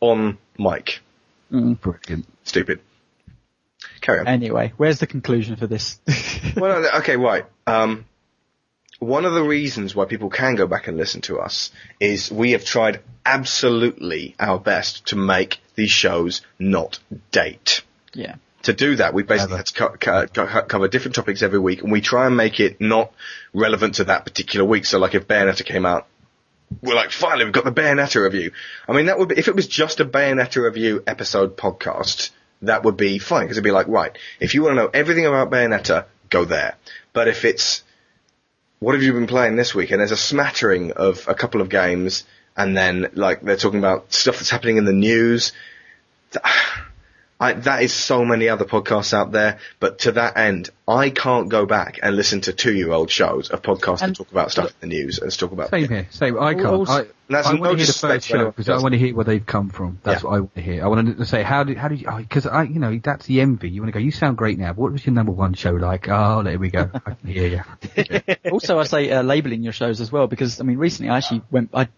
[0.00, 1.00] on mic.
[1.50, 2.26] Brilliant.
[2.44, 2.80] Stupid.
[4.00, 4.28] Carry on.
[4.28, 5.98] Anyway, where's the conclusion for this?
[6.56, 7.44] well, okay, right.
[7.66, 8.04] Um,
[8.98, 11.70] one of the reasons why people can go back and listen to us
[12.00, 16.98] is we have tried absolutely our best to make these shows not
[17.30, 17.82] date.
[18.14, 18.36] yeah.
[18.64, 21.82] To do that, we basically had to co- co- co- cover different topics every week,
[21.82, 23.12] and we try and make it not
[23.54, 24.84] relevant to that particular week.
[24.84, 26.08] So, like, if Bayonetta came out,
[26.82, 28.50] we're like, finally, we've got the Bayonetta review.
[28.88, 32.30] I mean, that would be, if it was just a Bayonetta review episode podcast,
[32.62, 35.26] that would be fine, because it'd be like, right, if you want to know everything
[35.26, 36.76] about Bayonetta, go there.
[37.12, 37.82] But if it's,
[38.80, 39.90] what have you been playing this week?
[39.90, 42.24] And there's a smattering of a couple of games,
[42.56, 45.52] and then, like, they're talking about stuff that's happening in the news.
[47.40, 51.10] Th- I, that is so many other podcasts out there, but to that end, I
[51.10, 54.74] can't go back and listen to two-year-old shows of podcasts And- that talk about stuff
[54.82, 55.70] in the news and talk about.
[55.70, 56.06] Same here.
[56.10, 56.38] Same.
[56.38, 56.66] I can't.
[56.66, 58.98] Also- I, That's I no want to hear the first show because I want to
[58.98, 59.98] hear where they've come from.
[60.02, 60.30] That's Yeah.
[60.30, 60.84] what I want to hear.
[60.84, 62.08] I want to say how did how did you?
[62.16, 63.68] Because I, you know, that's the envy.
[63.70, 64.02] You want to go.
[64.02, 64.68] You sound great now.
[64.72, 66.08] But what was your number one show like?
[66.08, 66.90] Oh, there we go.
[66.94, 67.62] I can hear
[67.96, 68.20] you.
[68.50, 71.42] also, I say uh, labeling your shows as well because I mean, recently I actually
[71.50, 71.70] went.
[71.74, 71.88] I,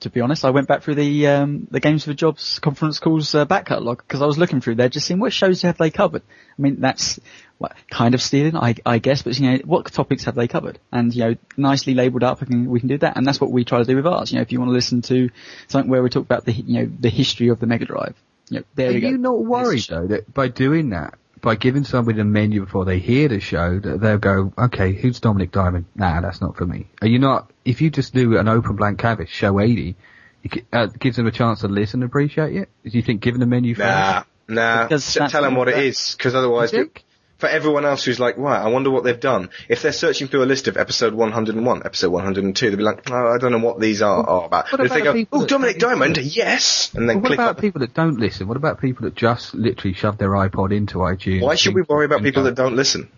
[0.00, 3.34] to be honest, I went back through the um, the Games for Jobs conference calls
[3.34, 5.90] uh, back catalogue because I was looking through there, just seeing what shows have they
[5.90, 6.22] covered.
[6.58, 7.18] I mean, that's
[7.58, 10.78] what, kind of stealing, I, I guess, but you know, what topics have they covered?
[10.92, 13.50] And you know, nicely labelled up, we can, we can do that, and that's what
[13.50, 14.30] we try to do with ours.
[14.32, 15.30] You know, if you want to listen to
[15.68, 18.14] something where we talk about the you know the history of the Mega Drive,
[18.50, 19.08] you know, there Are we go.
[19.08, 21.14] Are you not worried though that by doing that
[21.44, 25.52] by giving somebody a menu before they hear the show, they'll go, okay, who's Dominic
[25.52, 25.84] Diamond?
[25.94, 26.88] Nah, that's not for me.
[27.02, 27.52] Are you not?
[27.66, 29.94] If you just do an open blank canvas, show 80,
[30.42, 32.70] it uh, gives them a chance to listen and appreciate it.
[32.82, 33.86] Do you think giving the menu first?
[33.86, 34.84] Nah, nah.
[34.84, 37.04] Because Tell them what it is, because otherwise, You think?
[37.38, 39.50] For everyone else who's like, right, I wonder what they've done.
[39.68, 43.34] If they're searching through a list of episode 101, episode 102, they'll be like, oh,
[43.34, 44.66] I don't know what these are, are about.
[44.70, 47.32] What But if they about go, people oh, Dominic Diamond, yes, and then Well, what
[47.32, 48.46] about on- people that don't listen?
[48.46, 51.42] What about people that just literally shove their iPod into iTunes?
[51.42, 53.10] Why should we worry about people that don't listen?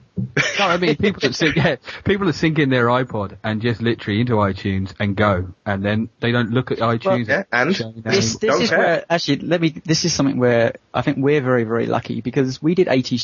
[0.58, 3.82] No, I mean people that sync, yeah, people that sync in their iPod and just
[3.82, 7.28] literally into iTunes and go, and then they don't look at iTunes.
[7.28, 7.74] yeah, and?
[8.04, 8.78] This, this is care.
[8.78, 9.70] where actually let me.
[9.84, 13.20] This is something where I think we're very very lucky because we did eighty,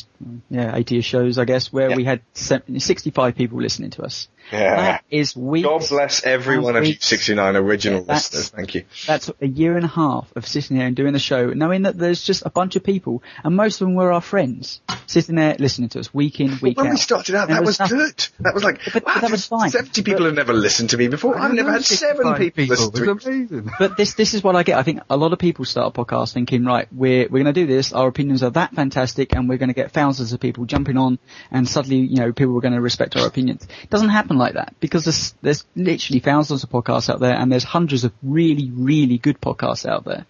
[0.49, 1.95] yeah, eighty shows I guess where Yeah.
[1.95, 4.27] we had sixty-five people listening to us.
[4.51, 4.75] Yeah.
[4.75, 5.65] That is weeks.
[5.67, 8.49] God bless every one of you 69 original Yeah, listeners.
[8.49, 8.83] Thank you.
[9.07, 11.97] That's a year and a half of sitting there and doing the show, knowing that
[11.97, 15.55] there's just a bunch of people, and most of them were our friends, sitting there
[15.59, 18.27] listening to us week in, week when we started out, that was nothing- good.
[18.39, 19.69] That was like, But- wow, but that was fine.
[19.69, 21.37] 70 people have never listened to me before.
[21.37, 23.07] I've never had seven people listen to me.
[23.47, 23.71] Amazing.
[23.79, 24.77] But this this is what I get.
[24.77, 27.53] I think a lot of people start a podcast thinking, right, we're we're going to
[27.53, 27.93] do this.
[27.93, 31.19] Our opinions are that fantastic, and we're going to get thousands of people jumping on,
[31.51, 33.67] and suddenly, you know, people are going to respect our opinions.
[33.83, 37.51] It doesn't happen like that because there's there's literally thousands of podcasts out there, and
[37.51, 40.25] there's hundreds of really really good podcasts out there.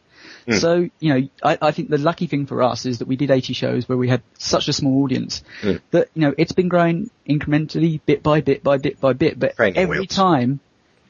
[0.51, 3.31] So, you know, I, I think the lucky thing for us is that we did
[3.31, 5.43] 80 shows where we had such a small audience
[5.91, 9.55] that, you know, it's been growing incrementally, bit by bit by bit by bit, but
[9.55, 10.09] Training every wheels.
[10.09, 10.59] time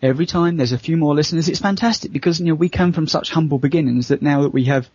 [0.03, 3.07] every time there's a few more listeners, it's fantastic because, you know, we come from
[3.07, 4.89] such humble beginnings that now that we have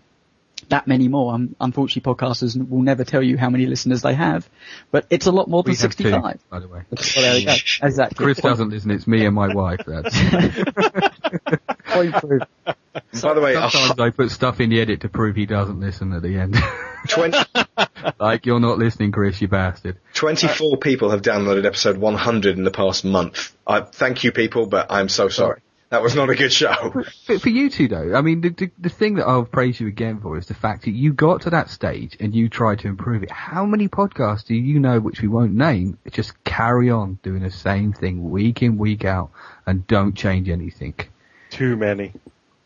[0.69, 4.49] that many more, um, unfortunately podcasters will never tell you how many listeners they have,
[4.91, 6.41] but it's a lot more than We have two, 65.
[6.51, 6.83] by the way.
[6.91, 7.55] Well, there we go.
[7.83, 8.25] Exactly.
[8.25, 8.91] Chris doesn't listen.
[8.91, 9.81] It's me and my wife.
[9.87, 10.65] That's, point
[11.45, 11.61] proof.
[13.23, 15.81] By the way, a sometimes I put stuff in the edit to prove he doesn't
[15.81, 16.57] listen at the end.
[17.09, 17.39] 20,
[18.21, 19.99] like you're not listening, Chris, you bastard.
[20.15, 23.55] 24 uh, people have downloaded episode 100 in the past month.
[23.67, 25.61] I thank you people, but I'm so sorry.
[25.91, 26.93] That was not a good show.
[27.27, 29.87] But for you two though, I mean, the, the, the thing that I'll praise you
[29.87, 32.89] again for is the fact that you got to that stage and you tried to
[32.89, 33.31] improve it.
[33.31, 37.51] How many podcasts do you know, which we won't name, just carry on doing the
[37.51, 39.31] same thing week in, week out
[39.67, 40.95] and don't change anything?
[41.51, 42.13] Too many.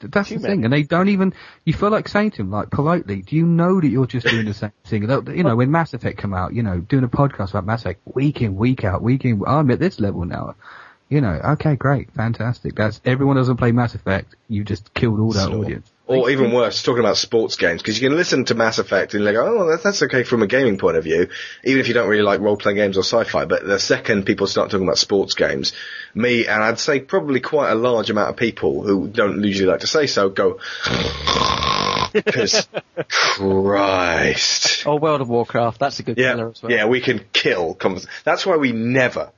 [0.01, 1.33] That's Too the thing, and they don't even.
[1.65, 4.47] You feel like saying to them, like politely, "Do you know that you're just doing
[4.47, 7.51] the same thing?" You know, when Mass Effect come out, you know, doing a podcast
[7.51, 9.43] about Mass Effect week in, week out, week in.
[9.47, 10.57] I'm at this level now.
[11.09, 12.75] You know, okay, great, fantastic.
[12.75, 14.35] That's everyone doesn't play Mass Effect.
[14.49, 15.59] You just killed all that Sure.
[15.65, 15.92] audience.
[16.07, 19.25] Or even worse, talking about sports games, because you can listen to Mass Effect and
[19.25, 21.29] go, oh, that's, that's okay from a gaming point of view,
[21.65, 24.71] even if you don't really like role-playing games or sci-fi, but the second people start
[24.71, 25.73] talking about sports games,
[26.13, 29.81] me, and I'd say probably quite a large amount of people who don't usually like
[29.81, 30.59] to say so, go,
[32.13, 32.69] because,
[33.09, 34.87] Christ.
[34.87, 36.73] Or World of Warcraft, that's a good Yeah, killer as well.
[36.73, 37.79] yeah, we can kill
[38.25, 39.31] That's why we never,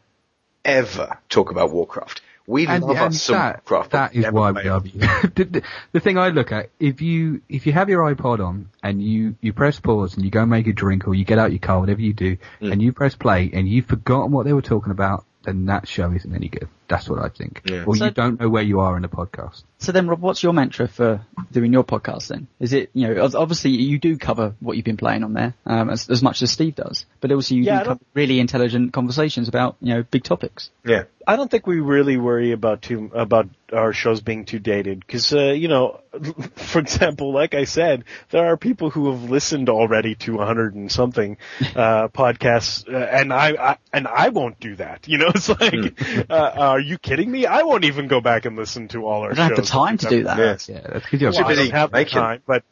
[0.65, 2.23] ever talk about Warcraft.
[2.47, 3.91] We And, love and us that, Warcraft.
[3.91, 5.01] but that is why we love you.
[5.35, 5.63] the, the,
[5.93, 9.37] the thing I look at, if you, if you have your iPod on and you,
[9.41, 11.81] you press pause and you go make a drink or you get out your car,
[11.81, 12.73] whatever you do, Mm.
[12.73, 16.11] and you press play and you've forgotten what they were talking about, then that show
[16.13, 16.69] isn't any good.
[16.89, 17.63] That's what I think.
[17.65, 17.85] Yeah.
[17.87, 19.65] Or So- you don't know where you are in the podcast.
[19.79, 21.21] So then, Rob, what's your mantra for
[21.53, 22.47] doing your podcast then?
[22.59, 25.91] Is it, you know, obviously you do cover what you've been playing on there, um,
[25.91, 29.49] as, as much as Steve does, but also you Yeah, do cover really intelligent conversations
[29.49, 30.71] about, you know, big topics.
[30.87, 31.05] Yeah.
[31.27, 35.33] I don't think we really worry about too about our shows being too dated because
[35.33, 36.01] uh, you know,
[36.57, 40.93] for example, like I said, there are people who have listened already to 100 and
[40.93, 41.39] something
[41.75, 45.09] uh, podcasts, uh, and I, I and I won't do that.
[45.09, 45.99] You know, it's like,
[46.31, 47.47] uh, are you kidding me?
[47.47, 49.99] I won't even go back and listen to all our I don't have the time
[49.99, 50.69] to do that.
[50.69, 50.75] Yeah.
[50.75, 52.65] Yeah, that's because you're Well, I don't have the time, but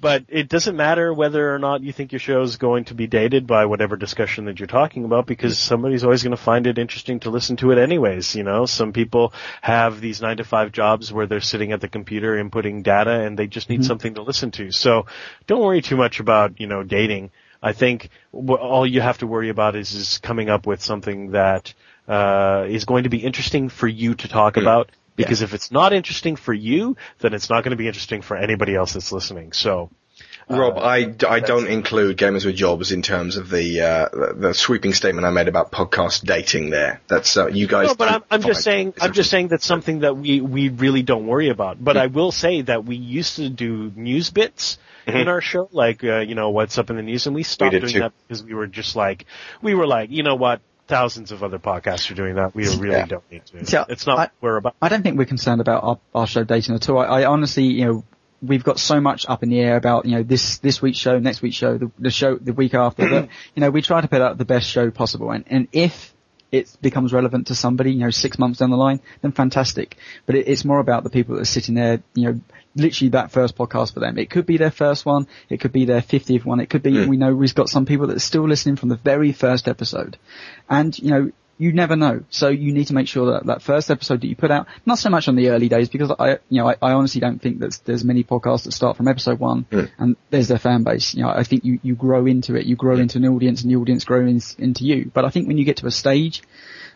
[0.00, 3.06] but it doesn't matter whether or not you think your show is going to be
[3.06, 6.78] dated by whatever discussion that you're talking about because somebody's always going to find it
[6.78, 8.34] interesting to listen to it anyways.
[8.34, 11.88] You know, some people have these nine to five jobs where they're sitting at the
[11.88, 13.88] computer inputting data and they just need mm-hmm.
[13.88, 14.72] something to listen to.
[14.72, 15.04] So
[15.46, 17.30] don't worry too much about you know dating.
[17.62, 21.74] I think all you have to worry about is is coming up with something that
[22.10, 24.90] uh, is going to be interesting for you to talk about.
[25.16, 28.38] Because if it's not interesting for you, then it's not going to be interesting for
[28.38, 29.52] anybody else that's listening.
[29.52, 29.90] So,
[30.48, 34.94] Rob, I, I don't include gamers with jobs in terms of the uh, the sweeping
[34.94, 36.70] statement I made about podcast dating.
[36.70, 37.88] There, that's uh, you guys.
[37.88, 41.02] no, but I'm, I'm just saying, I'm just saying that's something that we, we really
[41.02, 41.84] don't worry about.
[41.84, 46.02] But I will say that we used to do news bits in our show, like,
[46.02, 47.98] uh, you know, what's up in the news, and we stopped did doing too.
[48.00, 49.26] that because we were just like,
[49.60, 52.54] we were like, you know what, thousands of other podcasts are doing that.
[52.54, 53.06] We really Yeah.
[53.06, 53.64] don't need to.
[53.72, 54.74] Yeah, it's not I- we're about.
[54.82, 56.98] I don't think we're concerned about our, our show dating at all.
[56.98, 58.04] I, I honestly, you know,
[58.42, 61.18] we've got so much up in the air about, you know, this, this week's show,
[61.18, 64.08] next week's show, the, the show, the week after that, you know, we try to
[64.08, 65.30] put out the best show possible.
[65.30, 66.14] And, and if
[66.52, 69.96] it becomes relevant to somebody, you know, six months down the line, then fantastic.
[70.26, 72.40] But it, it's more about the people that are sitting there, you know,
[72.74, 74.18] literally that first podcast for them.
[74.18, 75.26] It could be their first one.
[75.48, 76.60] It could be their 50th one.
[76.60, 77.08] It could be, hmm.
[77.08, 80.16] we know we've got some people that are still listening from the very first episode.
[80.68, 82.24] And, you know, you never know.
[82.30, 84.98] So you need to make sure that that first episode that you put out, not
[84.98, 87.58] so much on the early days, because I, you know, I, I honestly don't think
[87.58, 89.84] that there's many podcasts that start from episode one hmm.
[89.98, 91.14] and there's their fan base.
[91.14, 93.02] You know, I think you, you grow into it, you grow hmm.
[93.02, 95.10] into an audience and the audience grows in, into you.
[95.12, 96.42] But I think when you get to a stage,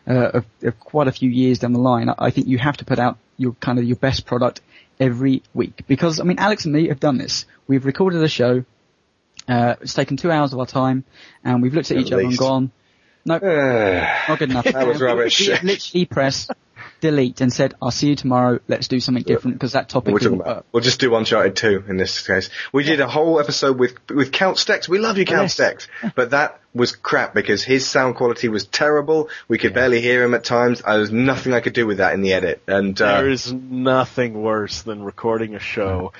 [0.07, 2.77] uh, of, of quite a few years down the line, I, I think you have
[2.79, 4.61] to put out your kind of your best product
[5.01, 5.83] every week.
[5.87, 7.47] Because, I mean, Alex and me have done this.
[7.67, 8.65] We've recorded a show,
[9.49, 11.05] uh, it's taken two hours of our time,
[11.45, 12.73] and we've looked at, At each other and gone,
[13.25, 13.39] no,
[14.29, 14.65] not good enough.
[14.65, 15.49] That was rubbish.
[15.63, 16.51] Literally pressed
[17.01, 20.19] delete and said, I'll see you tomorrow, let's do something different, because that topic We're
[20.21, 20.47] didn't talking work.
[20.59, 20.67] about.
[20.73, 22.51] We'll just do Uncharted 2 in this case.
[22.73, 24.89] We did a whole episode with with Count Stex.
[24.89, 25.57] We love you, Count Yes.
[25.57, 29.29] Stex, but that was crap because his sound quality was terrible.
[29.49, 30.83] We could barely hear him at times.
[30.83, 33.53] There was nothing I could do with that in the edit, and uh, There is
[33.53, 36.13] nothing worse than recording a show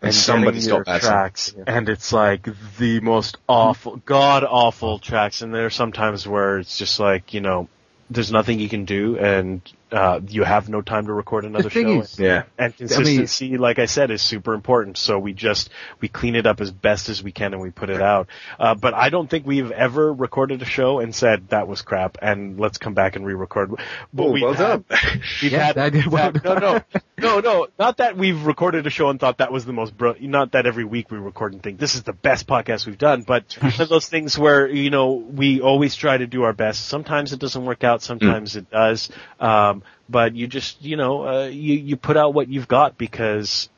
[0.00, 1.12] And and somebody's getting your got bad sound.
[1.12, 2.48] tracks, and it's like
[2.78, 5.42] the most awful, god awful tracks.
[5.42, 7.68] And there are sometimes where it's just like you know,
[8.08, 9.60] there's nothing you can do, and
[9.90, 12.00] uh, you have no time to record another thing show.
[12.02, 12.44] is- yeah.
[12.58, 14.98] and consistency, like I said, is super important.
[14.98, 15.70] So we just
[16.00, 18.28] we clean it up as best as we can and we put it out.
[18.58, 22.18] Uh, but I don't think we've ever recorded a show and said that was crap
[22.20, 23.70] and let's come back and re-record.
[24.12, 24.98] But Oh, we've well had, done.
[25.42, 26.80] We've Yeah, had, I did well had- no, no,
[27.18, 27.66] no, no.
[27.78, 30.14] Not that we've recorded a show and thought that was the most bro.
[30.20, 33.22] Not that every week we record and think this is the best podcast we've done.
[33.22, 36.86] But one of those things where you know we always try to do our best.
[36.86, 38.02] Sometimes it doesn't work out.
[38.02, 39.10] Sometimes it does.
[39.40, 43.68] Um, but you just you know uh, you you put out what you've got because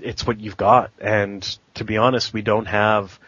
[0.00, 0.90] it's what you've got.
[1.00, 1.42] And
[1.74, 3.18] to be honest, we don't have.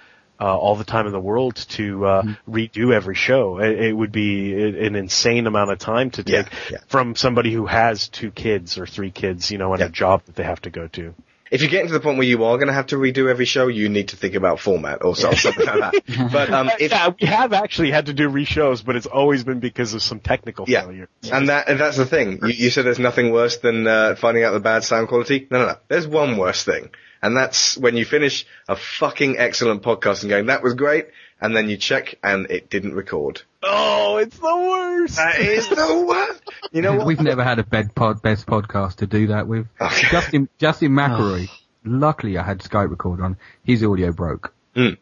[0.40, 3.58] Uh, all the time in the world to uh, redo every show.
[3.60, 4.52] It, it would be
[4.86, 6.78] an insane amount of time to Yeah, take yeah.
[6.88, 9.86] from somebody who has two kids or three kids, you know, and Yeah.
[9.86, 11.14] a job that they have to go to.
[11.52, 13.44] If you're getting to the point where you are going to have to redo every
[13.44, 15.94] show, you need to think about format or something like that.
[16.32, 19.60] But um, if, yeah, we have actually had to do reshows, but it's always been
[19.60, 21.08] because of some technical Yeah, failure.
[21.30, 22.38] and that and that's the thing.
[22.42, 25.46] You, you said there's nothing worse than uh, finding out the bad sound quality.
[25.50, 25.76] No, no, no.
[25.88, 26.88] There's one worse thing,
[27.22, 31.06] and that's when you finish a fucking excellent podcast and going, "That was great,"
[31.40, 33.42] and then you check and it didn't record.
[33.62, 35.16] Oh, it's the worst.
[35.16, 36.42] That is the worst.
[36.72, 37.06] You know what?
[37.06, 39.66] We've never had a bed pod, best podcast to do that with.
[39.80, 40.08] Okay.
[40.10, 41.48] Justin Justin McElroy.
[41.84, 43.36] Luckily, I had Skype record on.
[43.64, 44.54] His audio broke.
[44.76, 44.98] Mm.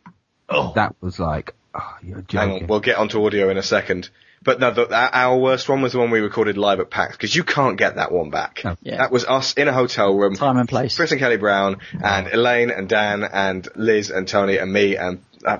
[0.48, 0.72] Oh.
[0.74, 4.10] That was like, oh, you're Hang on, we'll get onto audio in a second.
[4.42, 7.14] But no, the, our- our worst one was the one we recorded live at PAX
[7.16, 8.62] because you can't get that one back.
[8.64, 8.76] No.
[8.82, 8.96] Yeah.
[8.98, 10.34] That was us in a hotel room.
[10.34, 10.96] Time and place.
[10.96, 15.22] Chris and Kelly Brown and Elaine and Dan and Liz and Tony and me and
[15.44, 15.58] uh,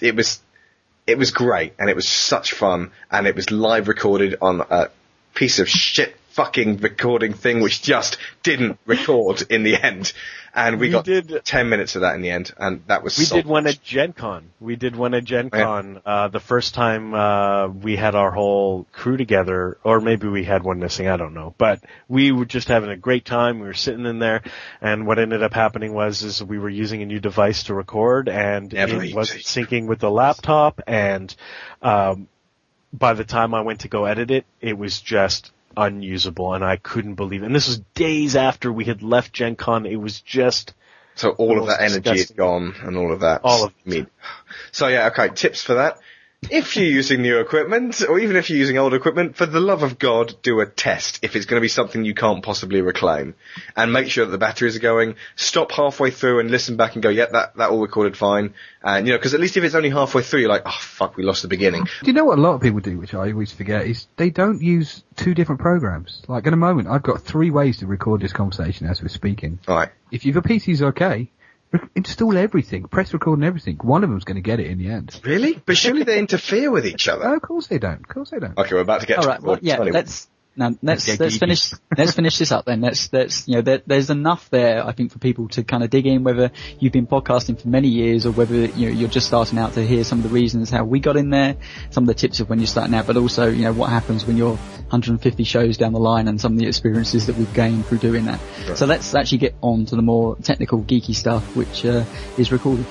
[0.00, 0.40] it was
[1.06, 4.88] it was great and it was such fun and it was live recorded on a
[5.34, 10.12] piece of shit fucking recording thing which just didn't record in the end
[10.54, 13.16] and we, We got did- 10 minutes of that in the end and that was
[13.18, 14.50] We so did one at Gen Con.
[14.60, 15.82] We did one at Gen Yeah.
[16.04, 20.62] Uh, the first time, uh, we had our whole crew together, or maybe we had
[20.62, 21.54] one missing, I don't know.
[21.56, 24.42] But we were just having a great time, we were sitting in there,
[24.80, 28.28] and what ended up happening was, is we were using a new device to record,
[28.28, 31.34] and Never it wasn't syncing with the laptop, and,
[31.80, 32.28] um,
[32.92, 36.76] by the time I went to go edit it, it was just unusable, and I
[36.76, 37.46] couldn't believe it.
[37.46, 40.74] And this was days after we had left Gen Con, it was just,
[41.14, 43.42] So all of that energy is gone and all of that.
[43.44, 44.06] All of I mean,
[44.70, 45.98] so yeah, okay, tips for that.
[46.50, 49.82] If you're using new equipment, or even if you're using old equipment, for the love
[49.82, 53.34] of God, do a test if it's going to be something you can't possibly reclaim.
[53.76, 55.14] And make sure that the batteries are going.
[55.36, 58.54] Stop halfway through and listen back and go, yeah, that, that all recorded fine.
[58.82, 61.16] And, you know, because at least if it's only halfway through, you're like, oh fuck,
[61.16, 61.84] we lost the beginning.
[61.84, 64.30] Do you know what a lot of people do, which I always forget, is they
[64.30, 66.22] don't use two different programs.
[66.26, 69.60] Like in a moment, I've got three ways to record this conversation as we're speaking.
[69.68, 69.90] Alright.
[70.10, 71.30] If your PC's okay,
[71.94, 73.76] install everything, press record and everything.
[73.82, 75.18] One of them's going to get it in the end.
[75.24, 75.60] Really?
[75.64, 77.34] But surely they interfere with each Oh, other.
[77.36, 78.00] of course they don't.
[78.00, 78.56] Of course they don't.
[78.58, 79.42] Okay, we're about to get All to right.
[79.42, 79.74] Well, yeah.
[79.76, 79.92] anyway.
[79.92, 82.80] Let's now let's let's finish let's finish this up then.
[82.80, 85.90] Let's let's you know there, there's enough there I think for people to kind of
[85.90, 89.26] dig in whether you've been podcasting for many years or whether you know you're just
[89.26, 91.56] starting out to hear some of the reasons how we got in there,
[91.90, 94.26] some of the tips of when you're starting out, but also you know what happens
[94.26, 97.86] when you're 150 shows down the line and some of the experiences that we've gained
[97.86, 98.40] through doing that.
[98.76, 102.04] So let's actually get on to the more technical geeky stuff which uh,
[102.36, 102.86] is recorded.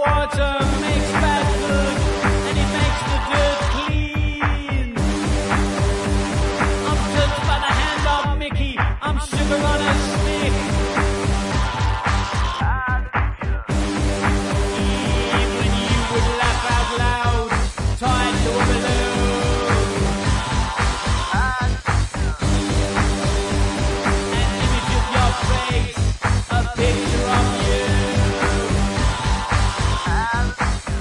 [0.00, 0.89] Water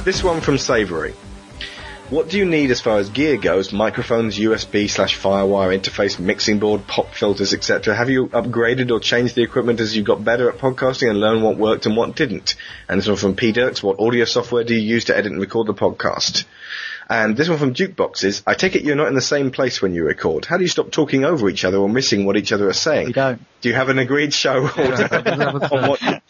[0.09, 1.13] This one from Savory.
[2.09, 3.71] What do you need as far as gear goes?
[3.71, 7.93] Microphones, USB slash Firewire interface, mixing board, pop filters, etc.
[7.93, 11.43] Have you upgraded or changed the equipment as you got better at podcasting and learned
[11.43, 12.55] what worked and what didn't?
[12.87, 13.83] And this one from P Dirks.
[13.83, 16.45] What audio software do you use to edit and record the podcast?
[17.09, 18.43] And this one from Jukeboxes.
[18.45, 20.45] I take it you're not in the same place when you record.
[20.45, 23.07] How do you stop talking over each other or missing what each other are saying?
[23.07, 23.41] We don't.
[23.61, 24.69] Do you have an agreed show on
[25.69, 26.21] what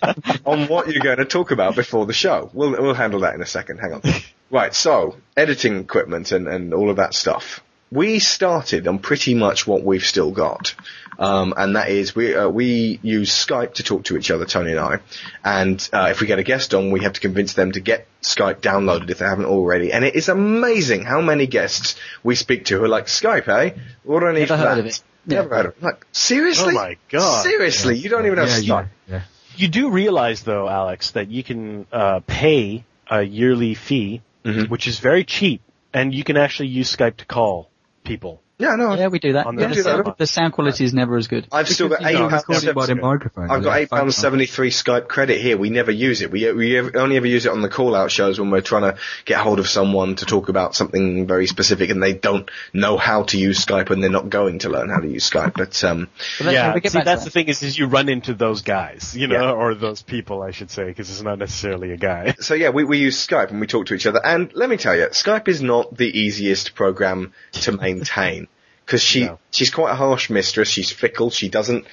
[0.45, 2.49] on what you're going to talk about before the show?
[2.53, 3.79] We'll we'll handle that in a second.
[3.79, 4.01] Hang on.
[4.51, 4.73] Right.
[4.73, 7.61] So editing equipment and and all of that stuff.
[7.91, 10.75] We started on pretty much what we've still got,
[11.17, 14.71] um, and that is we uh, we use Skype to talk to each other, Tony
[14.71, 14.99] and I.
[15.43, 18.05] And uh, if we get a guest on, we have to convince them to get
[18.21, 19.91] Skype downloaded if they haven't already.
[19.91, 23.75] And it is amazing how many guests we speak to who are like Skype, eh?
[24.03, 24.79] What do I need Never for heard that?
[24.81, 25.01] of it.
[25.25, 25.81] Never heard of it.
[25.83, 26.73] Like seriously?
[26.73, 27.41] Oh my God.
[27.43, 28.89] Seriously, you don't even have Yeah, Skype.
[29.07, 29.21] yeah, yeah.
[29.55, 34.69] You do realize though, Alex, that you can uh, pay a yearly fee, Mhm.
[34.69, 35.61] which is very cheap,
[35.91, 37.68] and you can actually use Skype to call
[38.03, 38.41] people.
[38.59, 38.93] Yeah, no.
[38.93, 39.45] Yeah, we do that.
[39.45, 40.03] Yeah, the the, server.
[40.03, 41.47] sound, the sound quality is never as good.
[41.49, 42.43] I've still got Because eight know, pounds.
[42.49, 43.49] recorded by the microphone.
[43.49, 45.57] I've got eight pounds seventy three Skype credit here.
[45.57, 46.29] We never use it.
[46.29, 48.99] We we only ever use it on the call out shows when we're trying to
[49.23, 53.23] get hold of someone to talk about something very specific, and they don't know how
[53.23, 55.53] to use Skype, and they're not going to learn how to use Skype.
[55.53, 57.23] But um, But yeah, see, that's that.
[57.23, 59.51] the thing is, is you run into those guys, you know, Yeah.
[59.51, 62.35] or those people, I should say, because it's not necessarily a guy.
[62.39, 64.19] so yeah, we we use Skype and we talk to each other.
[64.21, 68.47] And let me tell you, Skype is not the easiest program to maintain
[68.89, 69.37] because she No.
[69.51, 70.67] she's quite a harsh mistress.
[70.67, 71.29] She's fickle.
[71.29, 71.85] She doesn't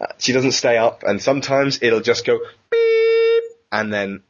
[0.00, 2.38] uh, she doesn't stay up, and sometimes it'll just go
[2.70, 4.22] beep, and then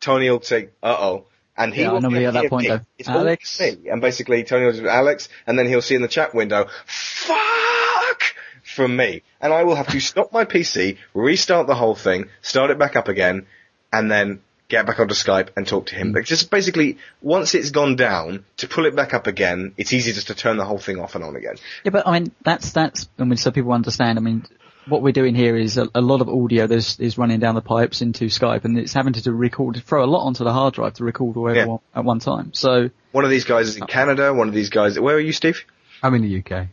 [0.00, 1.26] Tony will say, "Uh oh."
[1.58, 2.80] And he Yeah, will know at that point, though.
[2.98, 3.58] It's Alex.
[3.60, 3.88] me.
[3.90, 8.22] And basically Tony will just Alex, and then he'll see in the chat window, fuck!
[8.62, 9.22] From me.
[9.40, 12.94] And I will have to stop my PC, restart the whole thing, start it back
[12.94, 13.46] up again,
[13.92, 16.08] and then get back onto Skype and talk to him.
[16.08, 16.16] Hmm.
[16.16, 20.12] Like, just basically, once it's gone down, to pull it back up again, it's easy
[20.12, 21.56] just to turn the whole thing off and on again.
[21.84, 24.44] Yeah, but I mean, that's, that's, I mean, so people understand, I mean,
[24.88, 27.60] what we're doing here is a, a lot of audio that's, is running down the
[27.62, 30.74] pipes into Skype and it's having to do record, throw a lot onto the hard
[30.74, 31.60] drive to record all Yeah.
[31.60, 32.52] everyone at one time.
[32.54, 35.20] So, One of these guys is in uh, Canada, one of these guys, where are
[35.20, 35.64] you, Steve?
[36.02, 36.68] I'm in the UK.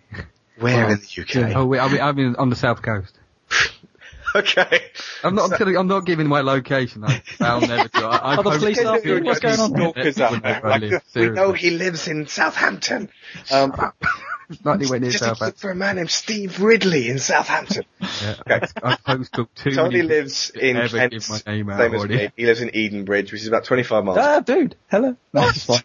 [0.60, 1.56] Where in the UK?
[1.56, 3.18] Oh, wait, I'm, I'm in, on the south coast.
[4.36, 4.82] Okay.
[5.24, 5.52] I'm not.
[5.52, 7.04] I'm, telling, I'm not giving my location.
[7.04, 8.04] I, I'll never do.
[8.04, 9.70] I, I Oh, the police it are- to- what's going on?
[9.72, 10.66] Stalkers up there.
[10.66, 13.10] I live, we know he lives in Southampton.
[13.52, 13.74] Um,
[14.66, 15.48] Not anywhere near just a Southampton.
[15.48, 17.84] look for a man named Steve Ridley in Southampton.
[18.22, 18.66] Yeah, Okay.
[18.84, 21.94] I post up too Tony many lives in ever Kent, give my name out same
[21.96, 22.18] as already.
[22.18, 22.30] me.
[22.36, 24.18] He lives in Edenbridge, which is about 25 miles.
[24.22, 25.16] ah, dude, hello.
[25.34, 25.82] No, it's fine.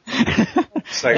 [0.90, 1.08] so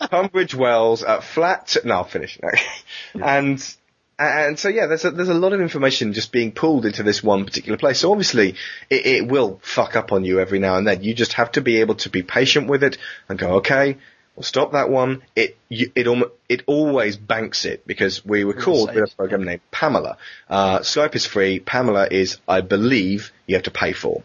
[0.00, 1.76] I Tunbridge Wells at flat.
[1.84, 2.38] No, I'll finish.
[2.42, 3.22] No.
[3.24, 3.76] and
[4.18, 7.22] and so yeah, there's a, there's a lot of information just being pulled into this
[7.22, 8.00] one particular place.
[8.00, 8.54] So obviously,
[8.90, 11.02] it, it will fuck up on you every now and then.
[11.02, 13.98] You just have to be able to be patient with it and go, okay,
[14.36, 15.22] we'll stop that one.
[15.34, 20.16] It you, it it always banks it because we record with a program named Pamela.
[20.48, 21.58] Uh, Skype is free.
[21.58, 24.22] Pamela is, I believe, you have to pay for.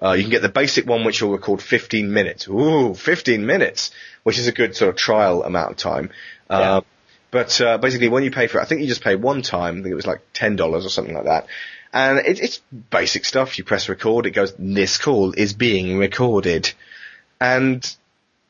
[0.00, 2.46] Uh, you can get the basic one, which will record 15 minutes.
[2.48, 3.90] Ooh, 15 minutes,
[4.22, 6.10] which is a good sort of trial amount of time.
[6.48, 6.82] Uh,
[7.30, 9.78] but uh, basically, when you pay for it, I think you just pay one time.
[9.78, 11.46] I think it was like ten dollars or something like that.
[11.92, 12.60] And it, it's
[12.90, 13.58] basic stuff.
[13.58, 14.54] You press record, it goes.
[14.58, 16.72] This call is being recorded,
[17.40, 17.96] and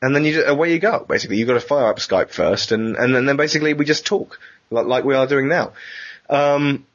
[0.01, 1.05] and then you ju- away you go.
[1.07, 4.05] Basically, you've got to fire up Skype first, and and then, then basically we just
[4.05, 4.39] talk
[4.69, 5.73] like, like we are doing now.
[6.29, 6.85] Um,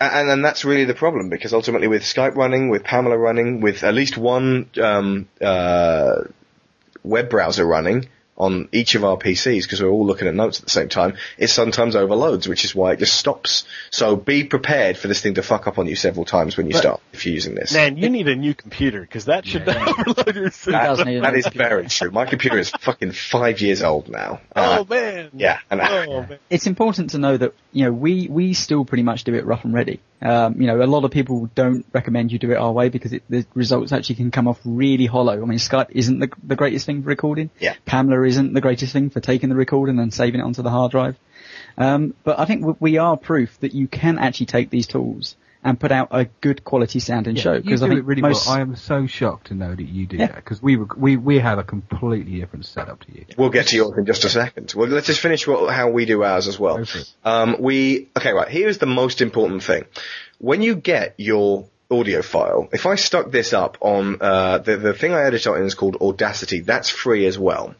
[0.00, 3.82] and and that's really the problem because ultimately with Skype running, with Pamela running, with
[3.82, 6.22] at least one um, uh,
[7.02, 10.64] web browser running on each of our PCs because we're all looking at notes at
[10.64, 13.64] the same time, it sometimes overloads, which is why it just stops.
[13.90, 16.72] So be prepared for this thing to fuck up on you several times when you
[16.72, 17.72] start if you're using this.
[17.74, 20.72] Man, you need a new computer because that should overload your system.
[20.72, 22.10] That- does need that new is very true.
[22.10, 24.40] My computer is fucking five years old now.
[24.56, 25.30] Uh, Oh man.
[25.34, 26.38] yeah, and I- Oh man.
[26.48, 29.64] it's important to know that you know we we still pretty much do it rough
[29.64, 30.00] and ready.
[30.22, 33.12] Um, you know, a lot of people don't recommend you do it our way because
[33.12, 35.42] it, the results actually can come off really hollow.
[35.42, 37.50] I mean, Skype isn't the, the greatest thing for recording.
[37.58, 37.74] Yeah.
[37.86, 40.90] Pamela isn't the greatest thing for taking the recording and saving it onto the hard
[40.90, 41.16] drive.
[41.78, 45.78] Um, but I think we are proof that you can actually take these tools and
[45.78, 47.60] put out a good quality sound sounding show.
[47.60, 48.56] Because I think it really most, well.
[48.56, 50.28] I am so shocked to know that you do Yeah.
[50.28, 53.26] that because we, rec- we we have a completely different setup to you.
[53.36, 54.72] We'll get to yours in just a second.
[54.74, 56.78] Well, let's just finish what, how we do ours as well.
[56.78, 57.12] Go for it.
[57.24, 58.48] Um, we okay, right.
[58.48, 59.84] Here's the most important thing:
[60.38, 64.94] when you get your audio file, if I stuck this up on uh, the the
[64.94, 66.60] thing I edit on is called Audacity.
[66.60, 67.74] That's free as well.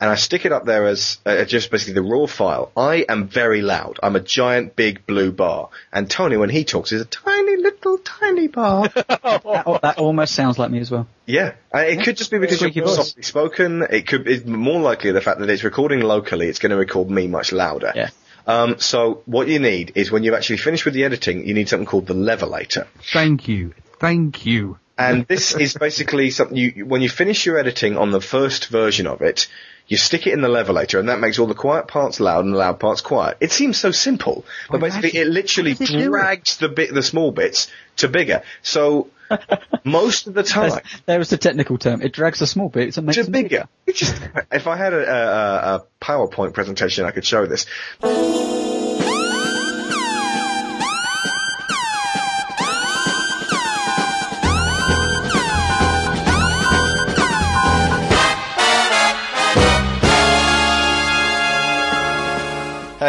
[0.00, 2.72] And I stick it up there as uh, just basically the raw file.
[2.74, 3.98] I am very loud.
[4.02, 5.68] I'm a giant, big blue bar.
[5.92, 8.88] And Tony, when he talks, is a tiny little tiny bar.
[8.94, 11.06] that, that almost sounds like me as well.
[11.26, 12.96] Yeah, it could just be because you're voice.
[12.96, 13.82] softly spoken.
[13.82, 14.26] It could.
[14.26, 16.48] It's more likely the fact that it's recording locally.
[16.48, 17.92] It's going to record me much louder.
[17.94, 18.08] Yeah.
[18.46, 21.68] Um, so what you need is when you've actually finished with the editing, you need
[21.68, 22.86] something called the levelator.
[23.12, 24.79] Thank you, thank you.
[25.00, 29.06] And this is basically something you, when you finish your editing on the first version
[29.06, 29.46] of it,
[29.86, 32.54] you stick it in the levelator and that makes all the quiet parts loud and
[32.54, 33.36] the loud parts quiet.
[33.40, 36.04] It seems so simple, but Well, basically it literally it do it?
[36.06, 38.42] drags the bit, the small bits to bigger.
[38.62, 39.08] So
[39.84, 42.02] most of the time, There's- There was the technical term.
[42.02, 43.68] It drags the small bits and makes to them bigger.
[43.86, 44.14] It just,
[44.52, 47.66] if I had a, a, a PowerPoint presentation, I could show this.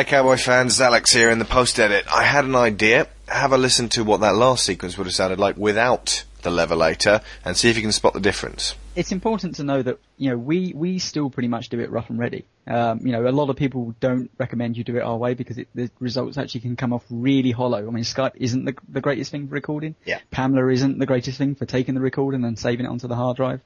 [0.01, 2.05] Hey Cowboy fans, Alex here in the post edit.
[2.11, 3.05] I had an idea.
[3.27, 7.21] Have a listen to what that last sequence would have sounded like without the levelator
[7.45, 8.73] and see if you can spot the difference.
[8.95, 12.09] it's important to know that you know we we still pretty much do it rough
[12.09, 12.45] and ready.
[12.65, 15.59] Um, you know, a lot of people don't recommend you do it our way because
[15.59, 17.87] it, the results actually can come off really hollow.
[17.87, 19.93] I mean, Skype isn't the, the greatest thing for recording.
[20.03, 20.17] Yeah.
[20.31, 23.37] Pamela isn't the greatest thing for taking the recording and saving it onto the hard
[23.37, 23.61] drive.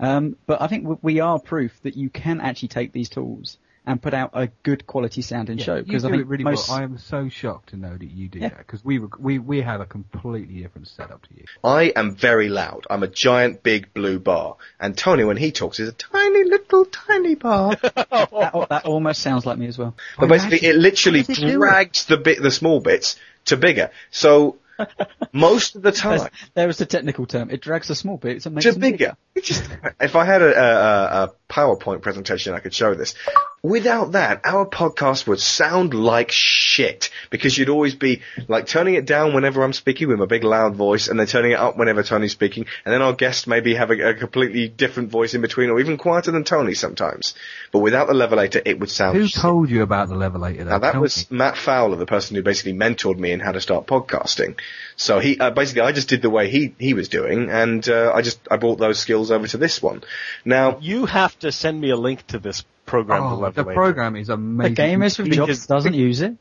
[0.00, 3.58] Um, but I think we- we are proof that you can actually take these tools
[3.86, 5.82] and put out a good quality sound sounding show.
[5.82, 6.78] Because I think it really most, well.
[6.78, 8.48] I am so shocked to know that you do Yeah.
[8.50, 11.44] that because we rec- we we have a completely different setup to you.
[11.62, 12.86] I am very loud.
[12.90, 14.56] I'm a giant, big blue bar.
[14.80, 17.76] And Tony, when he talks, is a tiny little tiny bar.
[17.82, 19.94] that, that almost sounds like me as well.
[20.18, 23.90] but basically, it literally How it drags the bit, the small bits to bigger.
[24.10, 24.58] So
[25.32, 27.50] most of the time, There's, was the technical term.
[27.50, 29.16] It drags the small bits and makes to them bigger.
[29.34, 29.68] It just,
[30.00, 33.14] if I had a, a, a PowerPoint presentation, I could show this.
[33.62, 39.04] Without that, our podcast would sound like shit because you'd always be like turning it
[39.04, 42.04] down whenever I'm speaking with my big loud voice, and then turning it up whenever
[42.04, 45.70] Tony's speaking, and then our guest maybe have a, a completely different voice in between,
[45.70, 47.34] or even quieter than Tony sometimes.
[47.72, 49.16] But without the levelator, it would sound.
[49.16, 49.40] Who shit.
[49.40, 50.64] told you about the levelator?
[50.64, 51.38] Now that Tell was me.
[51.38, 54.58] Matt Fowler, the person who basically mentored me in how to start podcasting.
[54.96, 58.12] So he uh, basically I just did the way he he was doing, and uh,
[58.14, 60.04] I just I brought those skills over to this one.
[60.44, 63.22] Now You have to send me a link to this program.
[63.22, 63.74] Oh, the the Levelator.
[63.74, 64.74] program is amazing.
[64.74, 65.00] The amazing.
[65.00, 66.34] gamers with jobs Because- doesn't use it.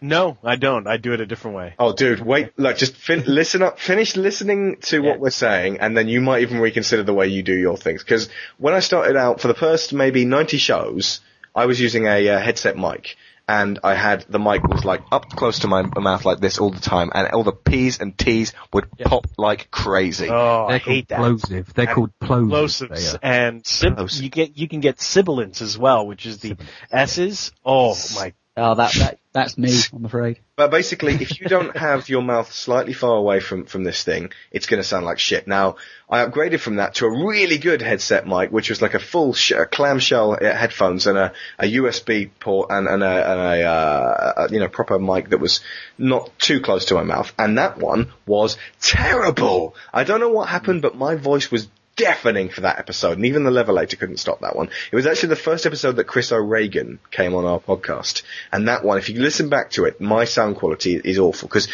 [0.00, 0.86] No, I don't.
[0.86, 1.74] I do it a different way.
[1.78, 5.08] Oh, dude, wait, look, just fin- listen up, finish listening to Yeah.
[5.08, 8.02] what we're saying, and then you might even reconsider the way you do your things.
[8.02, 11.20] Because when I started out, for the first maybe 90 shows,
[11.54, 13.16] I was using a uh, headset mic.
[13.46, 16.70] And I had, the mic was like up close to my mouth like this all
[16.70, 20.28] the time, and all the P's and T's would pop like crazy.
[20.30, 21.18] Oh, They're I hate that.
[21.18, 21.74] called plosive.
[21.74, 22.88] They're called plosive.
[22.90, 24.22] Plosives and sib- Plosive.
[24.22, 26.56] you get you can get sibilants as well, which is the
[26.90, 27.52] S's.
[27.64, 28.32] Oh my!
[28.56, 29.76] Oh, that, that that's me.
[29.92, 30.38] I'm afraid.
[30.56, 34.30] But basically, if you don't have your mouth slightly far away from, from this thing,
[34.52, 35.46] it's going to sound like shit.
[35.48, 35.76] Now,
[36.08, 39.34] I upgraded from that to a really good headset mic, which was like a full
[39.34, 44.32] sh- a clamshell headphones and a, a USB port and, and a, and a, uh,
[44.36, 45.60] a, you know, proper mic that was
[45.98, 47.32] not too close to my mouth.
[47.36, 49.74] And that one was terrible.
[49.92, 53.44] I don't know what happened, but my voice was deafening for that episode, and even
[53.44, 54.68] the levelator couldn't stop that one.
[54.90, 58.22] It was actually the first episode that Chris O'Regan came on our podcast,
[58.52, 61.68] and that one, if you listen back to it, my sound quality is awful because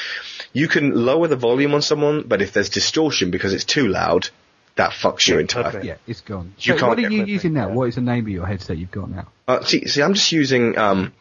[0.52, 4.28] you can lower the volume on someone, but if there's distortion because it's too loud,
[4.76, 5.84] that fucks your entire thing.
[5.84, 6.54] Yeah, it's gone.
[6.58, 7.68] You so can't what are you using now?
[7.68, 7.74] yeah.
[7.74, 9.28] What is the name of your headset you've got now?
[9.46, 11.12] Uh, see, see, I'm just using um,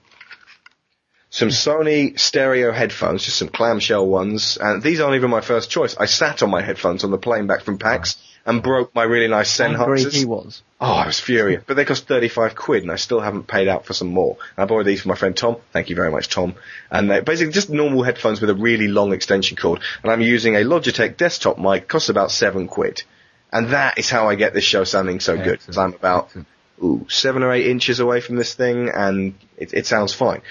[1.30, 5.96] some Sony stereo headphones, just some clamshell ones, and these aren't even my first choice.
[5.98, 8.18] I sat on my headphones on the plane back from PAX
[8.50, 10.14] and broke my really nice Angry Sennheisers.
[10.14, 10.62] he was.
[10.82, 11.64] Oh, I was furious.
[11.68, 14.38] But they cost 35 quid and I still haven't paid out for some more.
[14.58, 15.58] And I borrowed these from my friend Tom.
[15.72, 16.56] Thank you very much, Tom.
[16.90, 19.82] And they're basically just normal headphones with a really long extension cord.
[20.04, 23.04] And I'm using a Logitech desktop mic, costs about seven quid.
[23.52, 25.60] And that is how I get this show sounding so good.
[25.60, 26.48] Because I'm about, Excellent.
[26.84, 30.42] ooh, seven or eight inches away from this thing and it, it sounds fine.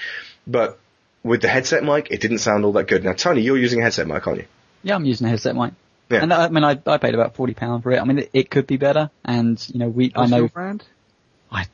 [0.45, 0.79] But
[1.23, 3.03] with the headset mic, it didn't sound all that good.
[3.03, 4.45] Now, Tony, you're using a headset mic, aren't you?
[4.83, 5.73] Yeah, I'm using a headset mic.
[6.09, 6.23] Yeah.
[6.23, 7.99] And I, I mean, I, I paid about forty pound for it.
[8.01, 10.49] I mean, it, it could be better, and you know, we What's I know your
[10.49, 10.83] brand?
[11.51, 11.65] I,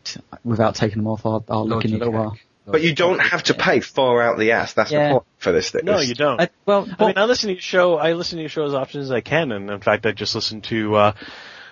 [0.44, 2.18] without taking them off, I'll, I'll look in a little Logitech.
[2.18, 2.38] while.
[2.68, 4.74] But you don't have to pay far out the ass.
[4.74, 5.08] That's Yeah.
[5.08, 5.86] the point for this thing.
[5.86, 6.42] No, you don't.
[6.42, 7.98] Uh, well, I mean, I listen to your show.
[7.98, 10.34] I listen to your show as often as I can, and in fact, I just
[10.34, 11.12] listened to uh,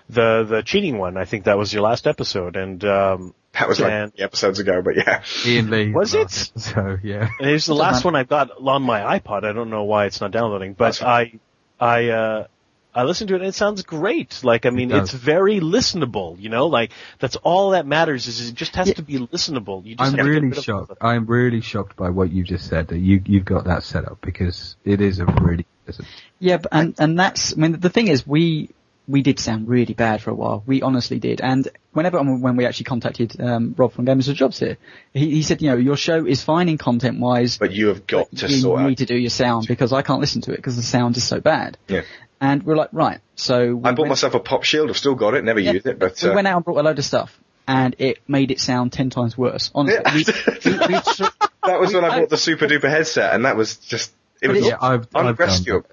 [0.10, 1.18] the the cheating one.
[1.18, 4.96] I think that was your last episode, and um, That was like episodes ago, but
[4.96, 5.24] yeah.
[5.46, 5.92] Ian Lee.
[5.92, 6.30] Was it?
[6.30, 7.30] So yeah.
[7.40, 9.46] And was the last one I've got on my iPod.
[9.46, 11.40] I don't know why it's not downloading, but I,
[11.80, 12.48] I, uh,
[12.96, 14.44] I listened to it and it sounds great.
[14.44, 15.14] Like, I mean, does.
[15.14, 19.02] it's very listenable, you know, like, that's all that matters is it just has to
[19.02, 19.86] be listenable.
[19.86, 20.94] You just I'm have to get really of shocked.
[21.02, 24.20] I'm really shocked by what you just said that you you've got that set up
[24.22, 26.06] because it is a really listen,
[26.40, 28.70] Yeah, but, and and that's I mean the thing is we
[29.08, 30.64] we did sound really bad for a while.
[30.66, 31.42] We honestly did.
[31.42, 34.78] And whenever when we actually contacted um, Rob from Gamers with Jobs here,
[35.14, 38.08] he, he said, you know, your show is fine in content wise, but you have
[38.08, 38.98] got to you sort need out.
[39.00, 41.42] to do your sound because I can't listen to it because the sound is so
[41.42, 41.78] bad.
[41.88, 42.04] Yeah.
[42.44, 43.20] And we're like, right.
[43.36, 44.90] So we I bought went- myself a pop shield.
[44.90, 45.46] I've still got it.
[45.46, 45.72] Never Yeah.
[45.74, 47.40] used it, but we uh, went out and brought a load of stuff,
[47.70, 49.72] and it made it sound ten times worse.
[49.74, 51.24] Honestly, we, we, we, tr-
[51.66, 54.12] that was when I bought the super duper headset, and that was just
[54.42, 55.88] it was it- Yeah, I've, I've unrescuable.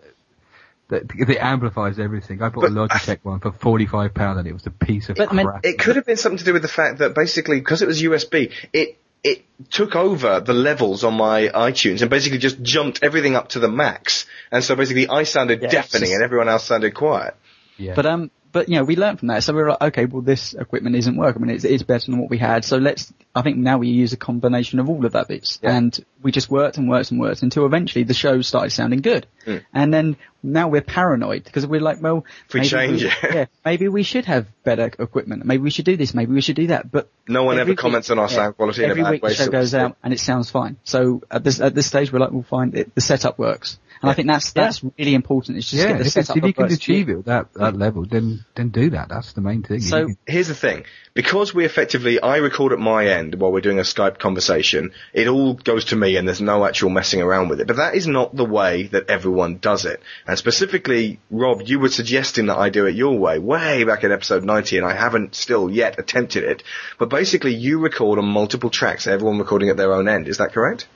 [0.88, 1.08] that.
[1.08, 2.42] That- It amplifies everything.
[2.42, 5.14] I bought a But- Logitech one for forty-five pound, and it was a piece of
[5.16, 5.64] But, I mean, crap.
[5.64, 8.02] It could have been something to do with the fact that basically, because it was
[8.02, 13.36] USB, it it took over the levels on my iTunes and basically just jumped everything
[13.36, 14.26] up to the max.
[14.50, 17.34] And so basically, I sounded Yeah, deafening just- and everyone else sounded quiet.
[17.76, 17.94] yeah.
[17.94, 19.42] But um, but you know, we learned from that.
[19.44, 21.42] So we were like, okay, well, this equipment isn't working.
[21.42, 22.64] I mean, it's, it's better than what we had.
[22.64, 23.12] So let's.
[23.34, 25.76] I think now we use a combination of all of that bits, Yeah.
[25.76, 29.26] and we just worked and worked and worked until eventually the show started sounding good.
[29.46, 29.64] Mm.
[29.72, 33.12] And then now we're paranoid because we're like, well, If we maybe change it.
[33.22, 35.44] yeah, maybe we should have better equipment.
[35.44, 36.12] Maybe we should do this.
[36.12, 36.90] Maybe we should do that.
[36.90, 39.22] But No one ever comments on our yeah, sound quality in a Every bad week
[39.22, 39.28] way.
[39.30, 40.76] the show goes out and it sounds fine.
[40.84, 43.78] So at this at this stage, we're like, we'll find it, the setup works.
[44.02, 45.58] And I think that's that's really important.
[45.58, 46.74] It's just yeah, get the if, it's, setup if you can works.
[46.74, 49.10] achieve it at that, that level, then then do that.
[49.10, 49.80] That's the main thing.
[49.80, 50.84] So- Here's the thing.
[51.12, 55.26] Because we effectively, I record at my end while we're doing a Skype conversation, it
[55.26, 57.66] all goes to me and there's no actual messing around with it.
[57.66, 60.00] But that is not the way that everyone does it.
[60.26, 64.12] And specifically, Rob, you were suggesting that I do it your way way back in
[64.12, 66.62] episode 90 and I haven't still yet attempted it.
[66.98, 70.28] But basically, you record on multiple tracks, everyone recording at their own end.
[70.28, 70.86] Is that correct?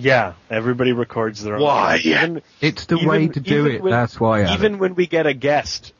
[0.00, 1.62] Yeah, everybody records their own.
[1.62, 2.00] Why?
[2.02, 3.82] Even, it's the even- way to do it.
[3.82, 4.42] when- That's why.
[4.44, 5.92] I even when we get a guest,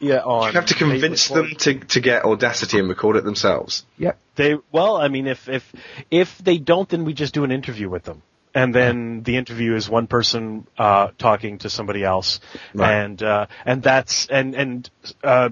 [0.00, 0.48] yeah, on.
[0.48, 3.84] You have to convince them to, to get Audacity and record it themselves.
[3.98, 5.72] Yeah, They well, I mean, if if
[6.10, 8.22] if they don't, then we just do an interview with them,
[8.54, 12.38] and then the interview is one person uh, talking to somebody else,
[12.74, 12.92] Right.
[13.02, 14.90] and uh, and that's and and
[15.24, 15.48] uh,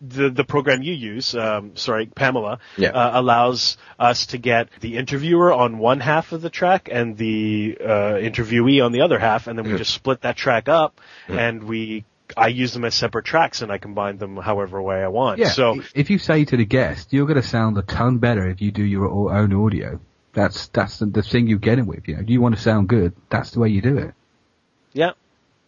[0.00, 2.90] the the program you use, um, sorry, Pamela, Yeah.
[2.90, 7.76] uh, allows us to get the interviewer on one half of the track and the
[7.80, 7.86] uh,
[8.18, 9.78] interviewee on the other half, and then we Mhm.
[9.78, 11.38] just split that track up, Mhm.
[11.38, 12.04] and we.
[12.36, 15.40] I use them as separate tracks and I combine them however way I want.
[15.40, 15.48] Yeah.
[15.48, 18.62] So if you say to the guest, you're going to sound a ton better if
[18.62, 19.98] you do your own audio.
[20.32, 22.06] That's that's the, the thing you're getting with.
[22.06, 23.14] You know, do you want to sound good?
[23.30, 24.14] That's the way you do it.
[24.92, 25.10] Yeah.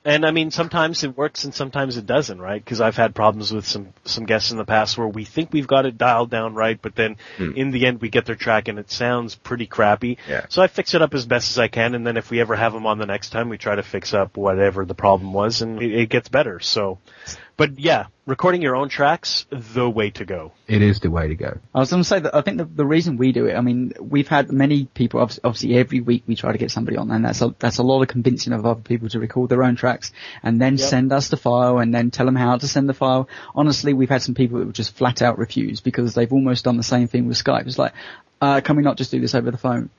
[0.05, 2.63] And I mean, sometimes it works and sometimes it doesn't, right?
[2.63, 5.69] Because I've had problems with some some guests in the past where we think we've
[5.69, 7.53] got it dialed down right, but then Hmm.
[7.55, 10.19] in the end we get their track and it sounds pretty crappy.
[10.29, 10.47] Yeah.
[10.49, 12.57] So I fix it up as best as I can, and then if we ever
[12.57, 15.63] have them on the next time, we try to fix up whatever the problem was,
[15.63, 16.59] and it, it gets better.
[16.59, 16.99] So,
[17.57, 20.53] but yeah, recording your own tracks, the way to go.
[20.69, 21.59] It is the way to go.
[21.75, 23.61] I was going to say that I think the, the reason we do it, I
[23.61, 27.25] mean, we've had many people, obviously every week we try to get somebody on and
[27.25, 30.13] that's a, that's a lot of convincing of other people to record their own tracks
[30.43, 30.89] and then Yep.
[30.89, 33.29] send us the file and then tell them how to send the file.
[33.55, 36.77] Honestly, we've had some people that would just flat out refuse because they've almost done
[36.77, 37.67] the same thing with Skype.
[37.67, 37.93] It's like,
[38.41, 39.91] uh, can we not just do this over the phone?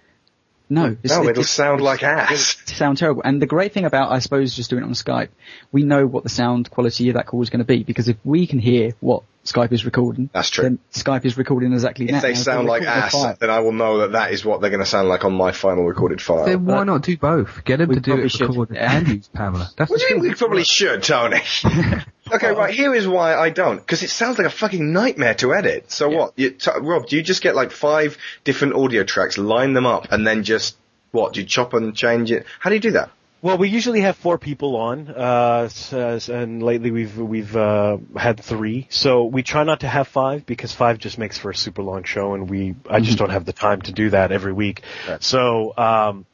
[0.74, 0.86] No.
[1.04, 2.58] it's- No, it it'll just- sound it's- like ass.
[2.64, 3.22] it'll sound terrible.
[3.24, 5.30] And the great thing about, I suppose, just doing it on Skype,
[5.72, 8.18] we know what the sound quality of that call is going to be because if
[8.24, 10.64] we can hear what Skype is recording, That's true.
[10.64, 12.22] then Skype is recording exactly If that.
[12.22, 14.70] they sound like record the ass, then I will know that that is what they're
[14.70, 16.45] going to sound like on my final recorded file.
[16.45, 17.64] Then why not do both?
[17.65, 19.70] Get them We to do probably it, should, record and use Pamela.
[19.78, 21.41] That's What do you mean we probably should, Tony?
[22.32, 23.78] okay, right, here is why I don't.
[23.78, 25.91] Because it sounds like a fucking nightmare to edit.
[25.91, 26.34] So what?
[26.38, 30.11] You, t- Rob, do you just get like five different audio tracks, line them up,
[30.11, 30.78] and then just,
[31.11, 32.45] what, do you chop and change it?
[32.60, 33.10] How do you do that?
[33.44, 38.88] Well, we usually have four people on, uh, and lately we've we've uh, had three.
[38.90, 42.03] So we try not to have five because five just makes for a super long
[42.06, 44.84] show, and we I just don't have the time to do that every week.
[45.10, 45.22] Right.
[45.22, 46.26] So um,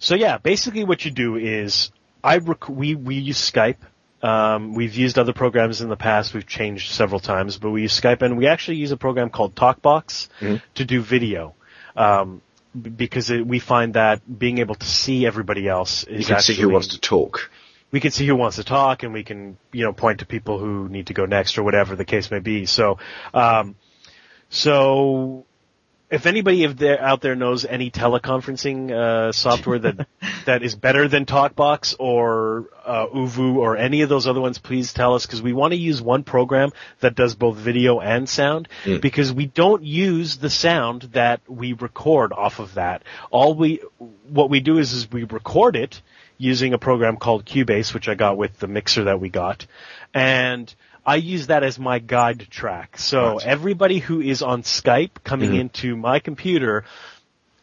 [0.00, 1.92] so yeah, basically what you do is
[2.24, 3.76] I rec- we we use Skype.
[4.20, 6.34] Um, we've used other programs in the past.
[6.34, 9.54] We've changed several times, but we use Skype, and we actually use a program called
[9.54, 10.60] TokBox Mhm.
[10.74, 11.54] to do video.
[11.96, 12.42] Um,
[12.74, 16.54] because it, we find that being able to see everybody else is You can actually
[16.56, 17.50] see who wants to talk.
[17.90, 20.58] we can see who wants to talk and we can, you know, point to people
[20.58, 22.66] who need to go next or whatever the case may be.
[22.66, 22.98] So,
[23.34, 23.74] um,
[24.48, 25.46] so
[26.10, 26.66] if anybody
[26.98, 30.06] out there knows any teleconferencing uh, software that
[30.46, 34.92] that is better than TokBox or uh, ooVoo or any of those other ones, please
[34.92, 36.70] tell us because we want to use one program
[37.00, 39.00] that does both video and sound Mm.
[39.00, 43.02] because we don't use the sound that we record off of that.
[43.30, 43.80] All we
[44.28, 46.00] what we do is is we record it
[46.38, 49.66] using a program called Cubase, which I got with the mixer that we got,
[50.14, 50.74] and
[51.04, 52.98] I use that as my guide track.
[52.98, 53.46] So Right.
[53.46, 55.60] everybody who is on Skype coming Mhm.
[55.60, 56.84] into my computer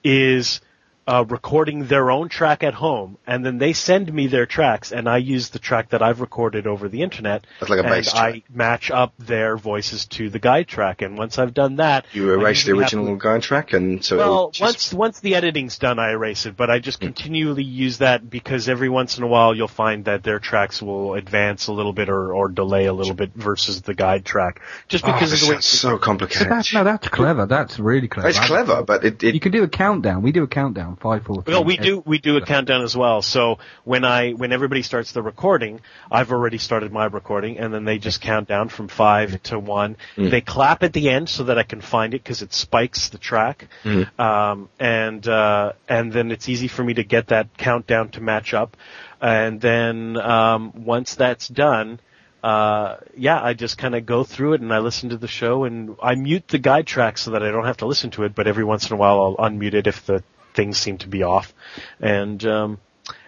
[0.03, 0.61] is
[1.07, 5.07] uh, recording their own track at home, and then they send me their tracks, and
[5.07, 7.45] I use the track that I've recorded over the internet.
[7.61, 8.35] That's like a and bass track.
[8.35, 12.31] I match up their voices to the guide track, and once I've done that, You
[12.33, 15.19] erase the usually have original to- guide track, and so it'll well, just- once once
[15.21, 19.17] the editing's done, I erase it, but I just continually use that because every once
[19.17, 22.49] in a while you'll find that their tracks will advance a little bit or, or
[22.49, 25.55] delay a little bit versus the guide track, just Oh, because this of the way.
[25.61, 26.51] sounds so But complicated.
[26.51, 27.45] that's, no, that's clever.
[27.45, 28.27] That's really clever.
[28.27, 30.21] It's clever, but it, it You can do a countdown.
[30.21, 30.96] We do a countdown.
[30.99, 33.21] Five, four, we do we do a countdown as well.
[33.21, 37.85] So when I when everybody starts the recording, I've already started my recording, and then
[37.85, 39.97] they just count down from five to one.
[40.15, 40.31] Mm.
[40.31, 43.17] They clap at the end so that I can find it because it spikes the
[43.17, 44.19] track, Mm.
[44.19, 48.53] um, and uh, and then it's easy for me to get that countdown to match
[48.53, 48.75] up.
[49.21, 51.99] And then um, once that's done.
[52.43, 55.63] Uh, yeah, I just kind of go through it and I listen to the show
[55.65, 58.35] and I mute the guide track so that I don't have to listen to it,
[58.35, 60.23] but every once in a while I'll unmute it if the
[60.57, 61.53] things seem to be off.
[62.01, 62.79] And, um,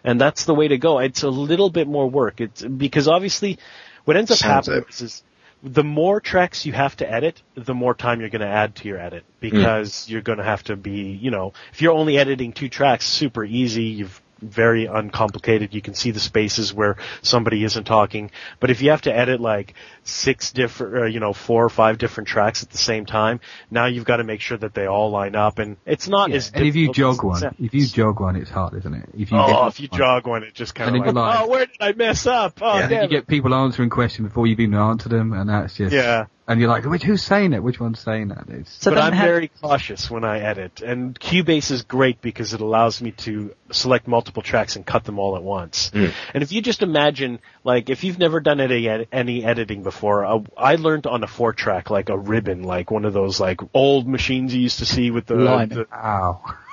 [0.04, 1.00] and that's the way to go.
[1.00, 2.42] It's a little bit more work.
[2.42, 3.60] It's because obviously
[4.04, 5.02] what ends up Sounds happening it.
[5.02, 5.24] is,
[5.62, 8.88] the more tracks you have to edit, the more time you're going to add to
[8.88, 12.54] your edit because you're going to have to be, you know, if you're only editing
[12.54, 13.84] two tracks, super easy.
[13.84, 15.74] You've very uncomplicated.
[15.74, 18.32] You can see the spaces where somebody isn't talking.
[18.60, 21.98] But if you have to edit like six different, uh, you know, four or five
[21.98, 23.40] different tracks at the same time,
[23.70, 25.60] now you've got to make sure that they all line up.
[25.60, 26.38] And it's not Yeah.
[26.38, 27.56] as And if you jog one, sounds.
[27.60, 29.10] if you jog one, it's hard, isn't it?
[29.18, 29.98] If you oh, if you one.
[30.00, 32.60] jog one, it just kind of like, like- oh, where did I mess up?
[32.62, 33.04] Oh, Yeah.
[33.04, 36.26] You get people answering questions before you've even answered them, and that's just Yeah.
[36.50, 37.62] And you're like, which who's saying it?
[37.62, 38.46] Which one's saying that?
[38.50, 42.56] It's, So but I'm have- very cautious when I edit, and Cubase is great because
[42.56, 45.92] it allows me to select multiple tracks and cut them all at once.
[45.94, 46.12] Mm.
[46.34, 50.26] And if you just imagine, like, if you've never done any ed- any editing before,
[50.26, 53.62] uh, I learned on a four track, like a ribbon, like one of those like
[53.76, 55.86] old machines you used to see with the, Line.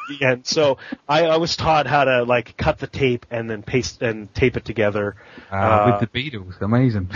[0.08, 0.32] The ow.
[0.32, 0.78] and so
[1.08, 4.56] I, I was taught how to like cut the tape and then paste and tape
[4.56, 5.16] it together.
[5.50, 7.10] Uh, Uh, with the Beatles, amazing.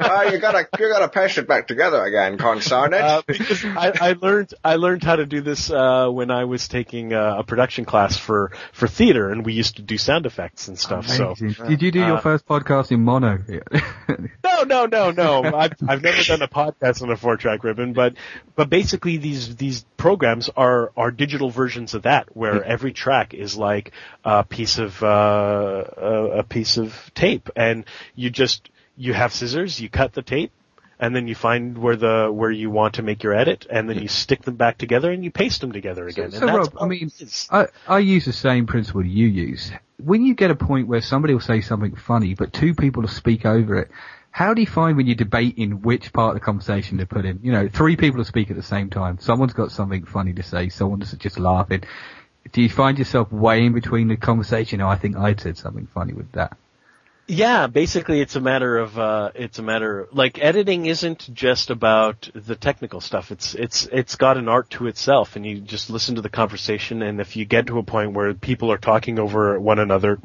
[0.00, 3.00] oh, you gotta you gotta paste it back together again, consort it.
[3.00, 6.68] Uh, because I, I learned I learned how to do this uh, when I was
[6.68, 10.68] taking uh, a production class for for theater, and we used to do sound effects
[10.68, 11.08] and stuff.
[11.08, 13.38] So Did you do your uh, first podcast in mono?
[14.44, 15.44] no, no, no, no.
[15.44, 18.14] I've I've never done a podcast on a four track ribbon, but
[18.56, 23.56] but basically these these programs are are digital versions of that, where every track is
[23.56, 23.92] like
[24.24, 29.80] a piece of uh, a, a piece of tape, and you just you have scissors,
[29.80, 30.52] you cut the tape.
[31.00, 34.00] And then you find where the where you want to make your edit, and then
[34.00, 36.32] you stick them back together, and you paste them together again.
[36.32, 37.12] So, and that's Rob, I mean.
[37.52, 39.70] I, I use the same principle you use.
[40.02, 43.08] When you get a point where somebody will say something funny, but two people will
[43.08, 43.92] speak over it,
[44.30, 47.40] how do you find when you're debating which part of the conversation to put in?
[47.42, 49.18] You know, three people will speak at the same time.
[49.18, 51.82] Someone's got something funny to say, someone's just laughing.
[52.52, 54.80] Do you find yourself weighing between the conversation?
[54.80, 56.56] Oh, I think I said something funny with that.
[57.30, 62.30] Yeah, basically it's a matter of uh it's a matter like editing isn't just about
[62.34, 63.30] the technical stuff.
[63.30, 67.02] It's it's it's got an art to itself and you just listen to the conversation
[67.02, 70.18] and if you get to a point where people are talking over one another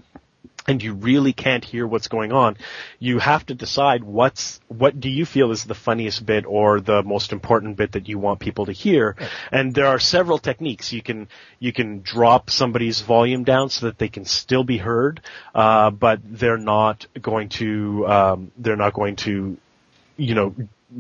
[0.68, 2.58] and you really can't hear what's going on,
[3.00, 7.04] you have to decide what's what do you feel is the funniest bit or the
[7.04, 9.16] most important bit that you want people to hear.
[9.52, 10.94] And there are several techniques.
[10.94, 11.28] You can
[11.60, 15.22] you can drop somebody's volume down so that they can still be heard,
[15.54, 19.58] uh, but they're not going to um, they're not going to
[20.18, 20.56] you know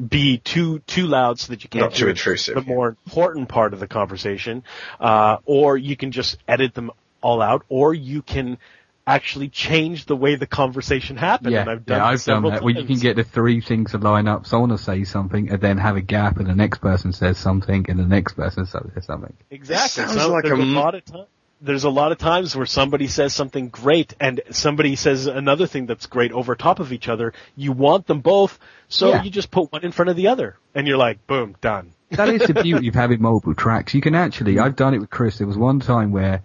[0.09, 2.55] be too too loud so that you can't Not too hear intrusive.
[2.55, 4.63] the more important part of the conversation,
[4.99, 6.91] uh, or you can just edit them
[7.21, 8.57] all out, or you can
[9.05, 11.51] actually change the way the conversation happened.
[11.53, 12.63] yeah, and I've done yeah, I've done several that.
[12.63, 14.45] Where you can get the three things to line up.
[14.45, 17.85] Someone will say something, and then have a gap, and the next person says something,
[17.89, 19.33] and the next person says something.
[19.51, 20.03] Exactly.
[20.05, 21.25] Sounds So like there's a a, m- lot of time.
[21.61, 25.85] There's a lot of times where somebody says something great and somebody says another thing
[25.85, 27.31] that's great over top of each other.
[27.55, 28.59] You want them both,
[28.89, 29.23] so Yeah.
[29.23, 31.93] you just put one in front of the other, and you're like, boom, done.
[32.11, 33.93] that is the beauty of having multiple tracks.
[33.93, 35.37] You can actually, I've done it with Chris.
[35.37, 36.41] There was one time where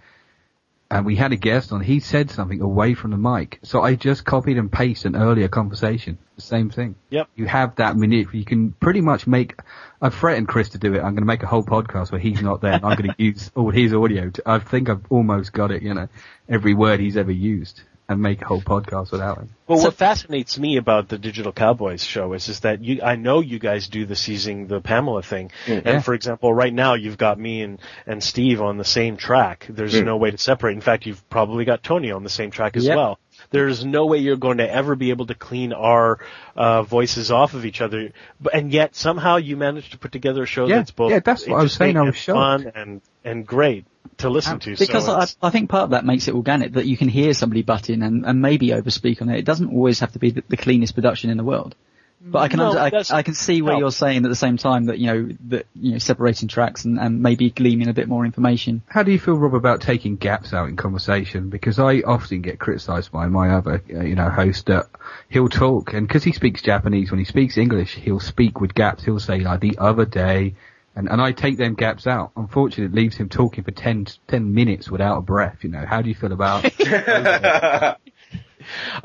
[0.90, 1.80] and we had a guest on.
[1.80, 5.48] He said something away from the mic, so I just copied and pasted an earlier
[5.48, 6.18] conversation.
[6.36, 6.94] The same thing.
[7.10, 7.28] Yep.
[7.34, 8.32] You have that manip.
[8.32, 9.58] You can pretty much make.
[10.00, 10.98] I've threatened Chris to do it.
[10.98, 13.22] I'm going to make a whole podcast where he's not there, and I'm going to
[13.22, 14.30] use all his audio.
[14.30, 15.82] To, I think I've almost got it.
[15.82, 16.08] You know,
[16.48, 19.50] every word he's ever used, and make a whole podcast without him.
[19.66, 23.40] Well, what fascinates me about the Digital Cowboys show is, is that you, I know
[23.40, 25.50] you guys do the seizing the Pamela thing.
[25.66, 25.82] Yeah.
[25.84, 29.66] And for example, right now you've got me and, and Steve on the same track.
[29.68, 30.06] There's Mm.
[30.06, 30.72] no way to separate.
[30.72, 32.96] In fact, you've probably got Tony on the same track as Yep.
[32.96, 33.18] well.
[33.50, 36.18] There's no way you're going to ever be able to clean our
[36.56, 40.42] uh, voices off of each other, but, and yet somehow you managed to put together
[40.42, 42.64] a show Yeah, that's both yeah, that's what I was saying, interesting I was and
[42.64, 42.74] shocked.
[42.74, 43.84] fun and and great
[44.18, 44.76] to listen to.
[44.76, 47.32] Because so I, I think part of that makes it organic, that you can hear
[47.34, 49.38] somebody butt in and, and maybe overspeak on it.
[49.38, 51.74] It doesn't always have to be the, the cleanest production in the world.
[52.20, 53.78] But I can No, under, I, I can see where no.
[53.78, 56.98] you're saying at the same time that you know that you know separating tracks and,
[56.98, 58.82] and maybe gleaming a bit more information.
[58.88, 61.48] How do you feel, Rob, about taking gaps out in conversation?
[61.48, 64.86] Because I often get criticised by my other, uh, you know, host that
[65.28, 69.04] he'll talk, and because he speaks Japanese, when he speaks English, he'll speak with gaps.
[69.04, 70.56] He'll say like the other day,
[70.98, 72.32] and and I take them gaps out.
[72.36, 75.58] Unfortunately, it leaves him talking for 10, 10 minutes without a breath.
[75.62, 76.64] You know, how do you feel about?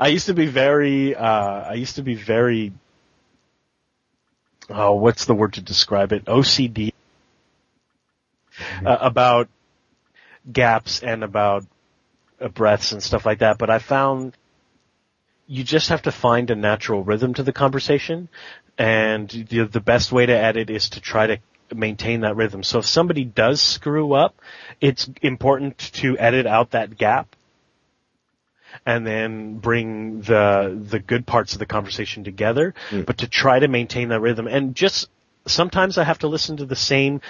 [0.00, 2.72] I used to be very, uh, I used to be very,
[4.68, 6.24] oh, what's the word to describe it?
[6.24, 6.92] OCD
[8.84, 9.48] uh, about
[10.52, 11.64] gaps and about
[12.40, 13.56] uh, breaths and stuff like that.
[13.56, 14.36] But I found
[15.46, 18.28] you just have to find a natural rhythm to the conversation,
[18.76, 21.38] and the, the best way to edit is to try to
[21.74, 22.62] maintain that rhythm.
[22.62, 24.40] So if somebody does screw up,
[24.80, 27.34] it's important to edit out that gap
[28.84, 33.02] and then bring the the good parts of the conversation together, hmm.
[33.02, 34.46] but to try to maintain that rhythm.
[34.46, 35.08] And just
[35.46, 37.20] sometimes I have to listen to the same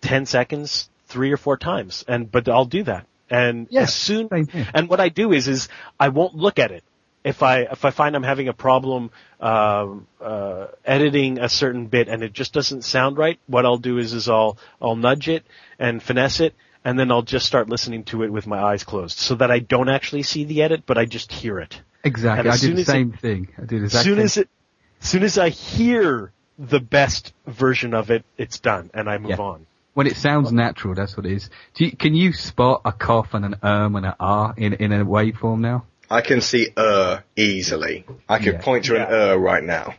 [0.00, 3.06] ten seconds three or four times, and but I'll do that.
[3.30, 4.28] And Yeah, as soon
[4.74, 5.68] and what I do is is
[5.98, 6.84] I won't look at it.
[7.28, 12.08] If I if I find I'm having a problem um, uh, editing a certain bit
[12.08, 15.44] and it just doesn't sound right, what I'll do is is I'll I'll nudge it
[15.78, 16.54] and finesse it,
[16.86, 19.58] and then I'll just start listening to it with my eyes closed, so that I
[19.58, 21.80] don't actually see the edit, but I just hear it.
[22.02, 23.48] exactly, I do the as it- same thing.
[23.58, 24.48] I do the As exact soon same as it,
[25.02, 29.30] as soon as I hear the best version of it, it's done, and I move
[29.38, 29.50] Yeah.
[29.52, 29.66] on.
[29.92, 31.50] When it sounds natural, that's what it is.
[31.74, 34.92] Do you, can you spot a cough and an um and an r in in
[34.92, 35.84] a waveform now?
[36.10, 38.04] I can see er easily.
[38.28, 38.60] I could Yeah.
[38.62, 39.32] point to an Yeah.
[39.32, 39.94] er right now.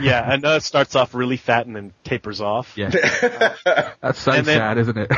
[0.00, 2.72] Yeah, I know it starts off really fat and then tapers off.
[2.76, 2.88] Yeah,
[4.00, 5.10] that's so And then- sad, isn't it?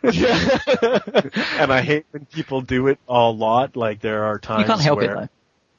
[1.58, 3.76] and I hate when people do it a lot.
[3.76, 5.28] Like there are times You can't help where, it though.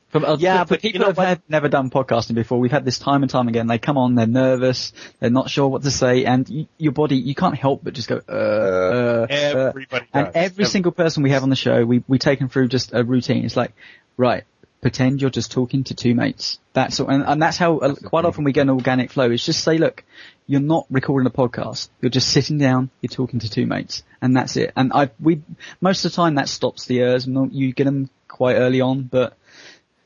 [0.09, 1.27] From, uh, Yeah, for, for but you people know who've what?
[1.27, 3.67] had, never done podcasting before, we've had this time and time again.
[3.67, 7.15] They come on, they're nervous, they're not sure what to say, and y- your body,
[7.17, 9.27] you can't help but just go, uh, uh, uh.
[9.29, 10.31] Everybody And does.
[10.35, 13.03] every single person we have on the show, we, we take them through just a
[13.03, 13.45] routine.
[13.45, 13.73] It's like,
[14.17, 14.43] right,
[14.81, 16.59] pretend you're just talking to two mates.
[16.73, 19.45] That's all, and, and that's how, uh, quite often we get an organic flow is
[19.45, 20.03] just say, look,
[20.47, 21.89] you're not recording a podcast.
[22.01, 24.71] You're just sitting down, you're talking to two mates, and that's it.
[24.75, 25.43] And I, we,
[25.81, 29.03] most of the time that stops the ers, and you get them quite early on,
[29.03, 29.37] but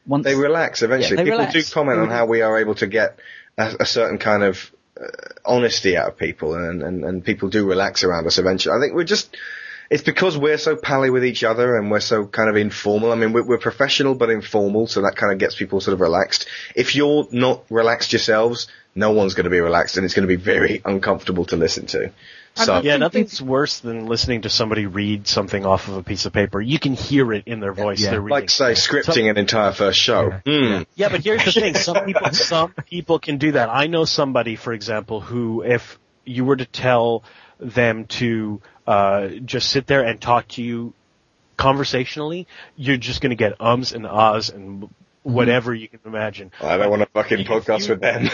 [0.06, 1.18] once They relax eventually.
[1.18, 1.54] Yeah, they people relax.
[1.54, 3.20] do comment on how we are able to get
[3.58, 5.06] a, a certain kind of uh,
[5.46, 8.76] honesty out of people, and, and, and people do relax around us eventually.
[8.76, 9.36] I think we're just.
[9.90, 13.12] It's because we're so pally with each other and we're so kind of informal.
[13.12, 16.00] I mean, we're, we're professional but informal, so that kind of gets people sort of
[16.00, 16.48] relaxed.
[16.74, 20.36] If you're not relaxed yourselves, no one's going to be relaxed, and it's going to
[20.36, 22.12] be very uncomfortable to listen to.
[22.56, 26.34] So yeah, nothing's worse than listening to somebody read something off of a piece of
[26.34, 26.62] paper.
[26.62, 28.02] You can hear it in their voice.
[28.02, 28.12] Yeah.
[28.12, 28.42] They're reading.
[28.42, 30.30] like say scripting an entire first show.
[30.46, 30.84] Hmm.
[30.96, 33.70] Yeah, but here's the thing: some people, some people can do that.
[33.70, 37.24] I know somebody, for example, who, if you were to tell
[37.60, 40.94] them to uh, just sit there and talk to you
[41.58, 44.90] conversationally, you're just going to get ums and ahs and
[45.24, 46.52] whatever you can imagine.
[46.62, 48.30] I don't want to fucking podcast with them.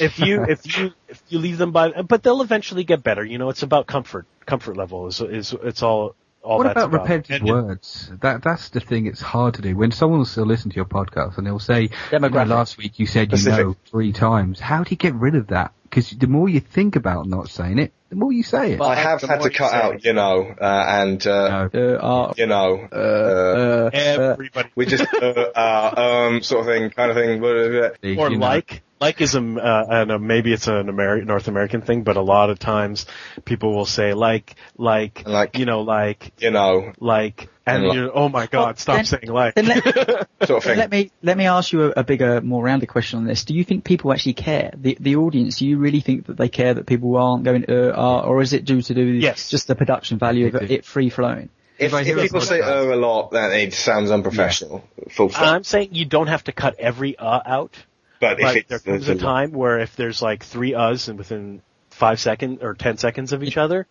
[0.00, 3.24] If you if you if you leave them by, but they'll eventually get better.
[3.24, 4.26] You know, it's about comfort.
[4.46, 6.14] Comfort level is is it's all
[6.44, 8.10] all what that's about repetitive And- words?
[8.20, 9.06] That that's the thing.
[9.06, 11.82] It's hard to do when someone will still listen to your podcast and they'll say,
[11.82, 11.88] you
[12.18, 12.48] know, Demographic.
[12.48, 15.72] "Last week you said you know three times." How do you get rid of that?
[15.84, 18.80] Because the more you think about not saying it, the more you say it.
[18.80, 20.04] I have the had to cut out, it.
[20.04, 21.96] you know, uh, and uh, No.
[21.96, 25.94] uh, are, you know, uh, uh, uh, Everybody we just uh, uh,
[26.28, 27.40] um sort of thing, kind of thing.
[27.42, 28.60] Or you know,
[29.04, 32.16] like like is a uh, and uh, maybe it's an Ameri- North American thing, but
[32.16, 33.06] a lot of times
[33.44, 35.58] people will say like like Like.
[35.58, 39.04] you know like You know, like and And you're oh my god Well, stop then-
[39.06, 39.84] saying like let,
[40.46, 40.78] sort of thing.
[40.78, 43.44] let me let me ask you a, a bigger, more rounded question on this.
[43.44, 44.72] Do you think people actually care?
[44.76, 47.92] The the audience, do you really think that they care that people aren't going uh,
[47.94, 49.48] are, or is it due to do Yes.
[49.50, 51.48] just the production value of They it free flowing?
[51.78, 54.84] If, I if hear a people say podcast- "uh" a lot, then it sounds unprofessional.
[55.10, 55.42] Full stop.
[55.42, 57.74] I'm saying you don't have to cut every uh out,
[58.20, 61.62] but if it's there comes a time where if there's like three us and within
[61.90, 63.86] five seconds or ten seconds of each other,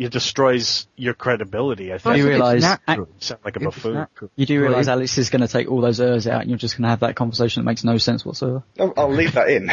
[0.00, 1.92] it destroys your credibility.
[1.92, 2.26] I Do you think.
[2.28, 3.06] realise- natural.
[3.06, 3.94] You sound like a buffoon.
[3.94, 4.30] natural.
[4.34, 6.58] You do realise it- Alex is going to take all those ers out and you're
[6.58, 8.62] just going to have that conversation that makes no sense whatsoever.
[8.78, 9.70] I'll, I'll leave that in.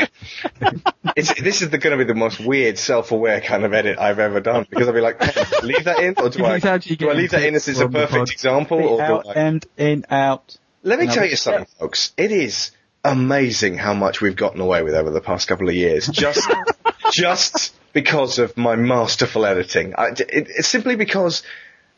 [1.16, 4.42] it's, this is going to be the most weird, self-aware kind of edit I've ever
[4.42, 5.22] done because I'll be like,
[5.64, 6.60] leave that in, or do I?
[6.60, 9.02] Do I leave that in as is a getting tips from the perfect example, or
[9.02, 9.34] out do I?
[9.34, 10.58] and in, out.
[10.84, 12.14] Let me tell you something, folks.
[12.18, 12.72] It is
[13.08, 16.08] amazing how much we've gotten away with over the past couple of years.
[16.08, 16.48] Just,
[17.12, 19.96] just because of my masterful editing.
[19.98, 21.44] I, it, it's simply because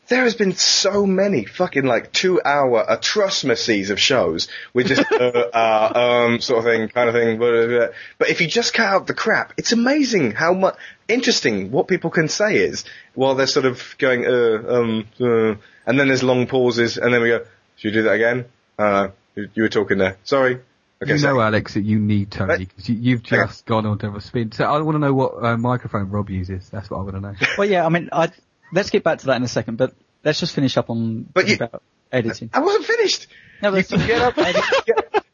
[0.08, 5.48] there has been so many fucking like two hour atrocities of shows with just uh,
[5.54, 5.92] uh,
[6.26, 7.38] um sort of thing, kind of thing.
[7.38, 7.86] Blah, blah, blah.
[8.18, 10.76] But if you just cut out the crap, it's amazing how much
[11.08, 12.84] interesting what people can say is
[13.14, 15.54] while they're sort of going uh um uh,
[15.86, 17.44] and then there's long pauses and then we go,
[17.76, 18.44] should you do that again?
[18.78, 20.16] Uh, you, you were talking there.
[20.24, 20.60] Sorry.
[21.02, 23.46] Okay, you so know, Alex, that you need Tony because you, you've Hang on.
[23.48, 24.52] just gone on to a spin.
[24.52, 26.68] So I want to know what uh, microphone Rob uses.
[26.70, 27.34] That's what I want to know.
[27.56, 28.30] Well, yeah, I mean, I,
[28.72, 29.94] let's get back to that in a second, but
[30.24, 31.82] let's just finish up on But you- about
[32.12, 32.50] editing.
[32.52, 33.28] I wasn't finished.
[33.62, 34.36] No, You can get up.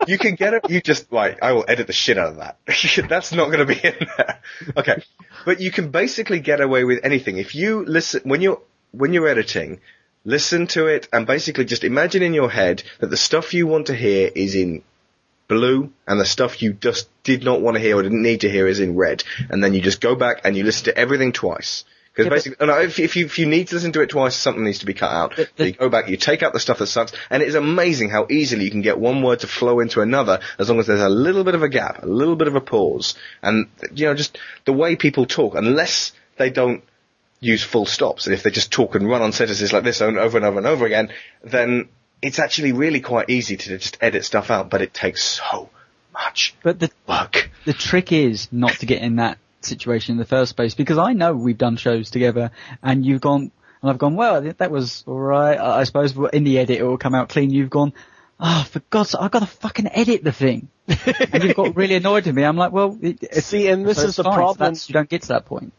[0.09, 0.70] you can get up.
[0.70, 2.59] You just like I will edit the shit out of that.
[3.09, 4.40] That's not going to be in there.
[4.76, 5.02] Okay,
[5.44, 8.60] but you can basically get away with anything if you listen when you're
[8.93, 9.80] when you're editing.
[10.24, 13.86] Listen to it and basically just imagine in your head that the stuff you want
[13.86, 14.82] to hear is in
[15.48, 18.51] blue and the stuff you just did not want to hear or didn't need to
[18.51, 19.23] hear is in red.
[19.51, 21.85] And then you just go back and you listen to everything twice.
[22.12, 24.35] Because Yeah, basically, no, if, if, you, if you need to listen to it twice,
[24.35, 25.36] something needs to be cut out.
[25.36, 27.55] The- the- you go back, you take out the stuff that sucks, and it is
[27.55, 30.86] amazing how easily you can get one word to flow into another as long as
[30.86, 33.14] there's a little bit of a gap, a little bit of a pause.
[33.43, 36.82] And, you know, just the way people talk, unless they don't
[37.40, 40.39] use full stops, and if they just talk and run on sentences like this over
[40.39, 41.10] and over and over again,
[41.44, 41.89] then
[42.22, 45.68] it's actually really quite easy to just edit stuff out, but it takes so
[46.12, 47.51] much But the, work.
[47.66, 51.12] the trick is not to get in that situation in the first place because I
[51.12, 52.51] know we've done shows together
[52.82, 53.51] and you've gone
[53.82, 56.98] and I've gone well that was alright I I suppose in the edit it will
[56.98, 57.51] come out clean.
[57.51, 57.93] You've gone
[58.38, 60.68] oh for God's sake I've got to fucking edit the thing.
[60.86, 62.44] And you've got really annoyed at me.
[62.44, 64.59] I'm like well it, it's, See, and this so is the fine, so problem.
[64.59, 65.72] that's- you don't get to that point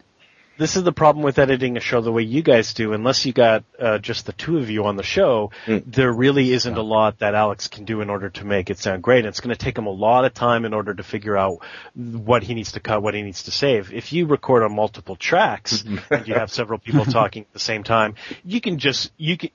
[0.57, 2.93] this is the problem with editing a show the way you guys do.
[2.93, 5.51] Unless you got uh, just the two of you on the show,
[5.85, 9.03] there really isn't a lot that Alex can do in order to make it sound
[9.03, 9.25] great.
[9.25, 11.59] It's going to take him a lot of time in order to figure out
[11.93, 13.93] what he needs to cut, what he needs to save.
[13.93, 17.83] If you record on multiple tracks and you have several people talking at the same
[17.83, 19.49] time, you can just you can.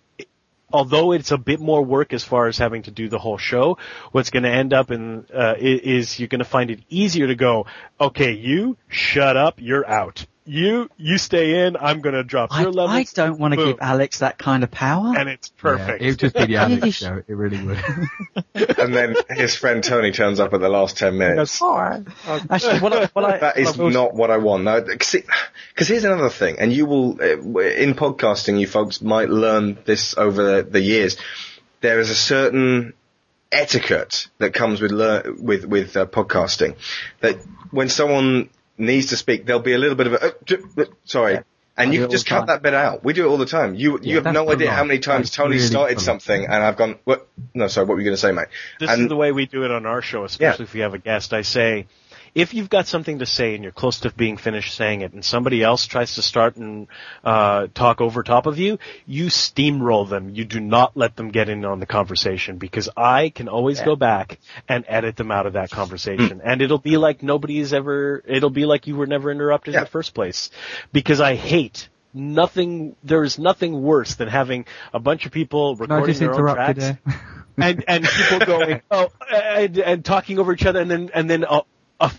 [0.74, 3.76] Although it's a bit more work as far as having to do the whole show,
[4.10, 7.34] what's going to end up in uh, is you're going to find it easier to
[7.34, 7.66] go.
[8.00, 9.56] Okay, you shut up.
[9.58, 10.24] You're out.
[10.44, 11.76] You you stay in.
[11.76, 12.96] I'm going to drop I, your level.
[12.96, 16.02] I don't want to give Alex that kind of power and it's perfect.
[16.02, 17.22] Yeah, it would just be the Alex show.
[17.26, 17.78] It really would.
[18.78, 21.62] and then his friend Tony turns up at the last 10 minutes.
[21.62, 24.64] actually what I, what I, That is what not what I want.
[24.64, 25.22] No, because
[25.88, 30.42] here's another thing, and you will uh, in podcasting, you folks might learn this over
[30.42, 31.18] the, the years.
[31.82, 32.94] There is a certain
[33.52, 36.76] etiquette that comes with lear- with with uh, podcasting.
[37.20, 37.36] That
[37.70, 38.48] when someone
[38.82, 41.38] needs to speak, there'll be a little bit of a uh, j- uh, sorry.
[41.74, 42.46] And I you can just cut time.
[42.48, 43.02] that bit out.
[43.02, 43.74] We do it all the time.
[43.74, 44.76] You you have no idea polite.
[44.76, 46.04] how many times That's Tony really started polite.
[46.04, 47.26] something and I've gone, what?
[47.54, 48.48] No, sorry, what were you going to say, mate?
[48.78, 50.92] This and is the way we do it on our show, especially if we have
[50.92, 51.32] a guest.
[51.32, 51.86] I say,
[52.34, 55.24] if you've got something to say and you're close to being finished saying it, and
[55.24, 56.86] somebody else tries to start and
[57.24, 60.30] uh, talk over top of you, you steamroll them.
[60.30, 63.96] You do not let them get in on the conversation because I can always go
[63.96, 64.38] back
[64.68, 66.48] and edit them out of that conversation, hmm.
[66.48, 68.22] and it'll be like nobody's ever.
[68.26, 69.80] It'll be like you were never interrupted Yeah.
[69.80, 70.50] in the first place,
[70.92, 71.88] because I hate.
[72.14, 72.94] Nothing.
[73.02, 76.78] There is nothing worse than having a bunch of people recording just their own tracks
[76.78, 76.98] there?
[77.06, 77.12] Eh?
[77.56, 81.44] and and people going oh and, and talking over each other and then and then
[81.48, 81.62] a,
[82.02, 82.12] a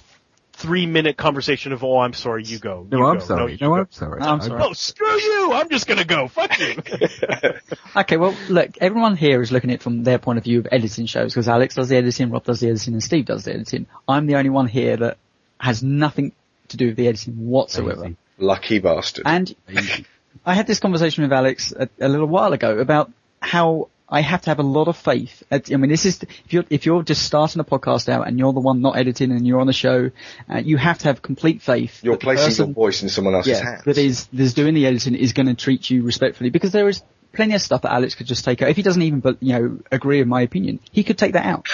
[0.53, 3.25] three minute conversation of oh I'm sorry you go No, you I'm go.
[3.25, 3.51] sorry.
[3.53, 3.75] you No, go.
[3.81, 4.21] I'm sorry.
[4.21, 4.61] I'm sorry.
[4.63, 6.75] oh screw you I'm just gonna go fuck you
[7.95, 10.67] Okay, well, look, everyone here is looking at it from their point of view of
[10.71, 13.53] editing shows because Alex does the editing, Rob does the editing, and Steve does the
[13.53, 13.85] editing.
[14.07, 15.17] I'm the only one here that
[15.59, 16.31] has nothing
[16.69, 18.05] to do with the editing whatsoever.
[18.05, 18.15] Easy.
[18.39, 19.23] lucky bastard.
[19.27, 19.53] And
[20.45, 23.11] I had this conversation with Alex a, a little while ago about
[23.41, 25.41] how I have to have a lot of faith.
[25.51, 28.53] I mean, this is if you're if you're just starting a podcast out and you're
[28.53, 30.11] the one not editing and you're on the show,
[30.47, 32.03] uh, you have to have complete faith.
[32.03, 33.83] You're placing person- your voice in someone else's yeah, hands.
[33.85, 37.01] that is that's doing the editing is going to treat you respectfully because there is
[37.33, 38.69] plenty of stuff that Alex could just take out.
[38.69, 41.67] If he doesn't even, you know, agree with my opinion, he could take that out.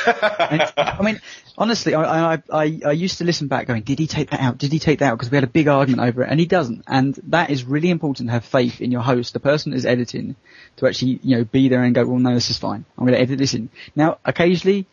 [0.78, 1.22] I mean,
[1.58, 4.58] honestly, I, I, I, I used to listen back going, did he take that out?
[4.58, 5.18] Did he take that out?
[5.18, 6.84] Because we had a big argument over it, and he doesn't.
[6.88, 10.36] And that is really important to have faith in your host, the person who's editing,
[10.78, 12.86] to actually, you know, be there and go, well, no, this is fine.
[12.98, 13.70] I'm going to edit this in.
[13.96, 14.88] Now, occasionally,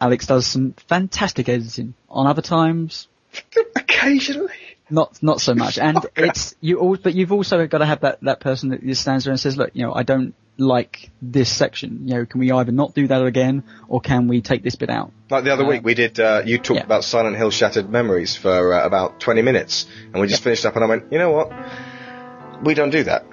[0.00, 1.94] Alex does some fantastic editing.
[2.10, 3.08] On other times,
[3.76, 4.52] Occasionally.
[4.90, 5.78] Not not so much.
[5.78, 9.24] And it's you all, but you've also got to have that that person that stands
[9.24, 12.06] there and says, look, you know, I don't like this section.
[12.06, 14.90] You know, can we either not do that again, or can we take this bit
[14.90, 15.10] out?
[15.30, 16.20] Like the other Uh, week, we did.
[16.20, 16.84] Uh, you talked yeah.
[16.84, 20.76] about Silent Hill Shattered Memories for uh, about 20 minutes, and we just finished up,
[20.76, 21.50] and I went, you know what?
[22.62, 23.24] We don't do that,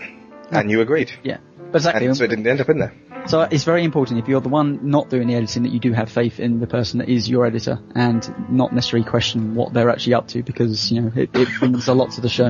[0.49, 1.37] and you agreed, Yeah,
[1.73, 2.05] exactly.
[2.05, 2.93] and so it didn't end up in there.
[3.27, 5.93] So it's very important if you're the one not doing the editing that you do
[5.93, 9.89] have faith in the person that is your editor and not necessarily question what they're
[9.89, 12.47] actually up to because, you know, it, it brings a lot to the show.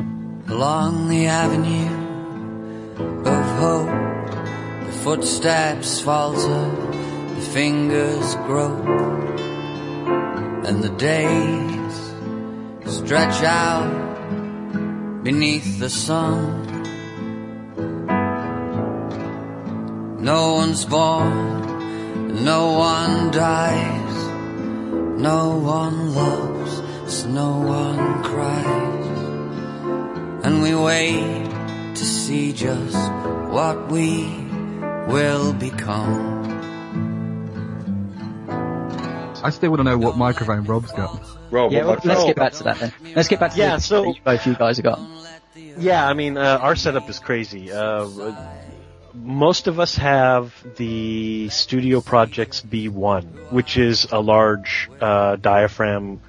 [0.48, 2.11] Along the avenue
[3.26, 6.69] of hope, the footsteps falter,
[7.35, 8.85] the fingers grope,
[10.65, 12.11] and the days
[12.98, 16.70] stretch out beneath the sun.
[20.22, 24.15] No one's born, no one dies,
[25.19, 29.07] no one loves, so no one cries
[30.43, 31.45] and we wait
[31.95, 32.95] to see just
[33.52, 34.26] what we
[35.07, 36.41] will become.
[39.43, 41.19] I still want to know what microphone Rob's got.
[41.52, 42.93] Rob, Yeah, well, let's get back to that then.
[43.15, 44.99] Let's get back to Yeah, the so- that both you guys have got.
[45.56, 47.72] Yeah, I mean, uh, our setup is crazy.
[47.72, 48.06] Uh,
[49.14, 56.22] most of us have the Studio Projects B1, which is a large uh, diaphragm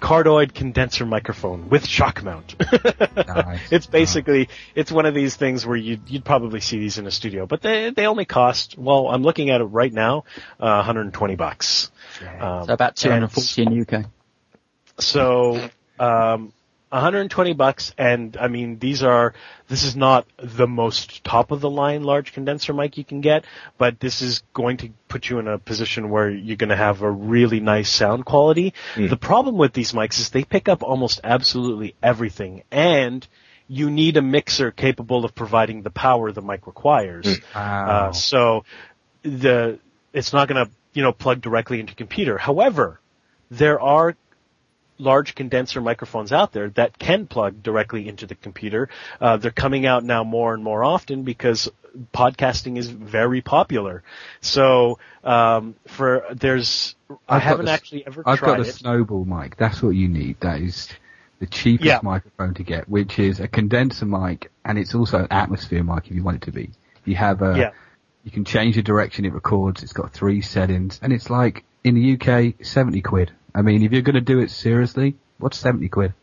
[0.00, 2.54] cardioid condenser microphone with shock mount.
[3.16, 3.60] Nice.
[3.72, 7.10] it's basically it's one of these things where you'd you'd probably see these in a
[7.10, 10.24] studio, but they they only cost well, I'm looking at it right now,
[10.60, 11.90] uh, 120 bucks.
[12.38, 14.06] Um, So about and 240 in UK.
[14.98, 15.68] so,
[15.98, 16.52] um,
[16.90, 19.34] 120 bucks, and I mean, these are,
[19.68, 23.44] this is not the most top of the line large condenser mic you can get,
[23.78, 27.02] but this is going to put you in a position where you're going to have
[27.02, 28.74] a really nice sound quality.
[29.08, 33.26] The problem with these mics is they pick up almost absolutely everything, and
[33.66, 37.40] you need a mixer capable of providing the power the mic requires.
[37.54, 37.86] Wow.
[37.86, 38.64] Uh, so
[39.22, 39.78] the
[40.12, 42.38] it's not going to you know plug directly into computer.
[42.38, 43.00] However,
[43.50, 44.16] there are
[44.98, 48.88] large condenser microphones out there that can plug directly into the computer.
[49.20, 51.68] Uh, they're coming out now more and more often because
[52.12, 54.02] podcasting is very popular.
[54.40, 58.72] So um, for there's I I've got haven't the- actually ever I've got a it.
[58.74, 59.56] snowball mic.
[59.56, 60.40] That's what you need.
[60.40, 60.88] That is
[61.40, 62.00] the cheapest Yeah.
[62.02, 66.14] microphone to get, which is a condenser mic, and it's also an atmosphere mic if
[66.14, 66.70] you want it to be.
[67.04, 67.70] You have a, Yeah.
[68.24, 69.82] you can change the direction it records.
[69.82, 73.32] It's got three settings, and it's like in the UK, seventy quid.
[73.54, 76.14] I mean, if you're going to do it seriously, what's seventy quid?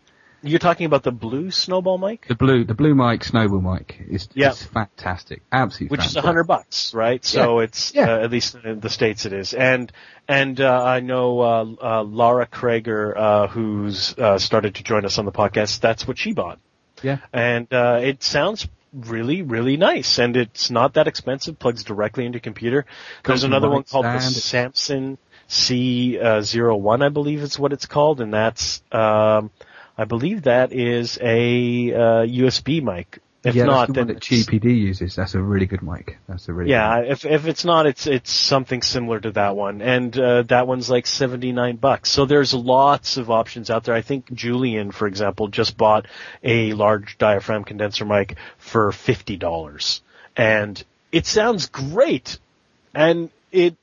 [0.43, 4.27] You're talking about the blue snowball mic, The blue, the blue mic, snowball mic is,
[4.33, 4.49] Yeah.
[4.49, 5.95] is fantastic, absolutely.
[5.95, 7.23] which is a hundred bucks, right?
[7.23, 8.09] So it's Yeah.
[8.11, 9.91] Uh, at least in the states it is, and
[10.27, 15.19] and uh, I know uh, uh, Laura Krager, uh, who's uh, started to join us
[15.19, 15.79] on the podcast.
[15.79, 16.59] That's what she bought.
[17.03, 17.17] Yeah.
[17.33, 21.57] and uh, it sounds really, really nice, and it's not that expensive.
[21.59, 22.85] Plugs directly into computer.
[23.23, 24.19] There's Comes another one called the.
[24.19, 25.17] Samson
[25.51, 29.51] C uh, zero one, I believe is what it's called, and that's um,
[29.97, 33.19] I believe that is a uh, USB mic.
[33.43, 35.15] If yeah, not, that's the then one that GPD uses.
[35.15, 36.19] That's a really good mic.
[36.29, 39.81] That's a really yeah, if if it's not, it's it's something similar to that one,
[39.81, 42.09] and uh, that one's like seventy nine bucks.
[42.11, 43.95] So there's lots of options out there.
[43.95, 46.05] I think Julian, for example, just bought
[46.43, 50.01] a large diaphragm condenser mic for fifty dollars,
[50.37, 52.39] and it sounds great,
[52.93, 53.75] and it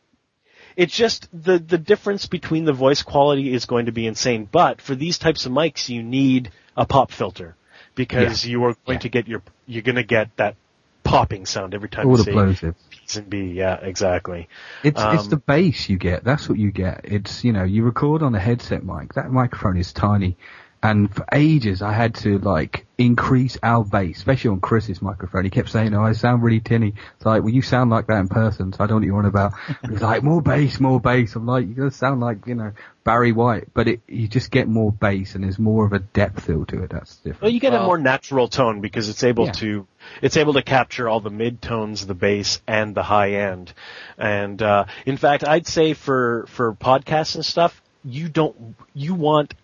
[0.78, 4.48] it's just the the difference between the voice quality is going to be insane.
[4.50, 7.56] But for these types of mics, you need a pop filter
[7.96, 8.98] because you are going Yeah.
[9.00, 10.55] to get your you're going to get that
[11.02, 12.72] popping sound every time All you the say.
[12.90, 13.46] P's and B.
[13.55, 14.48] Yeah, exactly.
[14.84, 16.22] It's it's Um, the bass you get.
[16.22, 17.00] That's what you get.
[17.05, 19.14] It's you know you record on a headset mic.
[19.14, 20.36] That microphone is tiny,
[20.82, 25.44] and for ages I had to like increase our bass, especially on Chris's microphone.
[25.44, 28.18] He kept saying, "Oh, I sound really tinny." It's like, well, you sound like that
[28.20, 29.52] in person, so I don't know what you're on about.
[29.84, 32.72] He was like, "More bass, more bass." I'm like, "You're gonna sound like you know
[33.05, 36.44] Barry White," but it you just get more bass and there's more of a depth
[36.44, 36.90] feel to it.
[36.90, 37.42] That's different.
[37.42, 39.52] Well, you get a more natural tone because it's able Yeah.
[39.52, 39.86] to
[40.22, 43.72] it's able to capture all the mid tones, the bass, and the high end.
[44.16, 49.55] And uh, in fact, I'd say for for podcasts and stuff, you don't you want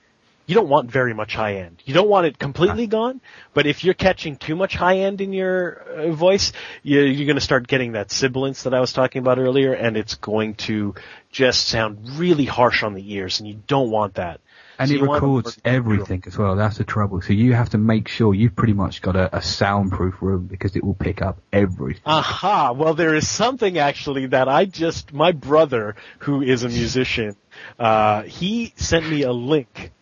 [0.47, 1.83] you don't want very much high end.
[1.85, 3.21] You don't want it completely gone,
[3.55, 6.53] but if you're catching too much high end in your uh, voice,
[6.83, 9.97] you, you're going to start getting that sibilance that I was talking about earlier, and
[9.97, 10.95] it's going to
[11.31, 14.41] just sound really harsh on the ears, and you don't want that.
[14.79, 16.57] And So it records everything as well.
[16.57, 17.21] That's the trouble.
[17.21, 20.75] So you have to make sure you've pretty much got a, a soundproof room because
[20.75, 22.03] it will pick up everything.
[22.05, 22.73] Aha!
[22.73, 27.37] Well, there is something actually that I just, my brother, who is a musician,
[27.79, 29.93] uh, he sent me a link,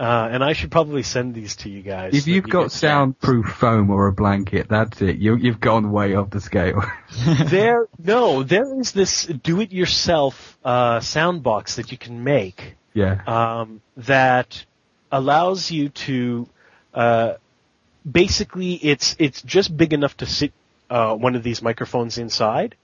[0.00, 2.14] uh, and I should probably send these to you guys.
[2.14, 5.18] If so you've you got soundproof foam or a blanket, that's it.
[5.18, 6.82] You, you've gone way off the scale.
[7.44, 13.20] there, no, there is this do-it-yourself uh, sound box that you can make yeah.
[13.26, 14.64] um, that
[15.12, 16.48] allows you to
[16.94, 17.34] uh,
[18.10, 20.52] basically it's it's just big enough to sit
[20.88, 22.74] uh, one of these microphones inside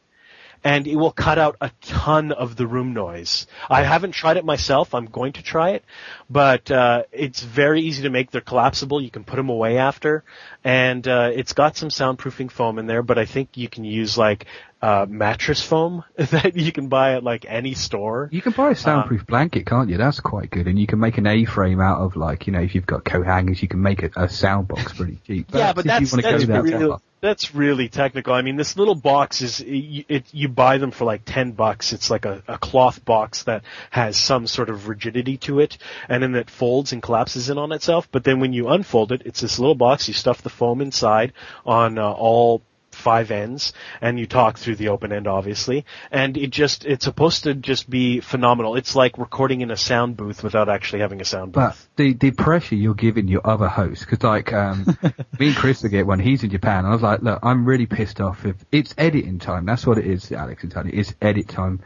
[0.66, 3.46] and it will cut out a ton of the room noise.
[3.70, 4.96] I haven't tried it myself.
[4.96, 5.84] I'm going to try it,
[6.28, 8.32] but uh, it's very easy to make.
[8.32, 9.00] They're collapsible.
[9.00, 10.24] You can put them away after,
[10.64, 13.04] and uh, it's got some soundproofing foam in there.
[13.04, 14.46] But I think you can use like
[14.82, 18.28] uh, mattress foam that you can buy at like any store.
[18.32, 19.98] You can buy a soundproof blanket, can't you?
[19.98, 20.66] That's quite good.
[20.66, 23.24] And you can make an A-frame out of like, you know, if you've got coat
[23.24, 25.46] hangers, you can make a, a sound box pretty cheap.
[25.54, 26.96] yeah, but if that's you want to that's go that really.
[27.20, 28.34] That's really technical.
[28.34, 31.92] I mean, this little box is you, it, you buy them for like ten bucks.
[31.92, 35.78] It's like a, a cloth box that has some sort of rigidity to it,
[36.08, 38.08] and then it folds and collapses in on itself.
[38.10, 40.08] But then when you unfold it, it's this little box.
[40.08, 41.32] You stuff the foam inside
[41.64, 42.62] on uh, all
[42.96, 47.44] five ends and you talk through the open end obviously and it just it's supposed
[47.44, 51.24] to just be phenomenal it's like recording in a sound booth without actually having a
[51.24, 54.86] sound booth But the, the pressure you're giving your other hosts, because like um,
[55.38, 56.18] me and Chris will get one.
[56.18, 56.84] He's in Japan.
[56.84, 58.44] I was like, look, I'm really pissed off.
[58.44, 60.90] If it's editing time, that's what it is, Alex and Tony.
[60.92, 61.80] It's edit time.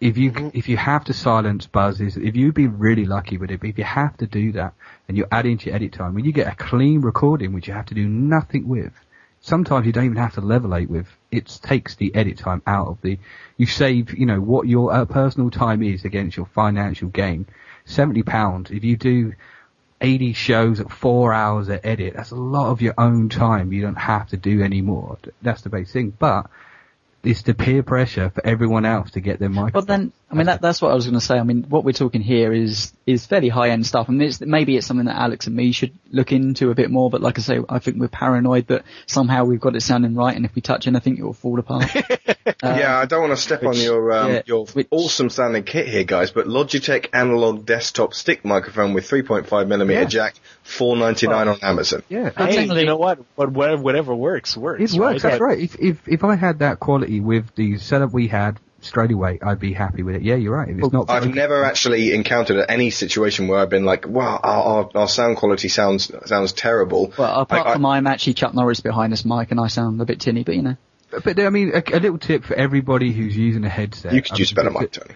[0.00, 0.48] If you Mm-hmm.
[0.52, 3.78] if you have to silence buzzes, if you'd be really lucky with it, but if
[3.78, 4.74] you have to do that
[5.08, 7.74] and you're adding to your edit time, when you get a clean recording, which you
[7.74, 8.92] have to do nothing with,
[9.46, 11.06] sometimes you don't even have to levelate with.
[11.30, 13.18] It takes the edit time out of the.
[13.56, 17.46] You save, you know, what your uh, personal time is against your financial gain.
[17.84, 18.70] Seventy pounds.
[18.70, 19.34] If you do
[20.00, 23.72] eighty shows at four hours at edit, that's a lot of your own time.
[23.72, 25.18] You don't have to do any more.
[25.40, 26.10] That's the basic thing.
[26.18, 26.50] But
[27.22, 29.74] it's the peer pressure for everyone else to get their mic.
[29.74, 31.38] Well, then, I mean, that, that's what I was going to say.
[31.38, 34.06] I mean, what we're talking here is is fairly high end stuff.
[34.08, 36.90] I mean, it's, maybe it's something that Alex and me should look into a bit
[36.90, 37.08] more.
[37.10, 40.34] But like I say, I think we're paranoid that somehow we've got it sounding right,
[40.34, 41.94] and if we touch anything, it will fall apart.
[42.64, 46.02] yeah, I don't want to step on your um, yeah, your awesome sounding kit here,
[46.02, 46.32] guys.
[46.32, 50.06] But Logitech analog desktop stick microphone with 3.5 millimeter Yeah.
[50.06, 50.34] jack,
[50.64, 52.02] 4.99 on Amazon.
[52.08, 53.18] yeah, hey, you know what?
[53.36, 54.92] What- what- Whatever works, works.
[54.92, 55.22] It works.
[55.22, 55.58] That's right.
[55.60, 59.60] If if if I had that quality with the setup we had straight away, I'd
[59.60, 60.22] be happy with it.
[60.22, 60.68] Yeah, you're right.
[60.68, 61.10] If it's not.
[61.10, 65.36] I've never actually encountered any situation where I've been like, "Wow, our, our, our sound
[65.36, 69.24] quality sounds sounds terrible." well, apart I- I- from I'm actually Chuck Norris behind this
[69.24, 70.76] mic, and I sound a bit tinny, but you know.
[71.24, 74.12] But I mean, a, a little tip for everybody who's using a headset.
[74.12, 75.14] you could I use a mean, better mic, Tony.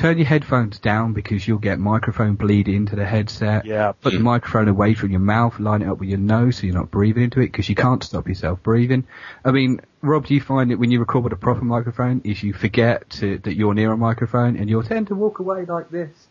[0.00, 3.66] Turn your headphones down because you'll get microphone bleed into the headset.
[3.66, 3.92] Yeah.
[3.92, 6.74] Put the microphone away from your mouth, line it up with your nose so you're
[6.74, 9.06] not breathing into it because you can't stop yourself breathing.
[9.44, 12.42] I mean, Rob, do you find that when you record with a proper microphone is
[12.42, 15.90] you forget to, that you're near a microphone and you'll tend to walk away like
[15.90, 16.28] this?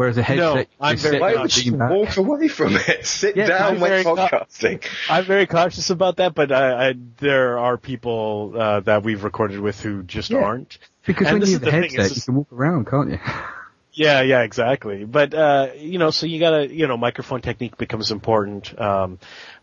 [0.00, 1.90] Whereas a headset, you I'm very Why would you back.
[1.90, 3.04] walk away from it?
[3.06, 4.82] Sit Yeah, down I'm when very co- podcasting.
[5.10, 9.60] I'm very cautious about that, but I, I, there are people uh, that we've recorded
[9.60, 10.38] with who just Yeah.
[10.38, 10.78] aren't.
[11.04, 13.10] Because And when you have a the thing, headset, it's you can walk around, can't
[13.10, 13.18] you?
[13.92, 15.04] Yeah, yeah, exactly.
[15.04, 19.18] But uh, you know, so you gotta, you know, microphone technique becomes important, um,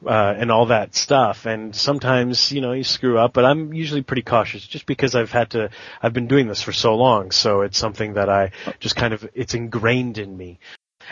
[0.06, 1.46] uh, and all that stuff.
[1.46, 3.32] And sometimes, you know, you screw up.
[3.34, 5.70] But I'm usually pretty cautious, just because I've had to.
[6.02, 9.28] I've been doing this for so long, so it's something that I just kind of
[9.34, 10.60] it's ingrained in me.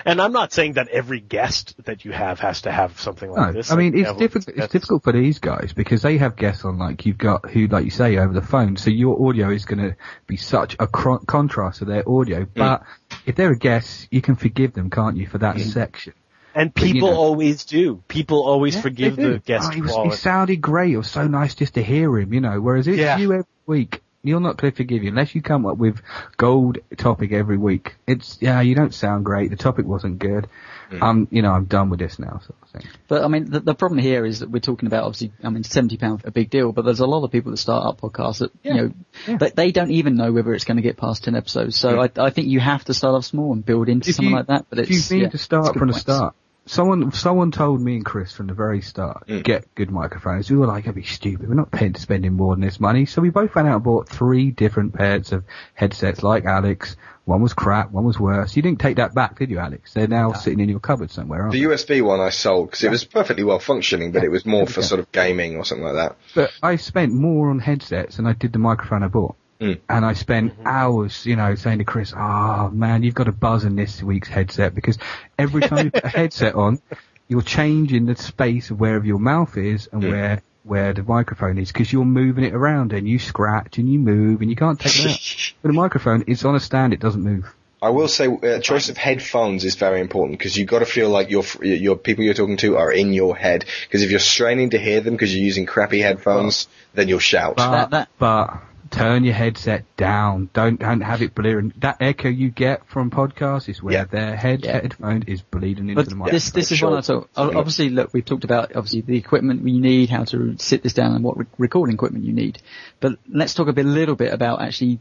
[0.03, 3.47] And I'm not saying that every guest that you have has to have something like
[3.47, 3.71] No, this.
[3.71, 4.57] I mean Like, it's yeah, difficult.
[4.57, 7.85] It's difficult for these guys because they have guests on like you've got who, like
[7.85, 8.75] you say, over the phone.
[8.77, 9.95] So your audio is going to
[10.27, 12.41] be such a cro- contrast to their audio.
[12.45, 12.49] Mm.
[12.53, 12.83] But
[13.25, 16.13] if they're a guest, you can forgive them, can't you, for that section?
[16.53, 18.01] And but, you people know- always do.
[18.07, 20.93] People always Yeah, forgive the guest Oh, he, was, he sounded great.
[20.93, 22.61] It was so nice just to hear him, you know.
[22.61, 23.17] Whereas it's Yeah.
[23.17, 26.01] you every week, you're not going to forgive you unless you come up with
[26.37, 27.95] gold topic every week.
[28.07, 29.49] It's yeah, you don't sound great.
[29.51, 30.47] The topic wasn't good.
[30.89, 31.03] Hmm.
[31.03, 32.89] I'm, you know, I'm done with this now, sort of thing.
[33.07, 35.63] But I mean, the, the problem here is that we're talking about obviously, I mean,
[35.63, 38.39] seventy pound a big deal, but there's a lot of people that start up podcasts
[38.39, 38.91] that you know,
[39.27, 39.37] Yeah.
[39.37, 41.75] they, they don't even know whether it's going to get past ten episodes.
[41.75, 44.29] So I, I think you have to start off small and build into If something
[44.31, 44.67] you- like that.
[44.69, 46.35] But if it's you mean yeah, to start it's good from the start,
[46.65, 49.43] someone someone told me and Chris from the very start, Mm.
[49.43, 50.49] get good microphones.
[50.49, 51.47] We were like, that'd be stupid.
[51.47, 53.05] We're not paying spending more than this money.
[53.05, 55.43] So we both went out and bought three different pairs of
[55.73, 56.95] headsets like Alex.
[57.25, 58.55] One was crap, one was worse.
[58.55, 59.93] You didn't take that back, did you, Alex?
[59.93, 61.73] They're now sitting in your cupboard somewhere, aren't The they?
[61.73, 64.81] USB one I sold because it was perfectly well functioning, but it was more for
[64.81, 64.85] Yeah.
[64.85, 66.17] sort of gaming or something like that.
[66.35, 69.35] But I spent more on headsets than I did the microphone I bought.
[69.61, 69.79] Mm.
[69.87, 73.63] And I spent hours, you know, saying to Chris, oh man, you've got a buzz
[73.63, 74.97] in this week's headset because
[75.39, 76.81] every time you put a headset on,
[77.27, 80.11] you're changing the space of wherever your mouth is and Mm.
[80.11, 83.97] where, where the microphone is because you're moving it around and you scratch and you
[83.99, 85.53] move and you can't take it out.
[85.63, 87.53] With a microphone, it's on a stand, it doesn't move.
[87.81, 91.09] I will say, uh, choice of headphones is very important because you've got to feel
[91.09, 93.65] like your your people you're talking to are in your head.
[93.83, 97.57] Because if you're straining to hear them because you're using crappy headphones, then you'll shout.
[97.57, 98.61] But, That- that- but
[98.95, 100.49] turn your headset down.
[100.53, 101.73] Don't don't have it blaring.
[101.81, 104.05] That echo you get from podcasts is where Yeah.
[104.05, 104.73] their head Yeah.
[104.81, 106.33] headphone is bleeding into But the microphone.
[106.35, 106.89] this this is Sure.
[106.91, 107.29] one I thought.
[107.35, 110.93] o- Obviously, look, we've talked about obviously the equipment we need, how to sit this
[110.93, 112.59] down, and what re- recording equipment you need.
[112.99, 114.99] But let's talk a bit, little bit about actually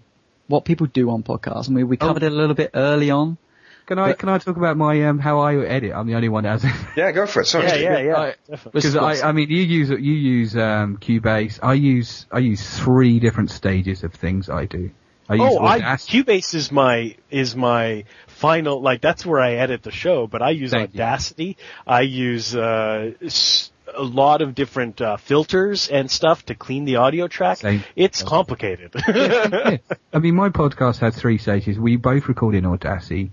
[0.49, 1.69] what people do on podcasts.
[1.69, 2.07] And we we oh.
[2.09, 3.39] covered it a little bit early on.
[3.87, 5.93] Can I can I talk about my um how I edit?
[5.95, 6.73] I'm the only one that has it.
[6.97, 7.47] yeah, go for it.
[7.47, 7.67] Sorry.
[7.67, 8.57] Yeah, yeah, yeah.
[8.73, 11.59] Because I, I mean, you use you use um, Cubase.
[11.63, 14.91] I use I use three different stages of things I do.
[15.29, 19.83] I use Oh, I, Cubase is my is my final like that's where I edit
[19.83, 20.27] the show.
[20.27, 21.01] But I use Thank you.
[21.03, 21.57] Audacity.
[21.87, 26.97] I use uh, s- a lot of different uh, filters and stuff to clean the
[26.97, 27.59] audio track.
[27.59, 27.85] Same.
[27.97, 28.95] It's complicated.
[29.09, 29.77] Yeah.
[30.13, 31.79] I mean, my podcast has three stages.
[31.79, 33.31] We both record in Audacity.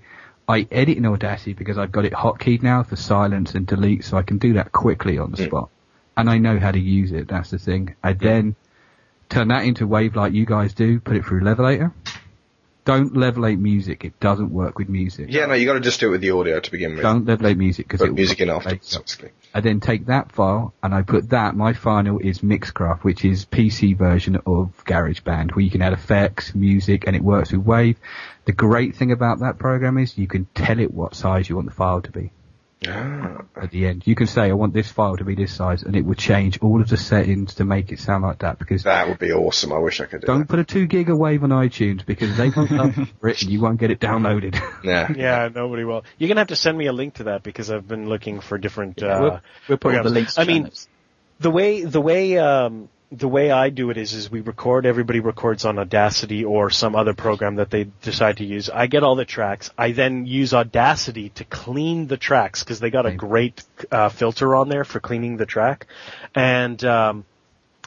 [0.47, 4.17] I edit in Audacity because I've got it hotkeyed now for silence and delete, so
[4.17, 5.69] I can do that quickly on the spot.
[6.17, 7.27] And I know how to use it.
[7.27, 7.95] That's the thing.
[8.03, 8.55] I then
[9.29, 10.99] turn that into Wave like you guys do.
[10.99, 11.93] Put it through Levelator.
[12.83, 14.03] Don't levelate music.
[14.03, 15.27] It doesn't work with music.
[15.29, 17.03] Yeah, no, you got to just do it with the audio to begin with.
[17.03, 18.69] Don't levelate music because Put music in Later.
[18.71, 19.29] basically.
[19.53, 23.45] I then take that file and I put that, my final is Mixcraft, which is
[23.45, 27.97] PC version of GarageBand, where you can add effects, music, and it works with Wave.
[28.45, 31.67] The great thing about that program is you can tell it what size you want
[31.67, 32.31] the file to be
[32.87, 33.43] Ah.
[33.55, 34.07] at the end.
[34.07, 36.57] You can say, I want this file to be this size, and it will change
[36.61, 39.71] all of the settings to make it sound like that, because That would be awesome.
[39.71, 40.47] I wish I could do don't that.
[40.49, 43.61] put a 2 gig of Wave on iTunes, because they won't love it and you
[43.61, 44.59] won't get it downloaded.
[44.83, 45.11] Yeah.
[45.15, 46.03] yeah, nobody will.
[46.17, 48.57] You're gonna have to send me a link to that because I've been looking for
[48.57, 49.03] different.
[49.03, 49.39] uh, we'll,
[49.69, 50.39] we'll put all the links.
[50.39, 50.71] I mean,
[51.39, 54.85] the way the way um, the way I do it is is we record.
[54.85, 58.69] Everybody records on Audacity or some other program that they decide to use.
[58.69, 59.69] I get all the tracks.
[59.77, 64.55] I then use Audacity to clean the tracks because they got a great uh, filter
[64.55, 65.87] on there for cleaning the track,
[66.33, 66.83] and.
[66.83, 67.25] Um,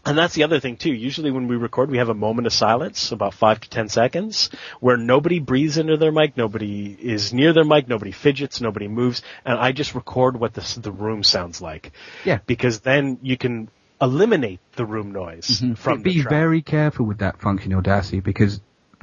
[0.07, 0.93] and that's the other thing too.
[0.93, 4.51] Usually when we record, we have a moment of silence, about five to ten seconds,
[4.79, 9.23] where nobody breathes into their mic, nobody is near their mic, nobody fidgets, nobody moves,
[9.47, 11.93] and I just record what the, the room sounds like.
[12.23, 12.41] Yeah.
[12.45, 15.75] Because then you can eliminate the room noise mm-hmm.
[15.75, 16.31] from Be track.
[16.31, 18.61] very careful with that function in Audacity because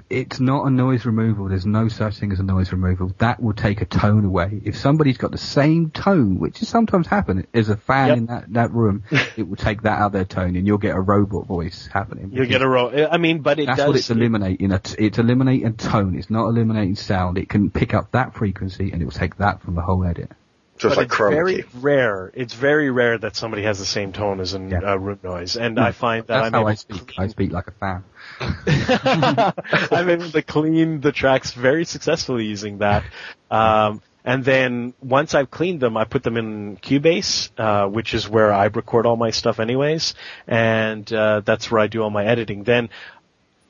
[0.10, 1.48] it's not a noise removal.
[1.48, 3.14] There's no such thing as a noise removal.
[3.20, 4.62] That will take a tone away.
[4.66, 8.18] If somebody's got the same tone, which is sometimes happen, as a fan Yep.
[8.18, 9.04] in that, that room,
[9.38, 12.32] it will take that out of their tone and you'll get a robot voice happening.
[12.34, 13.14] You'll get a robot.
[13.14, 13.88] I mean, but it That's does.
[13.88, 14.70] what it's eliminating.
[14.72, 16.18] It's eliminating tone.
[16.18, 17.38] It's not eliminating sound.
[17.38, 20.30] It can pick up that frequency and it will take that from the whole edit.
[20.82, 21.70] Just but like it's chroma very key.
[21.76, 22.32] rare.
[22.34, 24.80] It's very rare that somebody has the same tone as a Yeah.
[24.84, 27.14] uh, room noise, and I find that That's I'm how able I to speak.
[27.20, 28.04] I speak like a fan.
[29.92, 33.04] I'm able to clean the tracks very successfully using that.
[33.50, 38.30] Um, and then once I've cleaned them, I put them in Cubase, uh, which is
[38.30, 40.14] where I record all my stuff anyways,
[40.48, 42.64] and uh, that's where I do all my editing.
[42.64, 42.90] Then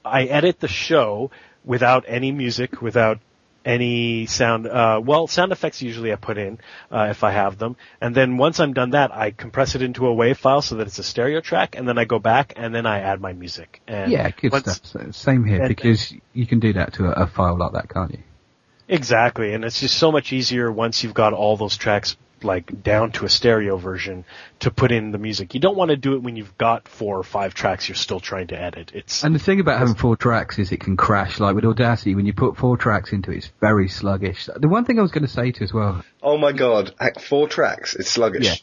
[0.03, 1.31] I edit the show
[1.63, 3.19] without any music, without
[3.65, 4.67] any sound.
[4.67, 6.59] Uh, well, sound effects usually I put in
[6.91, 10.07] uh, if I have them, and then once I'm done that, I compress it into
[10.07, 12.73] a WAV file so that it's a stereo track, and then I go back and
[12.73, 13.81] then I add my music.
[13.87, 15.13] And Yeah, good once- stuff.
[15.13, 18.11] Same here and- because you can do that to a, a file like that, can't
[18.11, 18.19] you?
[18.87, 23.11] Exactly, and it's just so much easier once you've got all those tracks like down
[23.13, 24.25] to a stereo version
[24.59, 25.53] to put in the music.
[25.53, 28.19] You don't want to do it when you've got four or five tracks you're still
[28.19, 28.91] trying to edit.
[28.93, 31.39] It's And the thing about having four tracks is it can crash.
[31.39, 34.47] Like with Audacity, when you put four tracks into it, it's very sluggish.
[34.55, 36.93] The one thing I was going to say to you as well, Oh my god,
[37.19, 37.95] four tracks.
[37.95, 38.45] It's sluggish.
[38.45, 38.55] Yeah.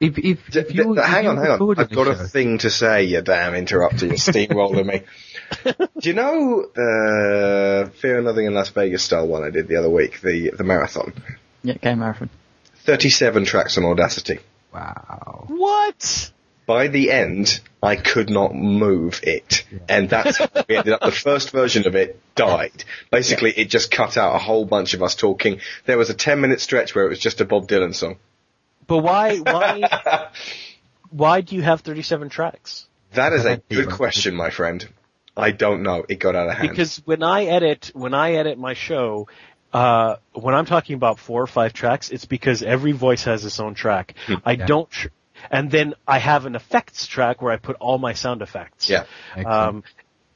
[0.00, 1.78] if if, D- if d- you hang on, hang on.
[1.78, 5.02] I've got a show, thing to say, you damn interrupting steamroller me.
[5.64, 9.76] Do you know uh, Fear and Loathing in Las Vegas style one I did the
[9.76, 11.12] other week, the the marathon?
[11.62, 12.30] Yeah, game marathon.
[12.86, 14.38] Thirty-seven tracks on Audacity.
[14.72, 15.44] wow.
[15.48, 16.30] what?
[16.66, 21.00] By the end, I could not move it, and that's how we ended up.
[21.00, 22.84] The first version of it died.
[23.10, 25.60] Basically, it just cut out a whole bunch of us talking.
[25.84, 28.16] There was a ten-minute stretch where it was just a Bob Dylan song.
[28.86, 29.38] But why?
[29.38, 30.30] Why?
[31.10, 32.86] why do you have 37 tracks?
[33.12, 34.86] That is a good question, my friend.
[35.36, 36.04] I don't know.
[36.08, 36.70] It got out of hand.
[36.70, 39.28] Because when I edit, when I edit my show,
[39.72, 43.60] uh, when I'm talking about four or five tracks, it's because every voice has its
[43.60, 44.14] own track.
[44.44, 44.66] I Yeah.
[44.66, 45.08] don't, tr-
[45.50, 48.88] and then I have an effects track where I put all my sound effects.
[48.88, 49.04] Yeah.
[49.36, 49.84] Um,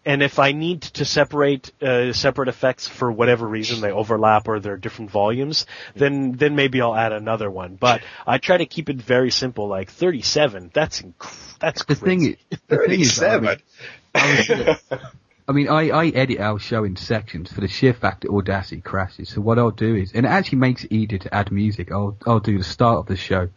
[0.04, 4.58] and if I need to separate uh, separate effects for whatever reason, they overlap or
[4.58, 7.76] they're different volumes, then then maybe I'll add another one.
[7.76, 10.70] But I try to keep it very simple, like 37.
[10.72, 12.38] That's inc- that's The thing crazy.
[12.50, 13.56] is, the thing is, I mean,
[14.14, 14.78] 37.
[15.50, 18.80] I mean, I, I edit our show in sections for the sheer fact that Audacity
[18.82, 19.30] crashes.
[19.30, 21.90] So what I'll do is, and it actually makes it easier to add music.
[21.90, 23.48] I'll I'll do the start of the show.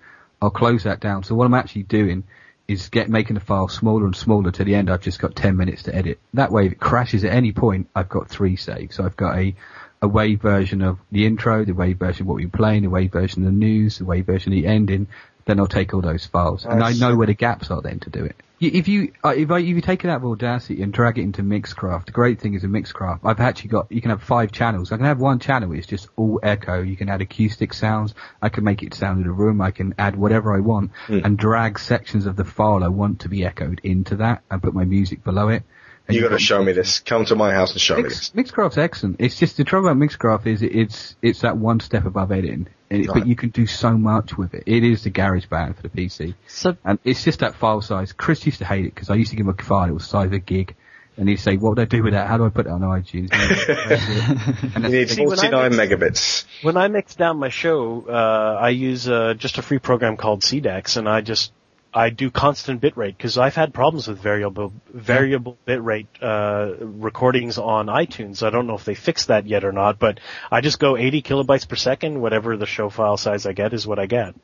[0.42, 1.22] I'll close that down.
[1.22, 2.24] So what I'm actually doing
[2.68, 4.90] is get making the file smaller and smaller to the end.
[4.90, 6.20] I've just got 10 minutes to edit.
[6.34, 8.96] That way, if it crashes at any point, I've got three saves.
[8.96, 9.54] So I've got a
[10.02, 13.12] a wave version of the intro, the wave version of what we're playing, the wave
[13.12, 15.06] version of the news, the wave version of the ending.
[15.46, 18.10] Then I'll take all those files, and I know where the gaps are then to
[18.10, 18.36] do it.
[18.68, 21.24] If you uh, if I if you take it out of Audacity and drag it
[21.24, 24.52] into Mixcraft, the great thing is in Mixcraft, I've actually got you can have five
[24.52, 24.92] channels.
[24.92, 26.82] I can have one channel it's just all echo.
[26.82, 28.14] You can add acoustic sounds.
[28.42, 29.62] I can make it sound in a room.
[29.62, 30.92] I can add whatever I want
[31.24, 34.74] and drag sections of the file I want to be echoed into that and put
[34.74, 35.64] my music below it.
[36.08, 37.00] And you you've got to show me this.
[37.00, 38.32] Come to my house and show me this.
[38.32, 39.18] Mixcraft's excellent.
[39.20, 43.02] It's just the trouble about Mixcraft is it's it's that one step above editing, and
[43.04, 43.20] it, Right.
[43.20, 44.64] but you can do so much with it.
[44.66, 48.12] It is the GarageBand for the PC, So and it's just that file size.
[48.12, 50.04] Chris used to hate it because I used to give him a file it was
[50.04, 50.76] the size of a gig,
[51.16, 52.28] and he'd say, "What would I do with that?
[52.28, 53.30] How do I put it on iTunes?"
[54.76, 56.46] and You need See, when I 49 mix- megabits.
[56.64, 60.42] When I mix down my show, uh, I use uh, just a free program called
[60.42, 61.52] CDEX, and I just
[61.94, 67.88] I do constant bitrate because I've had problems with variable variable bitrate uh, recordings on
[67.88, 68.42] iTunes.
[68.42, 70.20] I don't know if they fixed that yet or not, but
[70.52, 72.20] I just go 80 kilobytes per second.
[72.20, 74.36] Whatever the show file size I get is what I get.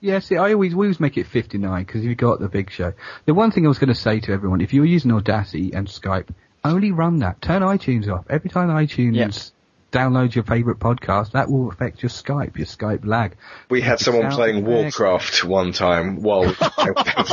[0.00, 2.92] Yeah, see, I always we always make it 59 because you got the big show.
[3.26, 5.88] The one thing I was going to say to everyone, if you're using Audacity and
[5.88, 6.28] Skype,
[6.64, 7.40] only run that.
[7.42, 8.24] Turn iTunes off.
[8.30, 9.30] Every time iTunes Yeah.
[9.92, 13.36] Downloads your favorite podcast, that will affect your Skype, your Skype lag.
[13.70, 14.64] We had someone playing.
[14.64, 16.54] Warcraft one time while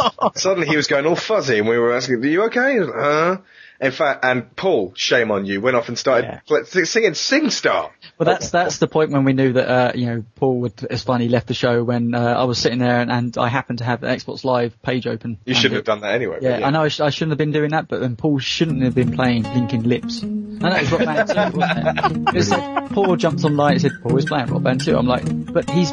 [0.35, 2.73] suddenly he was going all fuzzy and we were asking, are you okay?
[2.73, 3.37] He was like, Huh?
[3.81, 6.39] In fact, and Paul, shame on you, went off and started Yeah.
[6.47, 7.91] pl- singing SingStar.
[8.17, 10.81] Well, that's that's the point when we knew that uh, you know Paul would.
[10.89, 13.79] It's funny left the show when uh, I was sitting there and, and I happened
[13.79, 15.37] to have the Xbox Live page open.
[15.45, 16.39] You shouldn't it- have done that anyway.
[16.41, 18.39] Yeah, but I know I, sh- I shouldn't have been doing that, but then Paul
[18.39, 20.21] shouldn't have been playing Blinking Lips.
[20.21, 22.35] And that was Rock Band 2, wasn't it?
[22.37, 24.97] It said, Paul jumped online and said, Paul is playing Rock Band 2.
[24.97, 25.91] I'm like, but he's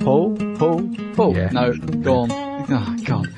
[0.00, 1.36] Paul, Paul, Paul.
[1.36, 1.50] Yeah.
[1.52, 2.30] No, gone.
[2.32, 3.28] Oh, God.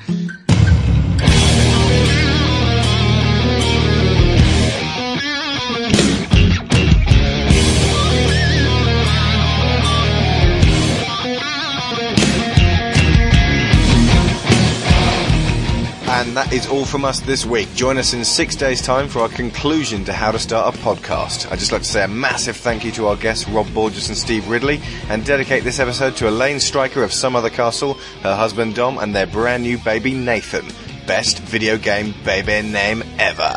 [16.21, 17.73] And that is all from us this week.
[17.73, 21.51] Join us in six days' time for our conclusion to how to start a podcast.
[21.51, 24.15] I'd just like to say a massive thank you to our guests Rob Borges and
[24.15, 24.79] Steve Ridley,
[25.09, 29.15] and dedicate this episode to Elaine Stryker of Some Other Castle, her husband Dom, and
[29.15, 30.67] their brand new baby Nathan.
[31.07, 33.55] Best video game baby name ever.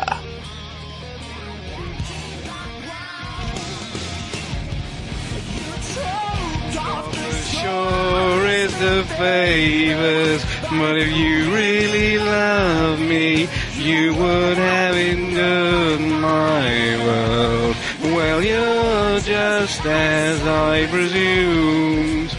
[8.73, 13.47] The favors, but if you really love me,
[13.77, 17.75] you would have endured my world.
[18.15, 22.35] Well, you're just as I presumed.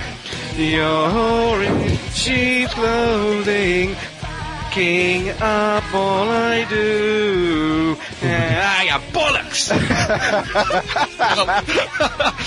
[0.57, 3.95] You're in sheep's clothing,
[4.71, 7.97] king up all I do.
[9.27, 9.71] You bollocks!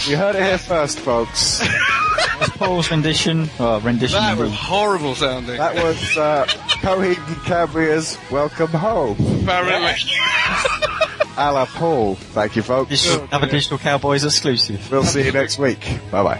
[0.09, 1.59] You heard it here first, folks.
[2.39, 5.57] Was Paul's rendition, oh, rendition That was horrible sounding.
[5.57, 6.45] That was uh,
[6.81, 9.17] Coheed and Cambria's Welcome Home.
[9.43, 9.93] Apparently.
[11.37, 12.15] A la Paul.
[12.15, 12.89] Thank you, folks.
[12.89, 14.89] Digital- Another Digital Cowboys exclusive.
[14.91, 15.99] We'll see you next week.
[16.11, 16.39] Bye bye.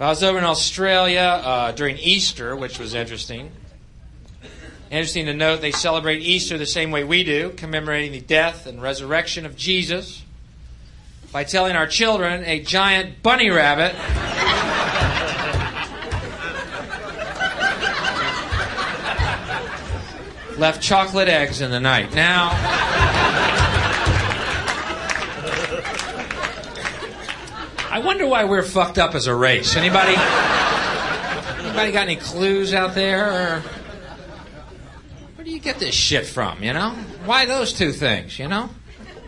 [0.00, 3.50] I was over in Australia uh, during Easter, which was interesting.
[4.90, 8.80] Interesting to note, they celebrate Easter the same way we do, commemorating the death and
[8.80, 10.24] resurrection of Jesus
[11.32, 13.94] by telling our children a giant bunny rabbit.
[20.58, 22.14] left chocolate eggs in the night.
[22.14, 23.09] Now.
[28.00, 29.76] I wonder why we're fucked up as a race.
[29.76, 30.14] Anybody?
[31.58, 33.30] Anybody got any clues out there?
[33.30, 33.60] Or
[35.34, 36.62] where do you get this shit from?
[36.62, 36.92] You know,
[37.26, 38.38] why those two things?
[38.38, 38.70] You know,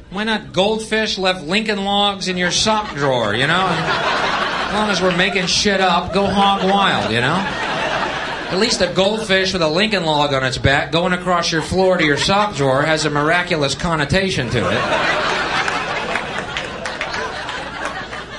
[0.08, 3.34] why not goldfish left Lincoln logs in your sock drawer?
[3.34, 7.12] You know, as long as we're making shit up, go hog wild.
[7.12, 7.34] You know.
[7.34, 11.98] At least a goldfish with a Lincoln log on its back going across your floor
[11.98, 15.61] to your sock drawer has a miraculous connotation to it.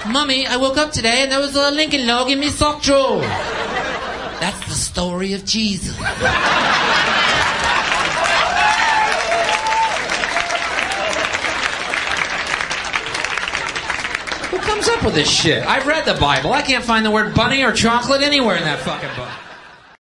[0.08, 3.22] Mummy, I woke up today and there was a Lincoln log in my sock drawer.
[3.22, 5.96] That's the story of Jesus.
[5.96, 6.04] Who
[14.60, 15.66] comes up with this shit?
[15.66, 16.52] I've read the Bible.
[16.52, 19.30] I can't find the word bunny or chocolate anywhere in that fucking book.